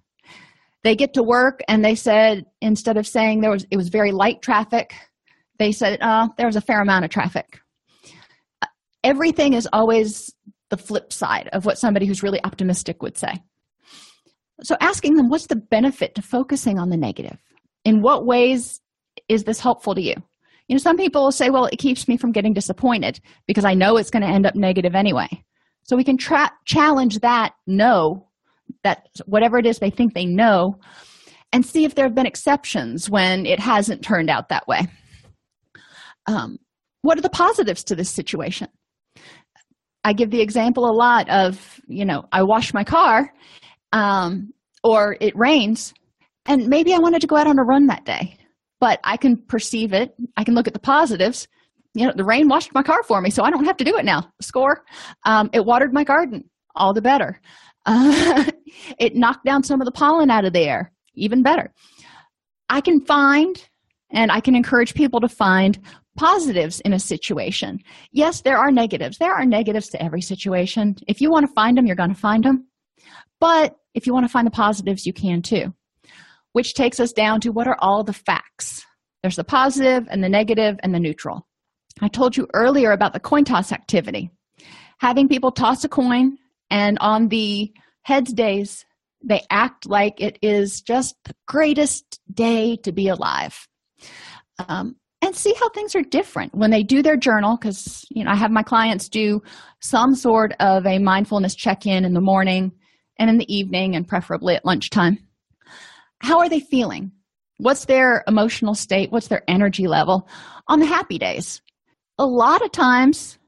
They 0.82 0.96
get 0.96 1.14
to 1.14 1.22
work 1.22 1.60
and 1.68 1.84
they 1.84 1.94
said, 1.94 2.44
instead 2.60 2.96
of 2.96 3.06
saying 3.06 3.40
there 3.40 3.50
was 3.50 3.66
it 3.70 3.76
was 3.76 3.88
very 3.88 4.12
light 4.12 4.42
traffic, 4.42 4.94
they 5.58 5.72
said, 5.72 5.98
uh, 6.00 6.28
there 6.36 6.46
was 6.46 6.56
a 6.56 6.60
fair 6.60 6.80
amount 6.80 7.04
of 7.04 7.10
traffic. 7.10 7.60
Everything 9.02 9.52
is 9.52 9.68
always 9.72 10.34
the 10.70 10.76
flip 10.76 11.12
side 11.12 11.48
of 11.52 11.66
what 11.66 11.78
somebody 11.78 12.06
who's 12.06 12.22
really 12.22 12.42
optimistic 12.44 13.02
would 13.02 13.18
say. 13.18 13.34
So 14.62 14.76
asking 14.80 15.14
them, 15.14 15.28
what's 15.28 15.46
the 15.46 15.56
benefit 15.56 16.14
to 16.14 16.22
focusing 16.22 16.78
on 16.78 16.90
the 16.90 16.96
negative? 16.96 17.38
In 17.84 18.02
what 18.02 18.24
ways 18.24 18.80
is 19.28 19.44
this 19.44 19.60
helpful 19.60 19.94
to 19.94 20.00
you? 20.00 20.14
You 20.68 20.74
know, 20.74 20.78
some 20.78 20.96
people 20.96 21.24
will 21.24 21.32
say, 21.32 21.50
well, 21.50 21.66
it 21.66 21.78
keeps 21.78 22.08
me 22.08 22.16
from 22.16 22.32
getting 22.32 22.54
disappointed 22.54 23.20
because 23.46 23.64
I 23.64 23.74
know 23.74 23.96
it's 23.96 24.10
going 24.10 24.22
to 24.22 24.28
end 24.28 24.46
up 24.46 24.54
negative 24.54 24.94
anyway. 24.94 25.28
So 25.82 25.96
we 25.96 26.04
can 26.04 26.16
tra- 26.16 26.52
challenge 26.64 27.18
that 27.18 27.54
no, 27.66 28.28
that 28.82 29.08
whatever 29.26 29.58
it 29.58 29.66
is 29.66 29.78
they 29.78 29.90
think 29.90 30.14
they 30.14 30.24
know, 30.24 30.78
and 31.52 31.66
see 31.66 31.84
if 31.84 31.94
there 31.94 32.06
have 32.06 32.14
been 32.14 32.26
exceptions 32.26 33.10
when 33.10 33.44
it 33.44 33.60
hasn't 33.60 34.02
turned 34.02 34.30
out 34.30 34.48
that 34.48 34.66
way. 34.66 34.86
Um, 36.26 36.58
what 37.02 37.18
are 37.18 37.22
the 37.22 37.28
positives 37.28 37.84
to 37.84 37.94
this 37.94 38.08
situation? 38.08 38.68
I 40.02 40.14
give 40.14 40.30
the 40.30 40.40
example 40.40 40.88
a 40.88 40.92
lot 40.92 41.28
of, 41.28 41.80
you 41.86 42.04
know, 42.04 42.24
I 42.32 42.42
wash 42.42 42.72
my 42.72 42.84
car 42.84 43.32
um, 43.94 44.52
or 44.82 45.16
it 45.20 45.34
rains, 45.34 45.94
and 46.44 46.68
maybe 46.68 46.92
I 46.92 46.98
wanted 46.98 47.22
to 47.22 47.26
go 47.26 47.36
out 47.36 47.46
on 47.46 47.58
a 47.58 47.64
run 47.64 47.86
that 47.86 48.04
day 48.04 48.36
but 48.84 49.00
I 49.02 49.16
can 49.16 49.38
perceive 49.38 49.94
it. 49.94 50.14
I 50.36 50.44
can 50.44 50.54
look 50.54 50.66
at 50.66 50.74
the 50.74 50.78
positives. 50.78 51.48
You 51.94 52.06
know, 52.06 52.12
the 52.14 52.22
rain 52.22 52.48
washed 52.48 52.74
my 52.74 52.82
car 52.82 53.02
for 53.02 53.22
me, 53.22 53.30
so 53.30 53.42
I 53.42 53.50
don't 53.50 53.64
have 53.64 53.78
to 53.78 53.84
do 53.84 53.96
it 53.96 54.04
now. 54.04 54.30
Score. 54.42 54.84
Um, 55.24 55.48
it 55.54 55.64
watered 55.64 55.94
my 55.94 56.04
garden. 56.04 56.50
All 56.76 56.92
the 56.92 57.00
better. 57.00 57.40
Uh, 57.86 58.44
it 58.98 59.16
knocked 59.16 59.46
down 59.46 59.62
some 59.62 59.80
of 59.80 59.86
the 59.86 59.90
pollen 59.90 60.30
out 60.30 60.44
of 60.44 60.52
the 60.52 60.68
air. 60.68 60.92
Even 61.14 61.42
better. 61.42 61.72
I 62.68 62.82
can 62.82 63.00
find 63.06 63.56
and 64.10 64.30
I 64.30 64.40
can 64.40 64.54
encourage 64.54 64.92
people 64.92 65.20
to 65.20 65.28
find 65.30 65.78
positives 66.18 66.80
in 66.80 66.92
a 66.92 66.98
situation. 66.98 67.78
Yes, 68.12 68.42
there 68.42 68.58
are 68.58 68.70
negatives. 68.70 69.16
There 69.16 69.32
are 69.32 69.46
negatives 69.46 69.88
to 69.88 70.02
every 70.02 70.20
situation. 70.20 70.96
If 71.08 71.22
you 71.22 71.30
want 71.30 71.46
to 71.46 71.54
find 71.54 71.78
them, 71.78 71.86
you're 71.86 71.96
going 71.96 72.14
to 72.14 72.20
find 72.20 72.44
them. 72.44 72.66
But 73.44 73.76
if 73.92 74.06
you 74.06 74.14
want 74.14 74.24
to 74.24 74.32
find 74.32 74.46
the 74.46 74.50
positives, 74.50 75.04
you 75.06 75.12
can 75.12 75.42
too 75.42 75.74
which 76.54 76.74
takes 76.74 77.00
us 77.00 77.12
down 77.12 77.40
to 77.40 77.50
what 77.50 77.66
are 77.66 77.76
all 77.80 78.02
the 78.02 78.12
facts? 78.12 78.86
There's 79.22 79.36
the 79.36 79.44
positive 79.44 80.06
and 80.08 80.22
the 80.22 80.28
negative 80.28 80.76
and 80.82 80.94
the 80.94 81.00
neutral. 81.00 81.46
I 82.00 82.08
told 82.08 82.36
you 82.36 82.46
earlier 82.54 82.92
about 82.92 83.12
the 83.12 83.20
coin 83.20 83.44
toss 83.44 83.72
activity. 83.72 84.30
Having 84.98 85.28
people 85.28 85.50
toss 85.50 85.84
a 85.84 85.88
coin, 85.88 86.38
and 86.70 86.96
on 87.00 87.28
the 87.28 87.72
heads 88.02 88.32
days, 88.32 88.86
they 89.22 89.42
act 89.50 89.86
like 89.86 90.20
it 90.20 90.38
is 90.42 90.80
just 90.80 91.16
the 91.24 91.34
greatest 91.46 92.20
day 92.32 92.76
to 92.84 92.92
be 92.92 93.08
alive. 93.08 93.66
Um, 94.68 94.94
and 95.22 95.34
see 95.34 95.54
how 95.58 95.70
things 95.70 95.96
are 95.96 96.02
different 96.02 96.54
when 96.54 96.70
they 96.70 96.84
do 96.84 97.02
their 97.02 97.16
journal 97.16 97.56
because 97.56 98.04
you 98.10 98.22
know 98.22 98.30
i 98.30 98.36
have 98.36 98.50
my 98.50 98.62
clients 98.62 99.08
do 99.08 99.42
some 99.80 100.14
sort 100.14 100.52
of 100.60 100.84
a 100.86 100.98
mindfulness 100.98 101.54
check-in 101.54 102.04
in 102.04 102.12
the 102.12 102.20
morning 102.20 102.70
and 103.18 103.30
in 103.30 103.38
the 103.38 103.54
evening 103.54 103.96
and 103.96 104.06
preferably 104.06 104.54
at 104.54 104.64
lunchtime 104.64 105.18
how 106.24 106.38
are 106.38 106.48
they 106.48 106.60
feeling? 106.60 107.12
What's 107.58 107.84
their 107.84 108.24
emotional 108.26 108.74
state? 108.74 109.12
What's 109.12 109.28
their 109.28 109.44
energy 109.46 109.86
level 109.86 110.28
on 110.68 110.80
the 110.80 110.86
happy 110.86 111.18
days? 111.18 111.60
A 112.18 112.26
lot 112.26 112.64
of 112.64 112.72
times 112.72 113.38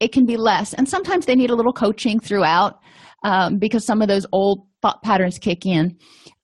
it 0.00 0.12
can 0.12 0.24
be 0.24 0.36
less, 0.36 0.72
and 0.72 0.88
sometimes 0.88 1.26
they 1.26 1.36
need 1.36 1.50
a 1.50 1.54
little 1.54 1.72
coaching 1.72 2.18
throughout 2.18 2.80
um, 3.24 3.58
because 3.58 3.84
some 3.84 4.00
of 4.00 4.08
those 4.08 4.26
old 4.32 4.66
thought 4.80 5.02
patterns 5.02 5.38
kick 5.38 5.66
in. 5.66 5.98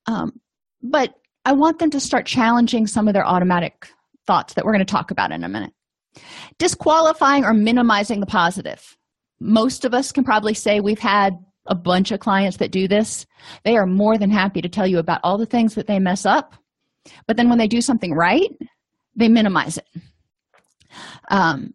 Um, 0.07 0.32
but 0.82 1.14
I 1.44 1.52
want 1.52 1.78
them 1.78 1.90
to 1.90 2.00
start 2.00 2.26
challenging 2.26 2.86
some 2.86 3.09
of 3.09 3.14
their 3.14 3.26
automatic 3.26 3.88
thoughts 4.26 4.55
that 4.55 4.64
we're 4.64 4.72
going 4.72 4.84
to 4.84 4.92
talk 4.92 5.11
about 5.11 5.32
in 5.32 5.44
a 5.44 5.48
minute. 5.48 5.72
Disqualifying 6.59 7.44
or 7.44 7.55
minimizing 7.55 8.20
the 8.20 8.26
positive. 8.26 8.96
Most 9.40 9.84
of 9.84 9.94
us 9.94 10.12
can 10.12 10.24
probably 10.24 10.55
say 10.55 10.80
we've 10.80 10.98
had 10.98 11.38
a 11.66 11.74
bunch 11.74 12.10
of 12.10 12.20
clients 12.20 12.58
that 12.58 12.70
do 12.70 12.86
this. 12.86 13.26
They 13.64 13.76
are 13.76 13.86
more 13.86 14.18
than 14.18 14.30
happy 14.30 14.60
to 14.60 14.68
tell 14.68 14.86
you 14.86 14.98
about 14.98 15.20
all 15.24 15.38
the 15.38 15.46
things 15.46 15.74
that 15.74 15.86
they 15.86 15.98
mess 15.98 16.26
up. 16.26 16.54
But 17.26 17.36
then 17.36 17.48
when 17.48 17.58
they 17.58 17.68
do 17.68 17.80
something 17.80 18.12
right, 18.12 18.50
they 19.16 19.28
minimize 19.28 19.78
it. 19.78 19.88
Um, 21.30 21.74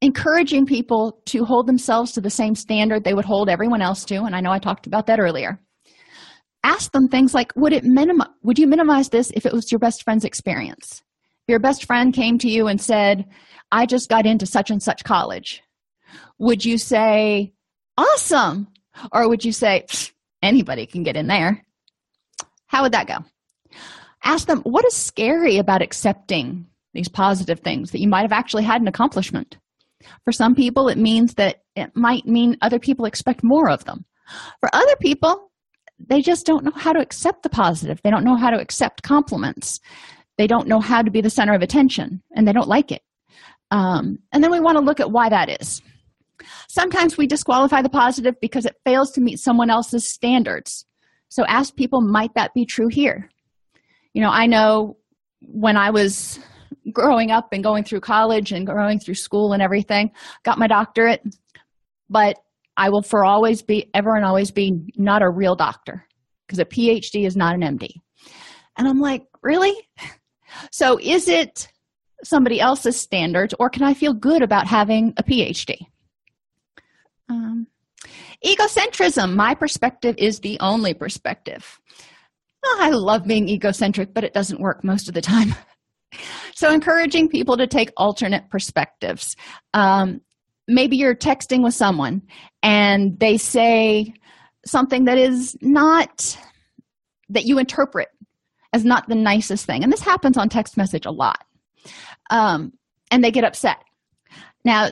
encouraging 0.00 0.66
people 0.66 1.20
to 1.26 1.44
hold 1.44 1.66
themselves 1.66 2.12
to 2.12 2.20
the 2.20 2.30
same 2.30 2.54
standard 2.54 3.04
they 3.04 3.14
would 3.14 3.24
hold 3.24 3.48
everyone 3.48 3.82
else 3.82 4.04
to, 4.06 4.22
and 4.22 4.34
I 4.34 4.40
know 4.40 4.52
I 4.52 4.58
talked 4.58 4.86
about 4.86 5.06
that 5.06 5.20
earlier. 5.20 5.60
Ask 6.64 6.92
them 6.92 7.08
things 7.08 7.34
like, 7.34 7.52
would 7.56 7.72
it 7.72 7.84
minimize 7.84 8.28
would 8.42 8.58
you 8.58 8.66
minimize 8.66 9.08
this 9.08 9.30
if 9.34 9.46
it 9.46 9.52
was 9.52 9.70
your 9.70 9.78
best 9.78 10.02
friend's 10.02 10.24
experience? 10.24 11.02
If 11.46 11.52
your 11.52 11.60
best 11.60 11.86
friend 11.86 12.12
came 12.12 12.38
to 12.38 12.48
you 12.48 12.66
and 12.66 12.80
said, 12.80 13.26
I 13.70 13.86
just 13.86 14.08
got 14.08 14.26
into 14.26 14.46
such 14.46 14.70
and 14.70 14.82
such 14.82 15.04
college, 15.04 15.62
would 16.38 16.64
you 16.64 16.78
say, 16.78 17.52
Awesome, 17.96 18.68
or 19.12 19.28
would 19.28 19.44
you 19.44 19.52
say, 19.52 19.86
anybody 20.42 20.86
can 20.86 21.02
get 21.02 21.16
in 21.16 21.26
there? 21.26 21.64
How 22.66 22.82
would 22.82 22.92
that 22.92 23.06
go? 23.06 23.18
Ask 24.24 24.46
them, 24.46 24.60
what 24.62 24.84
is 24.86 24.94
scary 24.94 25.58
about 25.58 25.82
accepting 25.82 26.66
these 26.94 27.08
positive 27.08 27.60
things 27.60 27.90
that 27.90 28.00
you 28.00 28.08
might 28.08 28.22
have 28.22 28.32
actually 28.32 28.64
had 28.64 28.80
an 28.80 28.88
accomplishment? 28.88 29.56
For 30.24 30.32
some 30.32 30.54
people, 30.54 30.88
it 30.88 30.98
means 30.98 31.34
that 31.34 31.62
it 31.76 31.96
might 31.96 32.26
mean 32.26 32.56
other 32.60 32.78
people 32.78 33.04
expect 33.04 33.42
more 33.42 33.68
of 33.68 33.84
them. 33.84 34.04
For 34.60 34.68
other 34.72 34.96
people, 35.00 35.50
they 35.98 36.20
just 36.20 36.46
don't 36.46 36.64
know 36.64 36.72
how 36.74 36.92
to 36.92 37.00
accept 37.00 37.42
the 37.42 37.48
positive. 37.48 38.00
They 38.02 38.10
don't 38.10 38.24
know 38.24 38.36
how 38.36 38.50
to 38.50 38.60
accept 38.60 39.02
compliments. 39.02 39.80
They 40.36 40.46
don't 40.46 40.68
know 40.68 40.80
how 40.80 41.02
to 41.02 41.10
be 41.10 41.20
the 41.20 41.30
center 41.30 41.54
of 41.54 41.62
attention, 41.62 42.22
and 42.34 42.46
they 42.46 42.52
don't 42.52 42.68
like 42.68 42.92
it. 42.92 43.02
Um, 43.70 44.18
and 44.32 44.42
then 44.42 44.50
we 44.50 44.60
want 44.60 44.78
to 44.78 44.84
look 44.84 45.00
at 45.00 45.10
why 45.10 45.28
that 45.28 45.60
is. 45.60 45.82
Sometimes 46.68 47.16
we 47.16 47.26
disqualify 47.26 47.82
the 47.82 47.88
positive 47.88 48.34
because 48.40 48.66
it 48.66 48.76
fails 48.84 49.10
to 49.12 49.20
meet 49.20 49.38
someone 49.38 49.70
else's 49.70 50.12
standards. 50.12 50.86
So 51.28 51.44
ask 51.46 51.76
people, 51.76 52.00
might 52.00 52.34
that 52.34 52.54
be 52.54 52.64
true 52.64 52.88
here? 52.88 53.30
You 54.14 54.22
know, 54.22 54.30
I 54.30 54.46
know 54.46 54.96
when 55.40 55.76
I 55.76 55.90
was 55.90 56.40
growing 56.92 57.30
up 57.30 57.52
and 57.52 57.62
going 57.62 57.84
through 57.84 58.00
college 58.00 58.52
and 58.52 58.66
going 58.66 58.98
through 58.98 59.14
school 59.14 59.52
and 59.52 59.62
everything, 59.62 60.10
got 60.42 60.58
my 60.58 60.66
doctorate, 60.66 61.22
but 62.08 62.38
I 62.76 62.90
will 62.90 63.02
for 63.02 63.24
always 63.24 63.62
be, 63.62 63.90
ever 63.94 64.14
and 64.16 64.24
always 64.24 64.50
be 64.50 64.92
not 64.96 65.22
a 65.22 65.28
real 65.28 65.56
doctor 65.56 66.06
because 66.46 66.58
a 66.58 66.64
PhD 66.64 67.26
is 67.26 67.36
not 67.36 67.54
an 67.54 67.60
MD. 67.60 67.90
And 68.76 68.88
I'm 68.88 69.00
like, 69.00 69.26
really? 69.42 69.74
So 70.70 70.98
is 71.00 71.28
it 71.28 71.68
somebody 72.24 72.60
else's 72.60 72.98
standards 72.98 73.54
or 73.58 73.68
can 73.68 73.82
I 73.82 73.94
feel 73.94 74.14
good 74.14 74.42
about 74.42 74.66
having 74.66 75.12
a 75.16 75.22
PhD? 75.22 75.76
Um, 77.28 77.66
egocentrism. 78.44 79.34
My 79.34 79.54
perspective 79.54 80.14
is 80.18 80.40
the 80.40 80.58
only 80.60 80.94
perspective. 80.94 81.80
Oh, 82.64 82.78
I 82.80 82.90
love 82.90 83.24
being 83.24 83.48
egocentric, 83.48 84.14
but 84.14 84.24
it 84.24 84.34
doesn't 84.34 84.60
work 84.60 84.82
most 84.82 85.08
of 85.08 85.14
the 85.14 85.20
time. 85.20 85.54
so, 86.54 86.72
encouraging 86.72 87.28
people 87.28 87.56
to 87.56 87.66
take 87.66 87.90
alternate 87.96 88.50
perspectives. 88.50 89.36
Um, 89.74 90.20
maybe 90.66 90.96
you're 90.96 91.14
texting 91.14 91.62
with 91.62 91.74
someone 91.74 92.22
and 92.62 93.18
they 93.18 93.36
say 93.38 94.12
something 94.66 95.04
that 95.04 95.18
is 95.18 95.56
not, 95.62 96.36
that 97.30 97.44
you 97.44 97.58
interpret 97.58 98.08
as 98.72 98.84
not 98.84 99.08
the 99.08 99.14
nicest 99.14 99.64
thing. 99.64 99.82
And 99.82 99.92
this 99.92 100.02
happens 100.02 100.36
on 100.36 100.48
text 100.48 100.76
message 100.76 101.06
a 101.06 101.10
lot. 101.10 101.44
Um, 102.30 102.72
and 103.10 103.24
they 103.24 103.30
get 103.30 103.44
upset. 103.44 103.78
Now, 104.64 104.90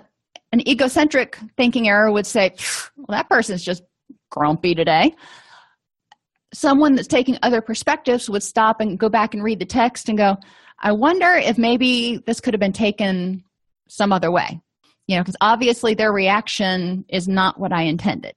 an 0.52 0.66
egocentric 0.68 1.38
thinking 1.56 1.88
error 1.88 2.12
would 2.12 2.26
say, 2.26 2.54
well, 2.96 3.16
that 3.16 3.28
person's 3.28 3.64
just 3.64 3.82
grumpy 4.30 4.74
today. 4.74 5.14
Someone 6.54 6.94
that's 6.94 7.08
taking 7.08 7.38
other 7.42 7.60
perspectives 7.60 8.30
would 8.30 8.42
stop 8.42 8.80
and 8.80 8.98
go 8.98 9.08
back 9.08 9.34
and 9.34 9.42
read 9.42 9.58
the 9.58 9.66
text 9.66 10.08
and 10.08 10.16
go, 10.16 10.36
I 10.80 10.92
wonder 10.92 11.32
if 11.32 11.58
maybe 11.58 12.22
this 12.26 12.40
could 12.40 12.54
have 12.54 12.60
been 12.60 12.72
taken 12.72 13.42
some 13.88 14.12
other 14.12 14.30
way. 14.30 14.60
You 15.06 15.16
know, 15.16 15.22
because 15.22 15.36
obviously 15.40 15.94
their 15.94 16.12
reaction 16.12 17.04
is 17.08 17.28
not 17.28 17.60
what 17.60 17.72
I 17.72 17.82
intended. 17.82 18.34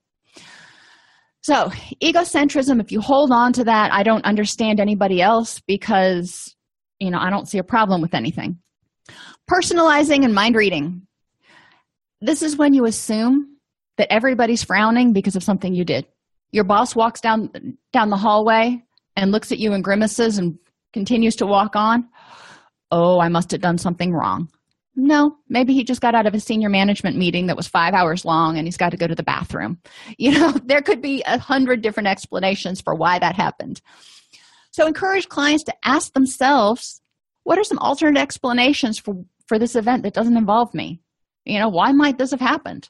So, 1.41 1.71
egocentrism, 2.03 2.79
if 2.81 2.91
you 2.91 3.01
hold 3.01 3.31
on 3.31 3.53
to 3.53 3.63
that, 3.63 3.91
I 3.91 4.03
don't 4.03 4.25
understand 4.25 4.79
anybody 4.79 5.21
else 5.21 5.61
because, 5.65 6.55
you 6.99 7.09
know, 7.09 7.17
I 7.17 7.29
don't 7.29 7.47
see 7.47 7.57
a 7.57 7.63
problem 7.63 8.01
with 8.01 8.13
anything. 8.13 8.59
Personalizing 9.49 10.25
and 10.25 10.35
mind 10.35 10.55
reading 10.55 11.07
this 12.21 12.41
is 12.41 12.57
when 12.57 12.73
you 12.73 12.85
assume 12.85 13.57
that 13.97 14.11
everybody's 14.11 14.63
frowning 14.63 15.13
because 15.13 15.35
of 15.35 15.43
something 15.43 15.73
you 15.73 15.85
did. 15.85 16.05
Your 16.51 16.63
boss 16.63 16.95
walks 16.95 17.21
down 17.21 17.77
down 17.93 18.09
the 18.09 18.17
hallway 18.17 18.83
and 19.15 19.31
looks 19.31 19.51
at 19.51 19.59
you 19.59 19.73
and 19.73 19.83
grimaces 19.83 20.37
and 20.37 20.57
continues 20.93 21.35
to 21.37 21.45
walk 21.45 21.75
on. 21.75 22.09
Oh 22.91 23.19
i 23.19 23.29
must 23.29 23.51
have 23.51 23.61
done 23.61 23.77
something 23.77 24.13
wrong. 24.13 24.49
No 24.95 25.37
maybe 25.47 25.73
he 25.73 25.83
just 25.83 26.01
got 26.01 26.15
out 26.15 26.25
of 26.25 26.33
a 26.33 26.39
senior 26.39 26.69
management 26.69 27.17
meeting 27.17 27.47
that 27.47 27.57
was 27.57 27.67
five 27.67 27.93
hours 27.93 28.25
long 28.25 28.57
and 28.57 28.65
he's 28.65 28.77
got 28.77 28.89
to 28.89 28.97
go 28.97 29.07
to 29.07 29.15
the 29.15 29.23
bathroom. 29.23 29.79
You 30.17 30.31
know 30.31 30.51
there 30.51 30.81
could 30.81 31.01
be 31.01 31.21
a 31.25 31.37
hundred 31.37 31.81
different 31.81 32.07
explanations 32.07 32.81
for 32.81 32.95
why 32.95 33.19
that 33.19 33.35
happened. 33.35 33.81
So 34.71 34.87
encourage 34.87 35.29
clients 35.29 35.63
to 35.65 35.73
ask 35.83 36.13
themselves 36.13 37.01
what 37.43 37.57
are 37.57 37.63
some 37.63 37.79
alternate 37.79 38.19
explanations 38.19 38.97
for 38.97 39.23
for 39.47 39.59
this 39.59 39.75
event 39.75 40.03
that 40.03 40.13
doesn't 40.13 40.37
involve 40.37 40.73
me 40.73 41.01
you 41.49 41.59
know 41.59 41.69
why 41.69 41.91
might 41.91 42.17
this 42.17 42.31
have 42.31 42.39
happened? 42.39 42.89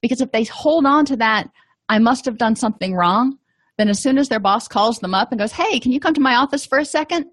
Because 0.00 0.20
if 0.20 0.32
they 0.32 0.44
hold 0.44 0.86
on 0.86 1.04
to 1.06 1.16
that 1.16 1.48
i 1.88 1.98
must 1.98 2.24
have 2.24 2.38
done 2.38 2.56
something 2.56 2.94
wrong 2.94 3.38
then 3.76 3.88
as 3.88 4.00
soon 4.00 4.18
as 4.18 4.28
their 4.28 4.40
boss 4.40 4.68
calls 4.68 4.98
them 5.00 5.14
up 5.14 5.30
and 5.30 5.38
goes 5.38 5.52
hey 5.52 5.80
can 5.80 5.92
you 5.92 6.00
come 6.00 6.14
to 6.14 6.20
my 6.20 6.36
office 6.36 6.66
for 6.66 6.78
a 6.78 6.84
second? 6.84 7.26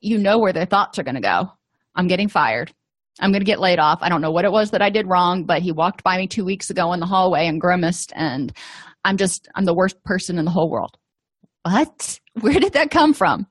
You 0.00 0.18
know 0.18 0.38
where 0.38 0.52
their 0.52 0.66
thoughts 0.66 0.98
are 0.98 1.02
going 1.02 1.16
to 1.16 1.20
go. 1.20 1.50
I'm 1.94 2.06
getting 2.06 2.28
fired. 2.28 2.72
I'm 3.20 3.32
going 3.32 3.40
to 3.40 3.52
get 3.52 3.58
laid 3.58 3.80
off. 3.80 3.98
I 4.00 4.08
don't 4.08 4.20
know 4.20 4.30
what 4.30 4.44
it 4.44 4.52
was 4.52 4.70
that 4.70 4.82
i 4.82 4.90
did 4.90 5.08
wrong 5.08 5.44
but 5.44 5.62
he 5.62 5.72
walked 5.72 6.04
by 6.04 6.16
me 6.16 6.26
two 6.26 6.44
weeks 6.44 6.70
ago 6.70 6.92
in 6.92 7.00
the 7.00 7.06
hallway 7.06 7.46
and 7.46 7.60
grimaced 7.60 8.12
and 8.14 8.52
i'm 9.04 9.16
just 9.16 9.48
i'm 9.54 9.64
the 9.64 9.74
worst 9.74 10.02
person 10.04 10.38
in 10.38 10.44
the 10.44 10.50
whole 10.50 10.70
world. 10.70 10.96
What? 11.62 12.20
Where 12.40 12.60
did 12.60 12.74
that 12.74 12.90
come 12.90 13.14
from? 13.14 13.46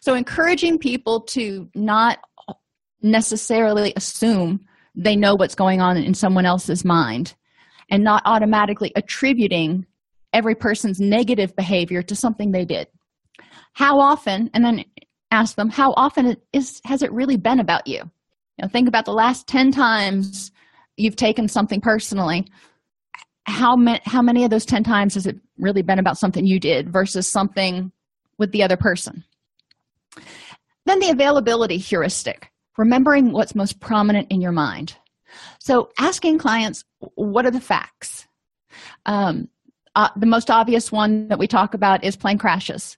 So 0.00 0.14
encouraging 0.14 0.78
people 0.78 1.22
to 1.22 1.68
not 1.74 2.18
necessarily 3.02 3.92
assume 3.96 4.66
they 4.96 5.14
know 5.14 5.34
what's 5.34 5.54
going 5.54 5.80
on 5.80 5.96
in 5.96 6.14
someone 6.14 6.46
else's 6.46 6.84
mind 6.84 7.34
and 7.90 8.02
not 8.02 8.22
automatically 8.24 8.92
attributing 8.96 9.86
every 10.32 10.54
person's 10.54 10.98
negative 10.98 11.54
behavior 11.54 12.02
to 12.02 12.16
something 12.16 12.50
they 12.50 12.64
did. 12.64 12.88
How 13.74 14.00
often 14.00 14.50
and 14.54 14.64
then 14.64 14.84
ask 15.30 15.56
them 15.56 15.68
how 15.68 15.92
often 15.96 16.36
is 16.52 16.80
has 16.84 17.02
it 17.02 17.12
really 17.12 17.36
been 17.36 17.60
about 17.60 17.86
you? 17.86 17.98
You 17.98 18.62
know 18.62 18.68
think 18.68 18.88
about 18.88 19.04
the 19.04 19.12
last 19.12 19.46
10 19.46 19.70
times 19.70 20.50
you've 20.96 21.16
taken 21.16 21.46
something 21.46 21.80
personally. 21.80 22.46
How 23.44 23.76
many 23.76 24.00
how 24.04 24.22
many 24.22 24.44
of 24.44 24.50
those 24.50 24.64
10 24.64 24.82
times 24.82 25.14
has 25.14 25.26
it 25.26 25.36
really 25.58 25.82
been 25.82 25.98
about 25.98 26.18
something 26.18 26.46
you 26.46 26.58
did 26.58 26.90
versus 26.90 27.30
something 27.30 27.92
with 28.38 28.50
the 28.52 28.62
other 28.62 28.76
person? 28.76 29.24
Then 30.86 31.00
the 31.00 31.10
availability 31.10 31.76
heuristic 31.76 32.50
remembering 32.76 33.32
what's 33.32 33.54
most 33.54 33.80
prominent 33.80 34.30
in 34.30 34.40
your 34.40 34.52
mind. 34.52 34.96
So 35.58 35.90
asking 35.98 36.38
clients 36.38 36.84
what 37.14 37.46
are 37.46 37.50
the 37.50 37.60
facts? 37.60 38.26
Um, 39.04 39.48
uh, 39.94 40.10
the 40.16 40.26
most 40.26 40.50
obvious 40.50 40.92
one 40.92 41.28
that 41.28 41.38
we 41.38 41.46
talk 41.46 41.74
about 41.74 42.04
is 42.04 42.16
plane 42.16 42.38
crashes. 42.38 42.96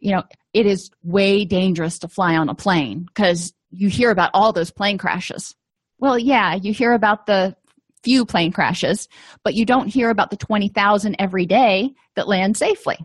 You 0.00 0.12
know 0.12 0.22
it 0.52 0.66
is 0.66 0.90
way 1.02 1.44
dangerous 1.44 1.98
to 2.00 2.08
fly 2.08 2.36
on 2.36 2.48
a 2.48 2.54
plane 2.54 3.04
because 3.04 3.52
you 3.70 3.88
hear 3.88 4.10
about 4.10 4.30
all 4.34 4.52
those 4.52 4.70
plane 4.70 4.98
crashes. 4.98 5.54
Well 5.98 6.18
yeah 6.18 6.54
you 6.54 6.72
hear 6.72 6.92
about 6.92 7.26
the 7.26 7.56
few 8.02 8.26
plane 8.26 8.50
crashes 8.50 9.08
but 9.44 9.54
you 9.54 9.64
don't 9.64 9.86
hear 9.86 10.10
about 10.10 10.30
the 10.30 10.36
20,000 10.36 11.14
every 11.20 11.46
day 11.46 11.92
that 12.16 12.26
land 12.26 12.56
safely. 12.56 12.98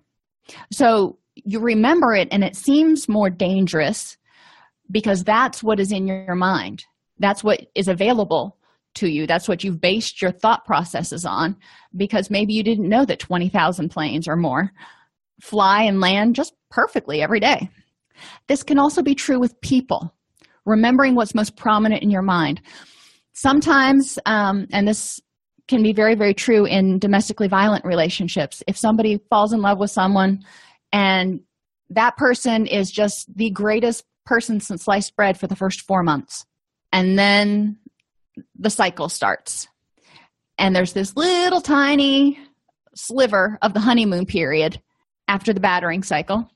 So 0.71 1.19
you 1.35 1.59
remember 1.59 2.15
it 2.15 2.27
and 2.31 2.43
it 2.43 2.55
seems 2.55 3.07
more 3.07 3.29
dangerous 3.29 4.17
because 4.91 5.23
that's 5.23 5.63
what 5.63 5.79
is 5.79 5.91
in 5.91 6.07
your 6.07 6.35
mind. 6.35 6.85
That's 7.19 7.43
what 7.43 7.67
is 7.75 7.87
available 7.87 8.57
to 8.95 9.07
you. 9.07 9.27
That's 9.27 9.47
what 9.47 9.63
you've 9.63 9.81
based 9.81 10.21
your 10.21 10.31
thought 10.31 10.65
processes 10.65 11.25
on 11.25 11.55
because 11.95 12.29
maybe 12.29 12.53
you 12.53 12.63
didn't 12.63 12.89
know 12.89 13.05
that 13.05 13.19
20,000 13.19 13.89
planes 13.89 14.27
or 14.27 14.35
more 14.35 14.71
fly 15.41 15.83
and 15.83 15.99
land 15.99 16.35
just 16.35 16.53
perfectly 16.69 17.21
every 17.21 17.39
day. 17.39 17.69
This 18.47 18.63
can 18.63 18.79
also 18.79 19.03
be 19.03 19.15
true 19.15 19.39
with 19.39 19.59
people 19.61 20.13
remembering 20.65 21.15
what's 21.15 21.35
most 21.35 21.55
prominent 21.55 22.03
in 22.03 22.09
your 22.09 22.21
mind. 22.21 22.61
Sometimes 23.33 24.17
um, 24.25 24.67
and 24.71 24.87
this 24.87 25.21
can 25.67 25.83
be 25.83 25.93
very 25.93 26.15
very 26.15 26.33
true 26.33 26.65
in 26.65 26.97
domestically 26.97 27.47
violent 27.47 27.85
relationships. 27.85 28.63
If 28.67 28.77
somebody 28.77 29.19
falls 29.29 29.53
in 29.53 29.61
love 29.61 29.77
with 29.77 29.91
someone 29.91 30.43
and 30.91 31.41
that 31.89 32.17
person 32.17 32.65
is 32.65 32.91
just 32.91 33.27
the 33.35 33.51
greatest 33.51 34.03
person 34.27 34.59
since 34.59 34.83
sliced 34.83 35.15
bread 35.15 35.39
for 35.39 35.47
the 35.47 35.55
first 35.55 35.81
four 35.81 36.03
months. 36.03 36.45
And 36.91 37.17
then 37.17 37.77
the 38.57 38.69
cycle 38.69 39.09
starts. 39.09 39.67
And 40.57 40.75
there's 40.75 40.93
this 40.93 41.15
little 41.15 41.61
tiny 41.61 42.39
sliver 42.95 43.57
of 43.61 43.73
the 43.73 43.79
honeymoon 43.79 44.25
period 44.25 44.81
after 45.27 45.53
the 45.53 45.59
battering 45.59 46.03
cycle. 46.03 46.49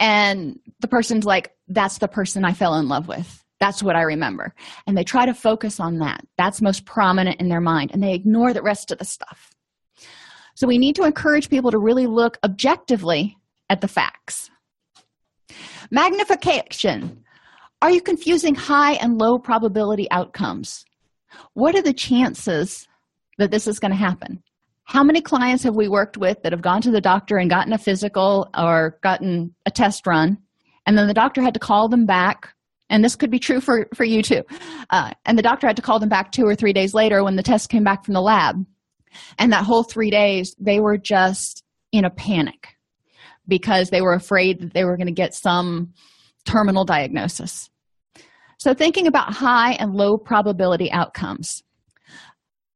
And 0.00 0.58
the 0.80 0.88
person's 0.88 1.24
like 1.24 1.52
that's 1.68 1.98
the 1.98 2.08
person 2.08 2.44
i 2.44 2.52
fell 2.52 2.74
in 2.74 2.88
love 2.88 3.08
with. 3.08 3.42
That's 3.60 3.82
what 3.82 3.96
i 3.96 4.02
remember. 4.02 4.54
And 4.86 4.98
they 4.98 5.04
try 5.04 5.24
to 5.24 5.34
focus 5.34 5.80
on 5.80 5.98
that. 5.98 6.26
That's 6.36 6.60
most 6.60 6.84
prominent 6.84 7.40
in 7.40 7.48
their 7.48 7.60
mind. 7.60 7.92
And 7.92 8.02
they 8.02 8.12
ignore 8.12 8.52
the 8.52 8.62
rest 8.62 8.90
of 8.90 8.98
the 8.98 9.04
stuff. 9.04 9.50
So 10.56 10.66
we 10.66 10.78
need 10.78 10.96
to 10.96 11.04
encourage 11.04 11.48
people 11.48 11.70
to 11.70 11.78
really 11.78 12.06
look 12.06 12.38
objectively 12.44 13.38
at 13.70 13.80
the 13.80 13.88
facts 13.88 14.50
magnification. 15.90 17.24
Are 17.82 17.90
you 17.90 18.00
confusing 18.00 18.54
high 18.54 18.94
and 18.94 19.18
low 19.18 19.38
probability 19.38 20.10
outcomes? 20.10 20.84
What 21.54 21.74
are 21.74 21.82
the 21.82 21.92
chances 21.92 22.86
that 23.38 23.50
this 23.50 23.66
is 23.66 23.78
going 23.78 23.90
to 23.90 23.96
happen? 23.96 24.42
How 24.84 25.02
many 25.02 25.20
clients 25.20 25.64
have 25.64 25.74
we 25.74 25.88
worked 25.88 26.16
with 26.16 26.42
that 26.42 26.52
have 26.52 26.62
gone 26.62 26.82
to 26.82 26.90
the 26.90 27.00
doctor 27.00 27.36
and 27.36 27.50
gotten 27.50 27.72
a 27.72 27.78
physical 27.78 28.48
or 28.56 28.98
gotten 29.02 29.54
a 29.66 29.70
test 29.70 30.06
run 30.06 30.38
and 30.86 30.96
then 30.98 31.06
the 31.06 31.14
doctor 31.14 31.42
had 31.42 31.54
to 31.54 31.60
call 31.60 31.88
them 31.88 32.06
back 32.06 32.54
and 32.90 33.02
this 33.02 33.16
could 33.16 33.30
be 33.30 33.38
true 33.38 33.60
for, 33.60 33.88
for 33.94 34.04
you 34.04 34.22
too 34.22 34.42
uh, 34.90 35.10
and 35.24 35.38
the 35.38 35.42
doctor 35.42 35.66
had 35.66 35.76
to 35.76 35.82
call 35.82 35.98
them 35.98 36.08
back 36.08 36.32
two 36.32 36.44
or 36.44 36.54
three 36.54 36.72
days 36.72 36.94
later 36.94 37.24
when 37.24 37.36
the 37.36 37.42
test 37.42 37.70
came 37.70 37.84
back 37.84 38.04
from 38.04 38.14
the 38.14 38.20
lab 38.20 38.64
and 39.38 39.52
that 39.52 39.64
whole 39.64 39.82
three 39.82 40.10
days 40.10 40.54
they 40.58 40.80
were 40.80 40.98
just 40.98 41.64
in 41.92 42.04
a 42.04 42.10
panic 42.10 42.73
because 43.46 43.90
they 43.90 44.00
were 44.00 44.14
afraid 44.14 44.60
that 44.60 44.74
they 44.74 44.84
were 44.84 44.96
going 44.96 45.06
to 45.06 45.12
get 45.12 45.34
some 45.34 45.92
terminal 46.44 46.84
diagnosis. 46.84 47.70
So 48.58 48.74
thinking 48.74 49.06
about 49.06 49.32
high 49.32 49.72
and 49.72 49.92
low 49.92 50.16
probability 50.16 50.90
outcomes. 50.90 51.62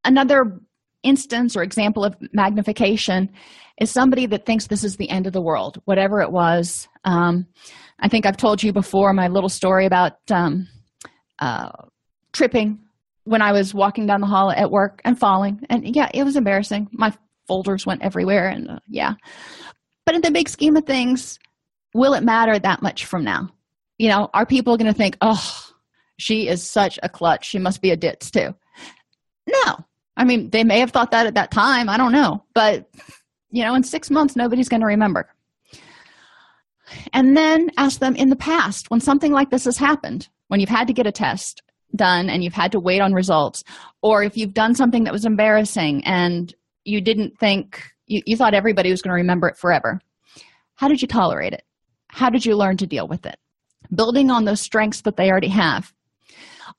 Another 0.04 0.60
instance 1.02 1.56
or 1.56 1.62
example 1.62 2.04
of 2.04 2.16
magnification 2.32 3.30
is 3.80 3.90
somebody 3.90 4.26
that 4.26 4.44
thinks 4.44 4.66
this 4.66 4.84
is 4.84 4.96
the 4.96 5.08
end 5.08 5.26
of 5.26 5.32
the 5.32 5.40
world 5.40 5.80
whatever 5.84 6.20
it 6.20 6.30
was. 6.30 6.88
Um, 7.04 7.46
i 8.00 8.08
think 8.08 8.26
i've 8.26 8.36
told 8.36 8.62
you 8.62 8.72
before 8.72 9.12
my 9.12 9.28
little 9.28 9.48
story 9.48 9.86
about 9.86 10.14
um, 10.30 10.66
uh, 11.38 11.70
tripping 12.32 12.80
when 13.24 13.40
i 13.40 13.52
was 13.52 13.72
walking 13.72 14.06
down 14.06 14.20
the 14.20 14.26
hall 14.26 14.50
at 14.50 14.70
work 14.70 15.00
and 15.04 15.18
falling. 15.18 15.60
And 15.70 15.94
yeah 15.94 16.08
it 16.12 16.24
was 16.24 16.36
embarrassing. 16.36 16.88
My 16.92 17.12
folders 17.46 17.86
went 17.86 18.02
everywhere 18.02 18.48
and 18.48 18.68
uh, 18.68 18.78
yeah 18.88 19.14
but 20.08 20.14
in 20.14 20.22
the 20.22 20.30
big 20.30 20.48
scheme 20.48 20.76
of 20.76 20.84
things 20.84 21.38
will 21.92 22.14
it 22.14 22.22
matter 22.22 22.58
that 22.58 22.80
much 22.80 23.04
from 23.04 23.22
now 23.22 23.50
you 23.98 24.08
know 24.08 24.30
are 24.32 24.46
people 24.46 24.78
going 24.78 24.90
to 24.90 24.96
think 24.96 25.16
oh 25.20 25.66
she 26.16 26.48
is 26.48 26.68
such 26.68 26.98
a 27.02 27.08
clutch 27.08 27.46
she 27.46 27.58
must 27.58 27.82
be 27.82 27.90
a 27.90 27.96
ditz 27.96 28.30
too 28.30 28.54
no 29.46 29.84
I 30.18 30.24
mean, 30.24 30.50
they 30.50 30.64
may 30.64 30.80
have 30.80 30.90
thought 30.90 31.12
that 31.12 31.26
at 31.26 31.36
that 31.36 31.52
time. 31.52 31.88
I 31.88 31.96
don't 31.96 32.12
know. 32.12 32.44
But, 32.52 32.90
you 33.50 33.64
know, 33.64 33.74
in 33.76 33.84
six 33.84 34.10
months, 34.10 34.34
nobody's 34.34 34.68
going 34.68 34.80
to 34.80 34.86
remember. 34.86 35.32
And 37.12 37.36
then 37.36 37.70
ask 37.76 38.00
them 38.00 38.16
in 38.16 38.28
the 38.28 38.36
past 38.36 38.90
when 38.90 39.00
something 39.00 39.30
like 39.30 39.50
this 39.50 39.64
has 39.64 39.78
happened, 39.78 40.28
when 40.48 40.58
you've 40.58 40.68
had 40.68 40.88
to 40.88 40.92
get 40.92 41.06
a 41.06 41.12
test 41.12 41.62
done 41.94 42.28
and 42.28 42.42
you've 42.42 42.54
had 42.54 42.72
to 42.72 42.80
wait 42.80 43.00
on 43.00 43.14
results, 43.14 43.62
or 44.02 44.24
if 44.24 44.36
you've 44.36 44.54
done 44.54 44.74
something 44.74 45.04
that 45.04 45.12
was 45.12 45.24
embarrassing 45.24 46.04
and 46.04 46.52
you 46.84 47.00
didn't 47.00 47.38
think, 47.38 47.92
you, 48.08 48.22
you 48.26 48.36
thought 48.36 48.54
everybody 48.54 48.90
was 48.90 49.02
going 49.02 49.10
to 49.10 49.20
remember 49.20 49.48
it 49.48 49.56
forever. 49.56 50.00
How 50.74 50.88
did 50.88 51.00
you 51.00 51.08
tolerate 51.08 51.52
it? 51.52 51.62
How 52.08 52.30
did 52.30 52.44
you 52.44 52.56
learn 52.56 52.76
to 52.78 52.86
deal 52.86 53.06
with 53.06 53.26
it? 53.26 53.36
Building 53.94 54.30
on 54.30 54.44
those 54.44 54.60
strengths 54.60 55.02
that 55.02 55.16
they 55.16 55.30
already 55.30 55.48
have. 55.48 55.92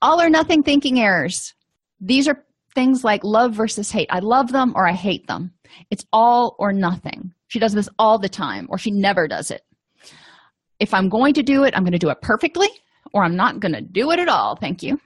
All 0.02 0.22
or 0.22 0.30
nothing 0.30 0.64
thinking 0.64 1.00
errors. 1.00 1.54
These 2.00 2.28
are 2.28 2.44
things 2.76 3.04
like 3.04 3.24
love 3.24 3.54
versus 3.54 3.92
hate. 3.92 4.08
I 4.10 4.20
love 4.20 4.52
them 4.52 4.74
or 4.76 4.88
I 4.88 4.94
hate 4.94 5.28
them. 5.28 5.54
It's 5.90 6.06
all 6.14 6.56
or 6.60 6.72
nothing. 6.72 7.34
She 7.48 7.60
does 7.60 7.74
this 7.74 7.90
all 7.98 8.20
the 8.20 8.30
time, 8.30 8.68
or 8.70 8.78
she 8.78 8.92
never 8.92 9.28
does 9.28 9.52
it. 9.52 9.62
If 10.80 10.94
I'm 10.94 11.10
going 11.10 11.34
to 11.34 11.44
do 11.44 11.64
it, 11.64 11.76
I'm 11.76 11.84
going 11.84 11.94
to 11.94 12.00
do 12.00 12.10
it 12.10 12.22
perfectly, 12.22 12.70
or 13.12 13.24
I'm 13.24 13.36
not 13.36 13.60
going 13.60 13.74
to 13.74 13.82
do 13.82 14.12
it 14.12 14.20
at 14.20 14.30
all. 14.30 14.56
Thank 14.56 14.84
you. 14.84 15.02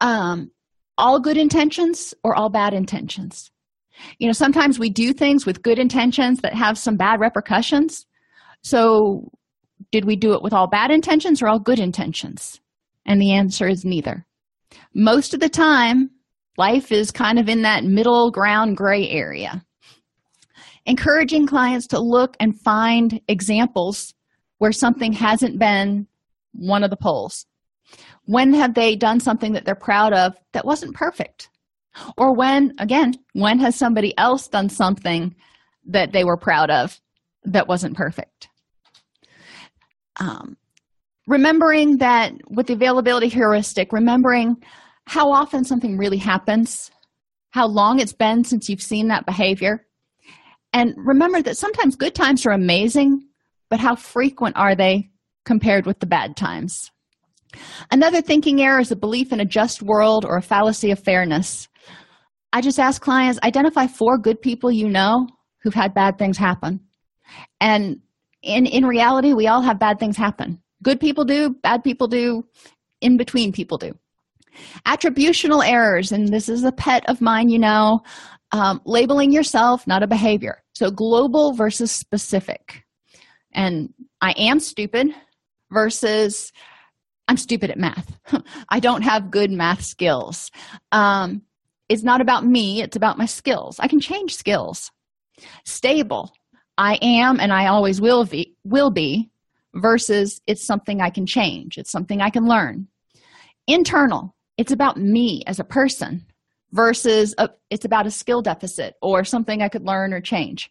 Um, 0.00 0.50
all 0.98 1.20
good 1.20 1.36
intentions 1.36 2.14
or 2.24 2.34
all 2.34 2.48
bad 2.48 2.74
intentions. 2.74 3.51
You 4.18 4.26
know, 4.26 4.32
sometimes 4.32 4.78
we 4.78 4.90
do 4.90 5.12
things 5.12 5.46
with 5.46 5.62
good 5.62 5.78
intentions 5.78 6.40
that 6.40 6.54
have 6.54 6.78
some 6.78 6.96
bad 6.96 7.20
repercussions. 7.20 8.06
So, 8.62 9.30
did 9.90 10.04
we 10.04 10.16
do 10.16 10.32
it 10.32 10.42
with 10.42 10.52
all 10.52 10.68
bad 10.68 10.90
intentions 10.90 11.42
or 11.42 11.48
all 11.48 11.58
good 11.58 11.78
intentions? 11.78 12.60
And 13.06 13.20
the 13.20 13.32
answer 13.32 13.68
is 13.68 13.84
neither. 13.84 14.26
Most 14.94 15.34
of 15.34 15.40
the 15.40 15.48
time, 15.48 16.10
Life 16.58 16.92
is 16.92 17.10
kind 17.10 17.38
of 17.38 17.48
in 17.48 17.62
that 17.62 17.84
middle 17.84 18.30
ground 18.30 18.76
gray 18.76 19.08
area. 19.08 19.64
Encouraging 20.84 21.46
clients 21.46 21.86
to 21.88 22.00
look 22.00 22.36
and 22.40 22.60
find 22.60 23.20
examples 23.28 24.12
where 24.58 24.72
something 24.72 25.12
hasn't 25.12 25.58
been 25.58 26.06
one 26.52 26.84
of 26.84 26.90
the 26.90 26.96
poles. 26.96 27.46
When 28.26 28.52
have 28.52 28.74
they 28.74 28.96
done 28.96 29.18
something 29.18 29.52
that 29.52 29.64
they're 29.64 29.74
proud 29.74 30.12
of 30.12 30.34
that 30.52 30.66
wasn't 30.66 30.94
perfect? 30.94 31.48
Or 32.16 32.34
when, 32.34 32.72
again, 32.78 33.14
when 33.32 33.58
has 33.60 33.76
somebody 33.76 34.16
else 34.16 34.48
done 34.48 34.68
something 34.68 35.34
that 35.86 36.12
they 36.12 36.24
were 36.24 36.36
proud 36.36 36.70
of 36.70 37.00
that 37.44 37.68
wasn't 37.68 37.96
perfect? 37.96 38.48
Um, 40.20 40.56
remembering 41.26 41.98
that 41.98 42.32
with 42.48 42.66
the 42.66 42.74
availability 42.74 43.28
heuristic, 43.28 43.92
remembering 43.92 44.56
how 45.06 45.30
often 45.32 45.64
something 45.64 45.98
really 45.98 46.18
happens, 46.18 46.90
how 47.50 47.66
long 47.66 47.98
it's 47.98 48.12
been 48.12 48.44
since 48.44 48.68
you've 48.68 48.82
seen 48.82 49.08
that 49.08 49.26
behavior. 49.26 49.86
And 50.72 50.94
remember 50.96 51.42
that 51.42 51.58
sometimes 51.58 51.96
good 51.96 52.14
times 52.14 52.46
are 52.46 52.52
amazing, 52.52 53.26
but 53.68 53.80
how 53.80 53.94
frequent 53.94 54.56
are 54.56 54.74
they 54.74 55.10
compared 55.44 55.86
with 55.86 56.00
the 56.00 56.06
bad 56.06 56.36
times? 56.36 56.90
Another 57.90 58.22
thinking 58.22 58.62
error 58.62 58.80
is 58.80 58.90
a 58.90 58.96
belief 58.96 59.32
in 59.32 59.40
a 59.40 59.44
just 59.44 59.82
world 59.82 60.24
or 60.24 60.36
a 60.36 60.42
fallacy 60.42 60.90
of 60.90 60.98
fairness. 60.98 61.68
I 62.52 62.60
just 62.60 62.78
ask 62.78 63.00
clients 63.00 63.40
identify 63.42 63.86
four 63.86 64.18
good 64.18 64.40
people 64.40 64.70
you 64.70 64.88
know 64.88 65.26
who've 65.62 65.74
had 65.74 65.94
bad 65.94 66.18
things 66.18 66.36
happen. 66.36 66.80
And 67.60 68.00
in, 68.42 68.66
in 68.66 68.84
reality, 68.84 69.32
we 69.32 69.46
all 69.46 69.62
have 69.62 69.78
bad 69.78 69.98
things 69.98 70.16
happen. 70.16 70.60
Good 70.82 71.00
people 71.00 71.24
do, 71.24 71.50
bad 71.62 71.84
people 71.84 72.08
do, 72.08 72.44
in 73.00 73.16
between 73.16 73.52
people 73.52 73.78
do. 73.78 73.92
Attributional 74.86 75.66
errors, 75.66 76.12
and 76.12 76.28
this 76.28 76.48
is 76.48 76.64
a 76.64 76.72
pet 76.72 77.08
of 77.08 77.20
mine, 77.20 77.48
you 77.48 77.58
know, 77.58 78.00
um, 78.50 78.82
labeling 78.84 79.32
yourself, 79.32 79.86
not 79.86 80.02
a 80.02 80.06
behavior. 80.06 80.62
So 80.74 80.90
global 80.90 81.54
versus 81.54 81.90
specific. 81.90 82.84
And 83.52 83.94
I 84.20 84.32
am 84.32 84.60
stupid 84.60 85.08
versus 85.70 86.52
I'm 87.28 87.36
stupid 87.36 87.70
at 87.70 87.78
math. 87.78 88.18
I 88.68 88.80
don't 88.80 89.02
have 89.02 89.30
good 89.30 89.50
math 89.50 89.82
skills. 89.82 90.50
Um, 90.90 91.42
it's 91.92 92.02
not 92.02 92.22
about 92.22 92.46
me, 92.46 92.80
it's 92.80 92.96
about 92.96 93.18
my 93.18 93.26
skills. 93.26 93.78
I 93.78 93.86
can 93.86 94.00
change 94.00 94.34
skills. 94.34 94.90
Stable. 95.66 96.32
I 96.78 96.98
am 97.02 97.38
and 97.38 97.52
I 97.52 97.66
always 97.66 98.00
will 98.00 98.24
be, 98.24 98.56
will 98.64 98.90
be 98.90 99.30
versus 99.74 100.40
it's 100.46 100.64
something 100.64 101.02
I 101.02 101.10
can 101.10 101.26
change. 101.26 101.76
It's 101.76 101.90
something 101.90 102.22
I 102.22 102.30
can 102.30 102.46
learn. 102.46 102.88
Internal. 103.66 104.34
It's 104.56 104.72
about 104.72 104.96
me 104.96 105.42
as 105.46 105.60
a 105.60 105.64
person 105.64 106.24
versus 106.72 107.34
a, 107.36 107.50
it's 107.68 107.84
about 107.84 108.06
a 108.06 108.10
skill 108.10 108.40
deficit 108.40 108.94
or 109.02 109.22
something 109.24 109.60
I 109.60 109.68
could 109.68 109.84
learn 109.84 110.14
or 110.14 110.22
change. 110.22 110.70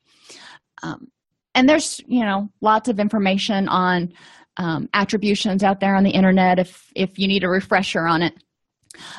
Um, 0.81 1.11
and 1.53 1.69
there's, 1.69 2.01
you 2.07 2.21
know, 2.21 2.49
lots 2.61 2.89
of 2.89 2.99
information 2.99 3.67
on 3.67 4.13
um, 4.57 4.89
attributions 4.93 5.63
out 5.63 5.79
there 5.79 5.95
on 5.95 6.03
the 6.03 6.09
internet 6.09 6.59
if 6.59 6.91
if 6.95 7.17
you 7.17 7.27
need 7.27 7.43
a 7.43 7.49
refresher 7.49 8.05
on 8.05 8.21
it 8.21 8.33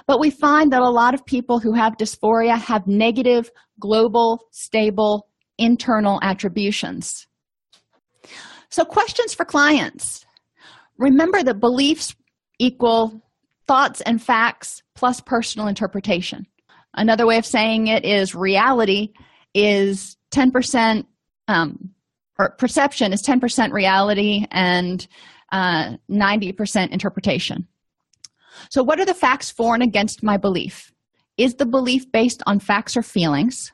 but 0.07 0.20
we 0.20 0.31
find 0.31 0.73
that 0.73 0.83
a 0.83 0.91
lot 0.91 1.14
of 1.14 1.25
people 1.25 1.59
who 1.59 1.73
have 1.73 1.97
dysphoria 1.97 2.59
have 2.59 2.87
negative 2.87 3.51
global 3.81 4.41
stable 4.51 5.29
internal 5.59 6.18
attributions. 6.23 7.27
So 8.68 8.85
questions 8.85 9.35
for 9.35 9.45
clients. 9.45 10.25
Remember 10.99 11.43
that 11.43 11.61
beliefs 11.61 12.14
equal 12.59 13.23
thoughts 13.66 14.01
and 14.03 14.23
facts 14.23 14.83
plus 14.95 15.20
personal 15.20 15.68
interpretation. 15.68 16.47
Another 16.95 17.27
way 17.27 17.39
of 17.39 17.47
saying 17.47 17.87
it 17.87 18.05
is 18.05 18.35
reality 18.35 19.12
is 19.55 20.16
10% 20.31 21.05
um, 21.49 21.91
or 22.39 22.51
perception 22.59 23.12
is 23.12 23.23
10% 23.23 23.73
reality 23.73 24.47
and 24.51 25.07
uh, 25.53 25.97
90% 26.11 26.91
interpretation. 26.91 27.66
So, 28.71 28.83
what 28.83 29.01
are 29.01 29.05
the 29.05 29.15
facts 29.15 29.51
for 29.51 29.75
and 29.75 29.83
against 29.83 30.23
my 30.23 30.37
belief? 30.37 30.93
Is 31.37 31.55
the 31.55 31.67
belief 31.67 32.11
based 32.13 32.43
on 32.47 32.61
facts 32.61 32.97
or 32.97 33.03
feelings? 33.03 33.73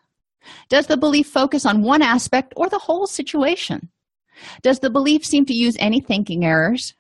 Does 0.69 0.87
the 0.87 0.97
belief 0.97 1.29
focus 1.29 1.67
on 1.67 1.83
one 1.83 2.03
aspect 2.03 2.53
or 2.57 2.69
the 2.69 2.79
whole 2.79 3.07
situation? 3.07 3.91
Does 4.63 4.79
the 4.79 4.91
belief 4.91 5.25
seem 5.25 5.45
to 5.47 5.55
use 5.55 5.77
any 5.79 6.01
thinking 6.01 6.45
errors? 6.45 6.95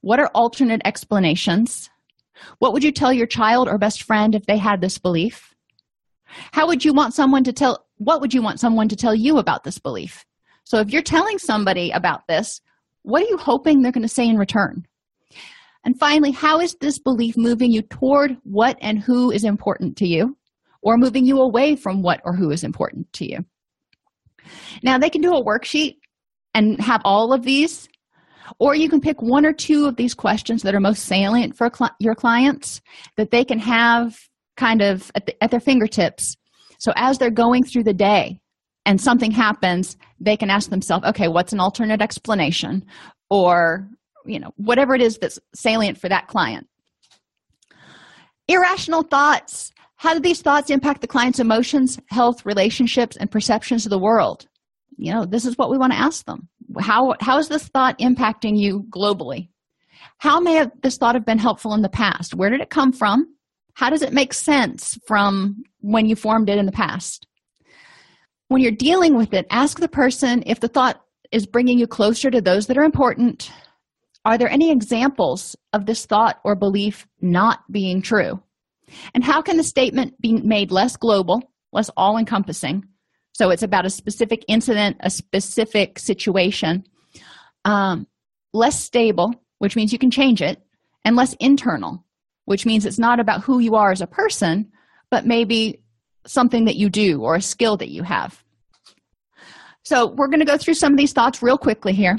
What 0.00 0.18
are 0.18 0.30
alternate 0.34 0.82
explanations? 0.84 1.90
What 2.58 2.72
would 2.72 2.84
you 2.84 2.92
tell 2.92 3.12
your 3.12 3.26
child 3.26 3.68
or 3.68 3.78
best 3.78 4.02
friend 4.02 4.34
if 4.34 4.46
they 4.46 4.58
had 4.58 4.80
this 4.80 4.98
belief? 4.98 5.54
How 6.52 6.66
would 6.66 6.84
you 6.84 6.92
want 6.92 7.14
someone 7.14 7.44
to 7.44 7.52
tell 7.52 7.86
what 7.98 8.20
would 8.20 8.34
you 8.34 8.42
want 8.42 8.58
someone 8.58 8.88
to 8.88 8.96
tell 8.96 9.14
you 9.14 9.38
about 9.38 9.64
this 9.64 9.78
belief? 9.78 10.24
So 10.64 10.78
if 10.78 10.90
you're 10.90 11.02
telling 11.02 11.38
somebody 11.38 11.90
about 11.90 12.26
this, 12.26 12.60
what 13.02 13.22
are 13.22 13.28
you 13.28 13.36
hoping 13.36 13.82
they're 13.82 13.92
going 13.92 14.02
to 14.02 14.08
say 14.08 14.28
in 14.28 14.38
return? 14.38 14.86
And 15.84 15.98
finally, 15.98 16.30
how 16.30 16.60
is 16.60 16.76
this 16.80 16.98
belief 16.98 17.36
moving 17.36 17.70
you 17.70 17.82
toward 17.82 18.36
what 18.44 18.76
and 18.80 18.98
who 18.98 19.30
is 19.30 19.44
important 19.44 19.96
to 19.98 20.06
you, 20.06 20.36
or 20.80 20.96
moving 20.96 21.26
you 21.26 21.38
away 21.38 21.76
from 21.76 22.02
what 22.02 22.20
or 22.24 22.34
who 22.34 22.50
is 22.50 22.64
important 22.64 23.12
to 23.14 23.30
you? 23.30 23.38
Now, 24.82 24.98
they 24.98 25.10
can 25.10 25.22
do 25.22 25.34
a 25.34 25.44
worksheet 25.44 25.96
and 26.54 26.80
have 26.80 27.00
all 27.04 27.32
of 27.32 27.44
these, 27.44 27.88
or 28.58 28.74
you 28.74 28.88
can 28.88 29.00
pick 29.00 29.22
one 29.22 29.46
or 29.46 29.52
two 29.52 29.86
of 29.86 29.96
these 29.96 30.14
questions 30.14 30.62
that 30.62 30.74
are 30.74 30.80
most 30.80 31.04
salient 31.04 31.56
for 31.56 31.70
your 31.98 32.14
clients 32.14 32.80
that 33.16 33.30
they 33.30 33.44
can 33.44 33.58
have 33.58 34.16
kind 34.56 34.82
of 34.82 35.10
at, 35.14 35.26
the, 35.26 35.42
at 35.42 35.50
their 35.50 35.60
fingertips. 35.60 36.36
So 36.78 36.92
as 36.96 37.18
they're 37.18 37.30
going 37.30 37.64
through 37.64 37.84
the 37.84 37.94
day, 37.94 38.40
and 38.84 39.00
something 39.00 39.30
happens, 39.30 39.96
they 40.18 40.36
can 40.36 40.50
ask 40.50 40.68
themselves, 40.68 41.06
okay, 41.06 41.28
what's 41.28 41.52
an 41.52 41.60
alternate 41.60 42.02
explanation? 42.02 42.84
Or, 43.30 43.88
you 44.24 44.38
know, 44.38 44.52
whatever 44.56 44.94
it 44.94 45.02
is 45.02 45.18
that's 45.18 45.38
salient 45.54 45.98
for 45.98 46.08
that 46.08 46.28
client. 46.28 46.66
Irrational 48.48 49.02
thoughts. 49.02 49.72
How 49.96 50.14
do 50.14 50.20
these 50.20 50.42
thoughts 50.42 50.70
impact 50.70 51.00
the 51.00 51.06
client's 51.06 51.38
emotions, 51.38 51.98
health, 52.08 52.44
relationships, 52.44 53.16
and 53.16 53.30
perceptions 53.30 53.86
of 53.86 53.90
the 53.90 53.98
world? 53.98 54.46
You 54.96 55.12
know, 55.12 55.24
this 55.24 55.44
is 55.44 55.56
what 55.56 55.70
we 55.70 55.78
want 55.78 55.92
to 55.92 55.98
ask 55.98 56.26
them. 56.26 56.48
How, 56.80 57.14
how 57.20 57.38
is 57.38 57.48
this 57.48 57.68
thought 57.68 57.98
impacting 57.98 58.58
you 58.58 58.84
globally? 58.90 59.48
How 60.18 60.40
may 60.40 60.54
have 60.54 60.72
this 60.82 60.96
thought 60.96 61.14
have 61.14 61.26
been 61.26 61.38
helpful 61.38 61.74
in 61.74 61.82
the 61.82 61.88
past? 61.88 62.34
Where 62.34 62.50
did 62.50 62.60
it 62.60 62.70
come 62.70 62.92
from? 62.92 63.26
How 63.74 63.90
does 63.90 64.02
it 64.02 64.12
make 64.12 64.34
sense 64.34 64.98
from 65.06 65.62
when 65.80 66.06
you 66.06 66.16
formed 66.16 66.50
it 66.50 66.58
in 66.58 66.66
the 66.66 66.72
past? 66.72 67.26
when 68.52 68.62
you're 68.62 68.70
dealing 68.70 69.16
with 69.16 69.32
it, 69.32 69.46
ask 69.50 69.80
the 69.80 69.88
person 69.88 70.42
if 70.46 70.60
the 70.60 70.68
thought 70.68 71.02
is 71.32 71.46
bringing 71.46 71.78
you 71.78 71.86
closer 71.86 72.30
to 72.30 72.40
those 72.40 72.66
that 72.66 72.76
are 72.76 72.84
important. 72.84 73.50
Are 74.24 74.38
there 74.38 74.50
any 74.50 74.70
examples 74.70 75.56
of 75.72 75.86
this 75.86 76.06
thought 76.06 76.40
or 76.44 76.54
belief 76.54 77.06
not 77.20 77.60
being 77.70 78.02
true? 78.02 78.40
And 79.14 79.24
how 79.24 79.42
can 79.42 79.56
the 79.56 79.64
statement 79.64 80.20
be 80.20 80.34
made 80.34 80.70
less 80.70 80.96
global, 80.96 81.42
less 81.72 81.90
all 81.96 82.18
encompassing? 82.18 82.84
So 83.32 83.50
it's 83.50 83.62
about 83.62 83.86
a 83.86 83.90
specific 83.90 84.44
incident, 84.46 84.98
a 85.00 85.10
specific 85.10 85.98
situation, 85.98 86.84
um, 87.64 88.06
less 88.52 88.78
stable, 88.78 89.34
which 89.58 89.74
means 89.74 89.92
you 89.92 89.98
can 89.98 90.10
change 90.10 90.42
it, 90.42 90.60
and 91.04 91.16
less 91.16 91.34
internal, 91.40 92.04
which 92.44 92.66
means 92.66 92.84
it's 92.84 92.98
not 92.98 93.18
about 93.18 93.42
who 93.42 93.58
you 93.58 93.74
are 93.74 93.90
as 93.90 94.02
a 94.02 94.06
person, 94.06 94.70
but 95.10 95.26
maybe 95.26 95.82
something 96.26 96.66
that 96.66 96.76
you 96.76 96.90
do 96.90 97.22
or 97.22 97.34
a 97.34 97.42
skill 97.42 97.76
that 97.78 97.90
you 97.90 98.02
have. 98.02 98.44
So, 99.84 100.06
we're 100.06 100.28
going 100.28 100.38
to 100.38 100.46
go 100.46 100.58
through 100.58 100.74
some 100.74 100.92
of 100.92 100.98
these 100.98 101.12
thoughts 101.12 101.42
real 101.42 101.58
quickly 101.58 101.92
here. 101.92 102.18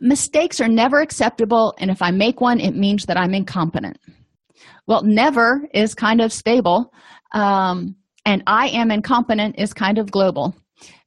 Mistakes 0.00 0.60
are 0.60 0.68
never 0.68 1.00
acceptable, 1.00 1.74
and 1.78 1.90
if 1.90 2.00
I 2.00 2.10
make 2.10 2.40
one, 2.40 2.58
it 2.58 2.74
means 2.74 3.06
that 3.06 3.18
I'm 3.18 3.34
incompetent. 3.34 3.98
Well, 4.86 5.02
never 5.02 5.68
is 5.74 5.94
kind 5.94 6.20
of 6.20 6.32
stable, 6.32 6.92
um, 7.32 7.96
and 8.24 8.42
I 8.46 8.68
am 8.68 8.90
incompetent 8.90 9.56
is 9.58 9.74
kind 9.74 9.98
of 9.98 10.10
global. 10.10 10.54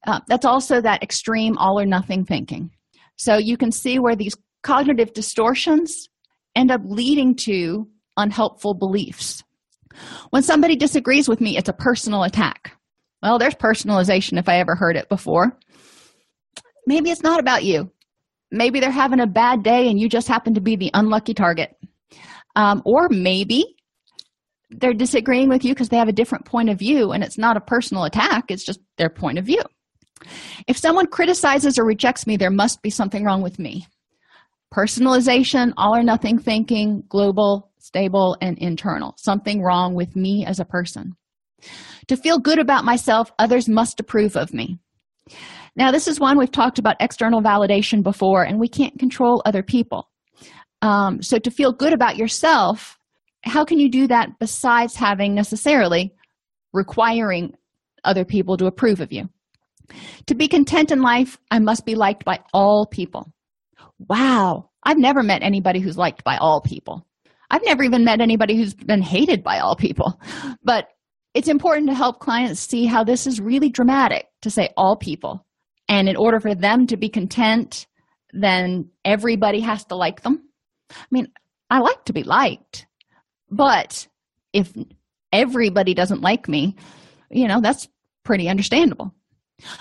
Uh, 0.06 0.20
that's 0.28 0.46
also 0.46 0.80
that 0.82 1.02
extreme 1.02 1.58
all 1.58 1.80
or 1.80 1.86
nothing 1.86 2.26
thinking. 2.26 2.70
So, 3.16 3.38
you 3.38 3.58
can 3.58 3.72
see 3.72 4.00
where 4.00 4.16
these 4.16 4.36
cognitive 4.62 5.14
distortions 5.14 6.10
end 6.56 6.72
up 6.72 6.82
leading 6.86 7.36
to 7.36 7.88
unhelpful 8.18 8.76
beliefs. 8.76 9.44
When 10.30 10.44
somebody 10.44 10.76
disagrees 10.76 11.28
with 11.28 11.42
me, 11.42 11.58
it's 11.58 11.70
a 11.70 11.74
personal 11.74 12.24
attack. 12.24 12.78
Well, 13.22 13.40
there's 13.40 13.56
personalization 13.56 14.38
if 14.38 14.50
I 14.50 14.60
ever 14.60 14.76
heard 14.76 14.98
it 14.98 15.10
before. 15.10 15.58
Maybe 16.86 17.10
it's 17.10 17.24
not 17.24 17.40
about 17.40 17.64
you. 17.64 17.92
Maybe 18.54 18.80
they're 18.80 18.92
having 18.92 19.20
a 19.20 19.28
bad 19.28 19.64
day 19.64 19.90
and 19.90 20.00
you 20.00 20.08
just 20.08 20.28
happen 20.28 20.54
to 20.54 20.62
be 20.62 20.76
the 20.76 20.92
unlucky 20.94 21.34
target. 21.34 21.76
Um, 22.56 22.84
or 22.86 23.10
maybe 23.10 23.66
they're 24.70 24.94
disagreeing 24.94 25.50
with 25.50 25.66
you 25.66 25.74
because 25.74 25.90
they 25.90 25.98
have 25.98 26.08
a 26.08 26.14
different 26.14 26.46
point 26.46 26.70
of 26.70 26.78
view 26.78 27.12
and 27.12 27.24
it's 27.24 27.38
not 27.38 27.58
a 27.58 27.62
personal 27.62 28.04
attack, 28.04 28.46
it's 28.50 28.64
just 28.64 28.80
their 28.98 29.10
point 29.10 29.40
of 29.40 29.46
view. 29.46 29.62
If 30.68 30.78
someone 30.78 31.08
criticizes 31.08 31.80
or 31.80 31.86
rejects 31.86 32.28
me, 32.28 32.38
there 32.38 32.52
must 32.52 32.84
be 32.84 32.92
something 32.92 33.24
wrong 33.24 33.42
with 33.42 33.58
me. 33.58 33.88
Personalization, 34.72 35.74
all 35.76 35.96
or 35.96 36.04
nothing 36.04 36.38
thinking, 36.38 37.04
global, 37.10 37.72
stable, 37.80 38.38
and 38.40 38.58
internal. 38.60 39.16
Something 39.18 39.64
wrong 39.64 39.96
with 39.96 40.16
me 40.16 40.46
as 40.46 40.60
a 40.60 40.66
person. 40.66 41.16
To 42.08 42.18
feel 42.18 42.38
good 42.38 42.60
about 42.60 42.86
myself, 42.86 43.32
others 43.40 43.68
must 43.68 44.00
approve 44.00 44.36
of 44.36 44.54
me. 44.54 44.80
Now, 45.76 45.92
this 45.92 46.08
is 46.08 46.20
one 46.20 46.38
we've 46.38 46.52
talked 46.52 46.78
about 46.78 46.98
external 47.00 47.42
validation 47.42 48.04
before, 48.04 48.44
and 48.44 48.60
we 48.60 48.68
can't 48.68 48.98
control 49.00 49.42
other 49.46 49.64
people. 49.64 50.10
Um, 50.82 51.22
so, 51.22 51.40
to 51.40 51.50
feel 51.50 51.72
good 51.72 51.94
about 51.94 52.18
yourself, 52.18 52.98
how 53.44 53.66
can 53.66 53.80
you 53.80 53.90
do 53.90 54.08
that 54.08 54.40
besides 54.40 54.96
having 54.96 55.34
necessarily 55.34 56.14
requiring 56.74 57.54
other 58.04 58.26
people 58.26 58.58
to 58.58 58.68
approve 58.68 59.00
of 59.00 59.12
you? 59.12 59.30
To 60.28 60.36
be 60.36 60.48
content 60.48 60.92
in 60.92 61.02
life, 61.02 61.38
I 61.52 61.60
must 61.60 61.86
be 61.86 61.96
liked 61.96 62.24
by 62.24 62.40
all 62.54 62.86
people. 62.86 63.32
Wow, 64.10 64.70
I've 64.84 64.98
never 64.98 65.24
met 65.24 65.44
anybody 65.44 65.80
who's 65.80 65.98
liked 65.98 66.24
by 66.24 66.38
all 66.38 66.62
people. 66.62 67.06
I've 67.50 67.66
never 67.66 67.84
even 67.84 68.04
met 68.04 68.22
anybody 68.22 68.56
who's 68.56 68.74
been 68.74 69.02
hated 69.02 69.44
by 69.44 69.60
all 69.60 69.76
people. 69.76 70.20
But 70.64 70.88
it's 71.34 71.48
important 71.48 71.88
to 71.90 71.96
help 71.96 72.20
clients 72.20 72.60
see 72.60 72.86
how 72.86 73.04
this 73.04 73.28
is 73.28 73.42
really 73.42 73.70
dramatic 73.70 74.28
to 74.42 74.50
say 74.50 74.70
all 74.78 74.96
people. 74.96 75.46
And 75.88 76.08
in 76.08 76.16
order 76.16 76.40
for 76.40 76.56
them 76.56 76.88
to 76.88 76.98
be 76.98 77.10
content, 77.10 77.88
then 78.32 78.90
everybody 79.06 79.60
has 79.60 79.86
to 79.86 79.96
like 79.96 80.22
them. 80.22 80.48
I 80.92 81.06
mean, 81.12 81.28
I 81.70 81.80
like 81.80 82.06
to 82.06 82.14
be 82.14 82.24
liked, 82.24 82.88
but 83.50 84.08
if 84.54 84.72
everybody 85.32 85.94
doesn't 85.94 86.22
like 86.22 86.48
me, 86.48 86.76
you 87.30 87.48
know, 87.48 87.62
that's 87.62 87.88
pretty 88.24 88.48
understandable. 88.48 89.14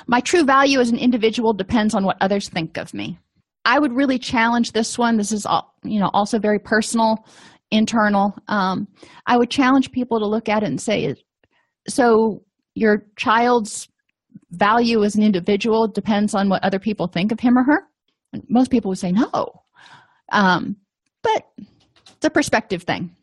My 0.07 0.21
true 0.21 0.45
value 0.45 0.81
as 0.81 0.91
an 0.91 0.99
individual 0.99 1.53
depends 1.53 1.95
on 1.95 2.05
what 2.05 2.17
others 2.21 2.49
think 2.49 2.77
of 2.77 2.95
me. 2.95 3.19
I 3.65 3.79
would 3.79 3.93
really 3.93 4.19
challenge 4.19 4.73
this 4.73 4.99
one. 4.99 5.17
This 5.17 5.33
is, 5.33 5.47
all, 5.47 5.75
you 5.85 6.01
know, 6.01 6.11
also 6.13 6.39
very 6.39 6.59
personal, 6.59 7.27
internal. 7.71 8.35
Um, 8.49 8.89
I 9.27 9.37
would 9.37 9.51
challenge 9.51 9.93
people 9.93 10.19
to 10.19 10.27
look 10.27 10.49
at 10.49 10.63
it 10.63 10.67
and 10.67 10.81
say, 10.81 11.15
so 11.89 12.43
your 12.75 13.07
child's 13.17 13.89
value 14.53 15.03
as 15.03 15.17
an 15.17 15.23
individual 15.23 15.89
depends 15.89 16.35
on 16.35 16.49
what 16.49 16.63
other 16.63 16.79
people 16.79 17.07
think 17.07 17.33
of 17.33 17.41
him 17.41 17.59
or 17.59 17.65
her? 17.65 17.83
Most 18.49 18.71
people 18.71 18.91
would 18.91 18.99
say 18.99 19.13
no. 19.13 19.65
Um, 20.31 20.77
but 21.23 21.47
it's 22.17 22.25
a 22.25 22.31
perspective 22.31 22.85
thing. 22.85 23.15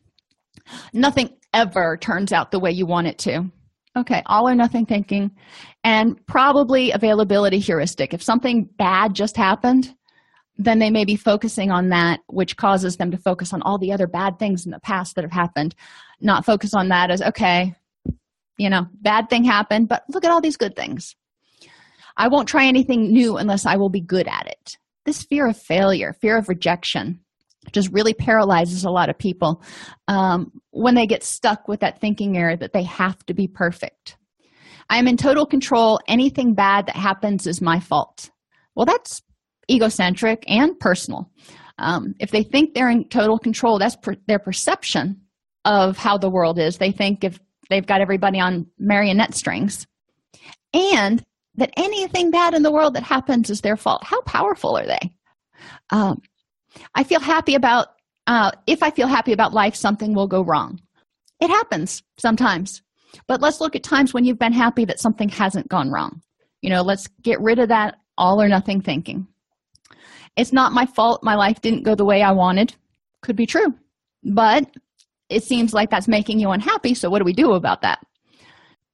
Nothing 0.94 1.30
ever 1.54 1.98
turns 1.98 2.32
out 2.32 2.52
the 2.52 2.60
way 2.60 2.72
you 2.72 2.86
want 2.86 3.08
it 3.08 3.18
to. 3.20 3.50
Okay, 3.98 4.22
all 4.28 4.48
or 4.48 4.54
nothing 4.54 4.86
thinking, 4.86 5.32
and 5.84 6.24
probably 6.28 6.92
availability 6.92 7.58
heuristic. 7.58 8.14
If 8.14 8.22
something 8.22 8.70
bad 8.78 9.16
just 9.16 9.36
happened, 9.36 9.96
then 10.58 10.78
they 10.78 10.92
may 10.92 11.06
be 11.06 11.16
focusing 11.16 11.72
on 11.72 11.90
that, 11.90 12.20
which 12.28 12.56
causes 12.56 12.98
them 12.98 13.10
to 13.12 13.18
focus 13.18 13.52
on 13.52 13.64
all 13.64 13.80
the 13.80 13.92
other 13.92 14.06
bad 14.06 14.38
things 14.38 14.66
in 14.66 14.72
the 14.72 14.80
past 14.82 15.16
that 15.16 15.24
have 15.24 15.32
happened, 15.32 15.74
not 16.22 16.46
focus 16.46 16.74
on 16.74 16.90
that 16.90 17.10
as, 17.10 17.22
okay, 17.22 17.74
you 18.58 18.70
know, 18.70 18.86
bad 19.02 19.30
thing 19.30 19.44
happened, 19.44 19.88
but 19.88 20.04
look 20.10 20.24
at 20.24 20.32
all 20.32 20.42
these 20.42 20.58
good 20.58 20.76
things. 20.76 21.16
I 22.20 22.28
won't 22.28 22.49
try 22.49 22.67
anything 22.67 23.11
new 23.11 23.38
unless 23.38 23.65
I 23.65 23.78
will 23.78 23.89
be 23.89 24.01
good 24.01 24.28
at 24.28 24.45
it. 24.45 24.78
This 25.05 25.24
fear 25.24 25.47
of 25.47 25.57
failure, 25.57 26.13
fear 26.22 26.38
of 26.38 26.49
rejection, 26.49 27.22
just 27.72 27.91
really 27.93 28.13
paralyzes 28.13 28.84
a 28.84 28.91
lot 28.91 29.09
of 29.09 29.17
people 29.17 29.63
um, 30.09 30.51
when 30.72 30.95
they 30.95 31.07
get 31.07 31.24
stuck 31.24 31.67
with 31.67 31.80
that 31.80 31.99
thinking 32.01 32.38
error 32.38 32.57
that 32.57 32.74
they 32.74 32.84
have 32.84 33.17
to 33.26 33.34
be 33.34 33.47
perfect. 33.47 34.17
I 34.89 34.97
am 34.97 35.07
in 35.07 35.17
total 35.17 35.45
control. 35.45 35.99
Anything 36.07 36.53
bad 36.53 36.88
that 36.88 36.95
happens 36.95 37.47
is 37.47 37.61
my 37.61 37.80
fault. 37.80 38.30
Well, 38.76 38.86
that's 38.86 39.22
egocentric 39.72 40.43
and 40.47 40.78
personal. 40.80 41.32
Um, 41.78 42.15
if 42.20 42.32
they 42.32 42.43
think 42.43 42.74
they're 42.74 42.89
in 42.89 43.07
total 43.07 43.39
control, 43.39 43.80
that's 43.80 43.95
per- 43.95 44.17
their 44.28 44.39
perception 44.39 45.22
of 45.63 45.97
how 45.97 46.17
the 46.17 46.30
world 46.30 46.59
is. 46.59 46.78
They 46.78 46.91
think 46.91 47.24
if 47.24 47.39
they've 47.70 47.86
got 47.86 48.01
everybody 48.01 48.41
on 48.41 48.67
marionette 48.78 49.36
strings 49.36 49.88
and 50.74 51.24
that 51.60 51.74
anything 51.78 52.32
bad 52.32 52.53
in 52.53 52.64
the 52.64 52.72
world 52.72 52.95
that 52.95 53.03
happens 53.03 53.49
is 53.49 53.62
their 53.62 53.78
fault. 53.78 54.03
How 54.03 54.22
powerful 54.22 54.78
are 54.78 54.86
they? 54.86 55.12
Um, 55.89 56.22
i 56.93 57.03
feel 57.03 57.20
happy 57.20 57.55
about 57.55 57.88
uh, 58.28 58.51
if 58.68 58.84
i 58.84 58.91
feel 58.91 59.07
happy 59.07 59.34
about 59.34 59.53
life 59.53 59.76
something 59.76 60.14
will 60.14 60.28
go 60.28 60.41
wrong. 60.41 60.80
It 61.39 61.49
happens 61.49 62.03
sometimes 62.18 62.82
but 63.28 63.41
let's 63.41 63.60
look 63.60 63.76
at 63.76 63.84
times 63.84 64.14
when 64.14 64.24
you've 64.24 64.39
been 64.39 64.53
happy 64.53 64.86
that 64.86 64.99
something 64.99 65.30
hasn't 65.30 65.68
gone 65.68 65.91
wrong. 65.91 66.22
You 66.62 66.70
know 66.70 66.82
let's 66.82 67.07
get 67.22 67.41
rid 67.41 67.60
of 67.60 67.70
that 67.70 67.95
all 68.18 68.41
or 68.41 68.47
nothing 68.47 68.82
thinking. 68.82 69.28
It's 70.36 70.53
not 70.53 70.74
my 70.74 70.86
fault 70.86 71.24
my 71.24 71.36
life 71.36 71.62
didn't 71.62 71.84
go 71.84 71.95
the 71.95 72.05
way 72.05 72.22
i 72.22 72.32
wanted. 72.32 72.76
Could 73.22 73.36
be 73.36 73.45
true 73.45 73.74
but 74.24 74.70
it 75.30 75.43
seems 75.43 75.74
like 75.74 75.89
that's 75.89 76.07
making 76.07 76.39
you 76.39 76.51
unhappy 76.51 76.93
so 76.93 77.10
what 77.10 77.20
do 77.20 77.26
we 77.26 77.34
do 77.34 77.53
about 77.53 77.82
that 77.82 77.99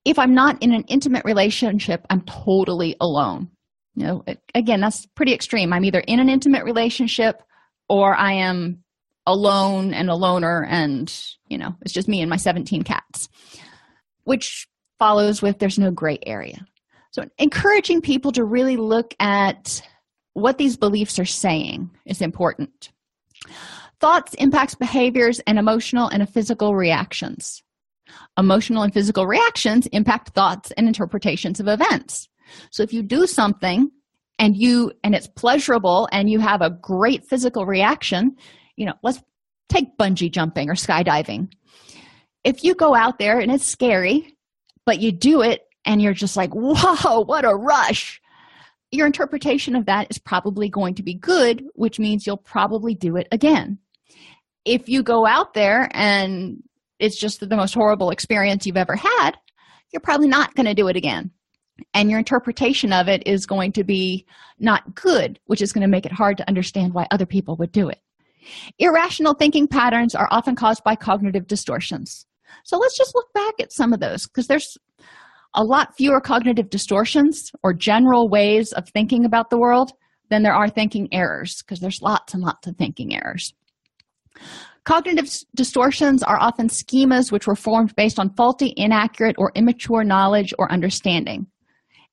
if 0.06 0.18
i'm 0.20 0.34
not 0.34 0.62
in 0.62 0.74
an 0.74 0.84
intimate 0.88 1.26
relationship 1.26 2.06
i'm 2.10 2.22
totally 2.22 2.96
alone. 3.02 3.50
You 3.96 4.06
know 4.06 4.24
again 4.54 4.82
that's 4.82 5.06
pretty 5.16 5.34
extreme. 5.34 5.72
I'm 5.72 5.86
either 5.86 6.00
in 6.00 6.20
an 6.20 6.30
intimate 6.30 6.64
relationship 6.64 7.42
or 7.90 8.16
i 8.16 8.34
am 8.34 8.84
alone 9.26 9.94
and 9.94 10.10
a 10.10 10.16
loner 10.16 10.66
and 10.70 11.12
you 11.48 11.58
know 11.58 11.76
it's 11.82 11.94
just 11.94 12.08
me 12.08 12.22
and 12.22 12.30
my 12.30 12.38
17 12.38 12.84
cats 12.84 13.30
which 14.26 14.68
follows 15.00 15.42
with 15.42 15.60
there's 15.60 15.80
no 15.80 15.92
gray 15.92 16.20
area. 16.26 16.66
So 17.12 17.24
encouraging 17.38 18.02
people 18.02 18.32
to 18.34 18.44
really 18.44 18.76
look 18.76 19.14
at 19.20 19.82
what 20.34 20.58
these 20.58 20.76
beliefs 20.76 21.18
are 21.18 21.26
saying 21.26 21.90
is 22.06 22.22
important. 22.22 22.90
Thoughts 24.02 24.34
impacts 24.34 24.76
behaviors 24.76 25.40
and 25.48 25.58
emotional 25.58 26.10
and 26.10 26.30
physical 26.30 26.76
reactions. 26.76 27.64
Emotional 28.38 28.84
and 28.84 28.94
physical 28.94 29.26
reactions 29.26 29.88
impact 29.88 30.30
thoughts 30.30 30.72
and 30.72 30.88
interpretations 30.88 31.60
of 31.60 31.68
events. 31.68 32.28
So 32.72 32.84
if 32.84 32.94
you 32.94 33.02
do 33.02 33.28
something 33.28 33.90
and 34.38 34.56
you 34.56 34.92
and 35.04 35.16
it's 35.16 35.28
pleasurable 35.28 36.08
and 36.12 36.30
you 36.30 36.40
have 36.40 36.62
a 36.62 36.70
great 36.70 37.26
physical 37.26 37.66
reaction, 37.66 38.36
you 38.76 38.86
know, 38.86 38.94
let's 39.04 39.22
take 39.70 39.98
bungee 39.98 40.32
jumping 40.32 40.70
or 40.70 40.76
skydiving. 40.76 41.52
If 42.44 42.64
you 42.64 42.76
go 42.76 42.96
out 42.96 43.18
there 43.18 43.40
and 43.40 43.52
it's 43.52 43.68
scary, 43.68 44.36
but 44.86 45.00
you 45.00 45.12
do 45.12 45.42
it 45.42 45.62
and 45.86 46.02
you're 46.02 46.14
just 46.14 46.38
like, 46.38 46.52
whoa, 46.54 47.22
what 47.22 47.46
a 47.46 47.56
rush 47.56 48.22
your 48.92 49.08
interpretation 49.08 49.76
of 49.76 49.88
that 49.88 50.08
is 50.10 50.18
probably 50.18 50.70
going 50.70 50.94
to 50.96 51.04
be 51.04 51.14
good, 51.14 51.66
which 51.74 52.00
means 52.00 52.26
you'll 52.26 52.38
probably 52.38 52.96
do 52.96 53.18
it 53.18 53.28
again 53.30 53.78
if 54.66 54.90
you 54.90 55.04
go 55.04 55.26
out 55.26 55.54
there 55.54 55.90
and 55.94 56.62
it's 57.00 57.20
just 57.20 57.40
the 57.40 57.56
most 57.56 57.74
horrible 57.74 58.10
experience 58.10 58.66
you've 58.66 58.78
ever 58.78 58.96
had, 58.96 59.32
you're 59.92 60.02
probably 60.02 60.28
not 60.28 60.56
going 60.56 60.66
to 60.66 60.74
do 60.74 60.88
it 60.88 60.96
again. 60.96 61.32
And 61.94 62.10
your 62.10 62.20
interpretation 62.20 62.94
of 62.94 63.10
it 63.10 63.26
is 63.28 63.46
going 63.46 63.74
to 63.74 63.84
be 63.84 64.26
not 64.60 64.96
good, 64.96 65.40
which 65.46 65.62
is 65.62 65.74
going 65.74 65.82
to 65.82 65.90
make 65.90 66.06
it 66.06 66.12
hard 66.12 66.38
to 66.38 66.48
understand 66.48 66.94
why 66.94 67.06
other 67.12 67.26
people 67.26 67.58
would 67.58 67.72
do 67.72 67.90
it. 67.90 68.00
Irrational 68.80 69.34
thinking 69.34 69.68
patterns 69.68 70.16
are 70.16 70.28
often 70.32 70.56
caused 70.56 70.84
by 70.84 70.96
cognitive 70.96 71.48
distortions. 71.48 72.26
So 72.64 72.78
let's 72.78 72.98
just 72.98 73.14
look 73.16 73.32
back 73.34 73.56
at 73.60 73.74
some 73.74 73.92
of 73.92 74.00
those 74.00 74.28
because 74.28 74.48
there's 74.48 74.78
a 75.54 75.64
lot 75.64 75.96
fewer 75.98 76.22
cognitive 76.22 76.70
distortions 76.70 77.52
or 77.64 77.74
general 77.74 78.30
ways 78.30 78.72
of 78.74 78.88
thinking 78.90 79.26
about 79.26 79.50
the 79.50 79.58
world 79.58 79.92
than 80.30 80.44
there 80.44 80.54
are 80.54 80.70
thinking 80.70 81.08
errors 81.12 81.62
because 81.62 81.80
there's 81.80 82.02
lots 82.02 82.34
and 82.34 82.44
lots 82.44 82.68
of 82.68 82.76
thinking 82.78 83.16
errors. 83.16 83.54
Cognitive 84.86 85.28
distortions 85.56 86.22
are 86.22 86.40
often 86.40 86.68
schemas 86.68 87.32
which 87.32 87.48
were 87.48 87.56
formed 87.56 87.96
based 87.96 88.20
on 88.20 88.34
faulty, 88.36 88.72
inaccurate, 88.78 89.36
or 89.40 89.52
immature 89.56 90.04
knowledge 90.04 90.54
or 90.60 90.72
understanding. 90.72 91.48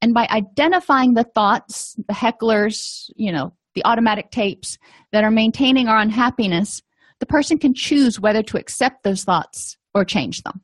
And 0.00 0.14
by 0.14 0.26
identifying 0.30 1.12
the 1.12 1.24
thoughts, 1.34 1.94
the 2.08 2.14
hecklers, 2.14 3.10
you 3.14 3.30
know, 3.30 3.52
the 3.74 3.84
automatic 3.84 4.30
tapes 4.30 4.78
that 5.12 5.22
are 5.22 5.30
maintaining 5.30 5.86
our 5.86 5.98
unhappiness, 5.98 6.82
the 7.20 7.26
person 7.26 7.58
can 7.58 7.74
choose 7.74 8.18
whether 8.18 8.42
to 8.42 8.58
accept 8.58 9.04
those 9.04 9.22
thoughts 9.22 9.76
or 9.94 10.04
change 10.04 10.42
them. 10.42 10.62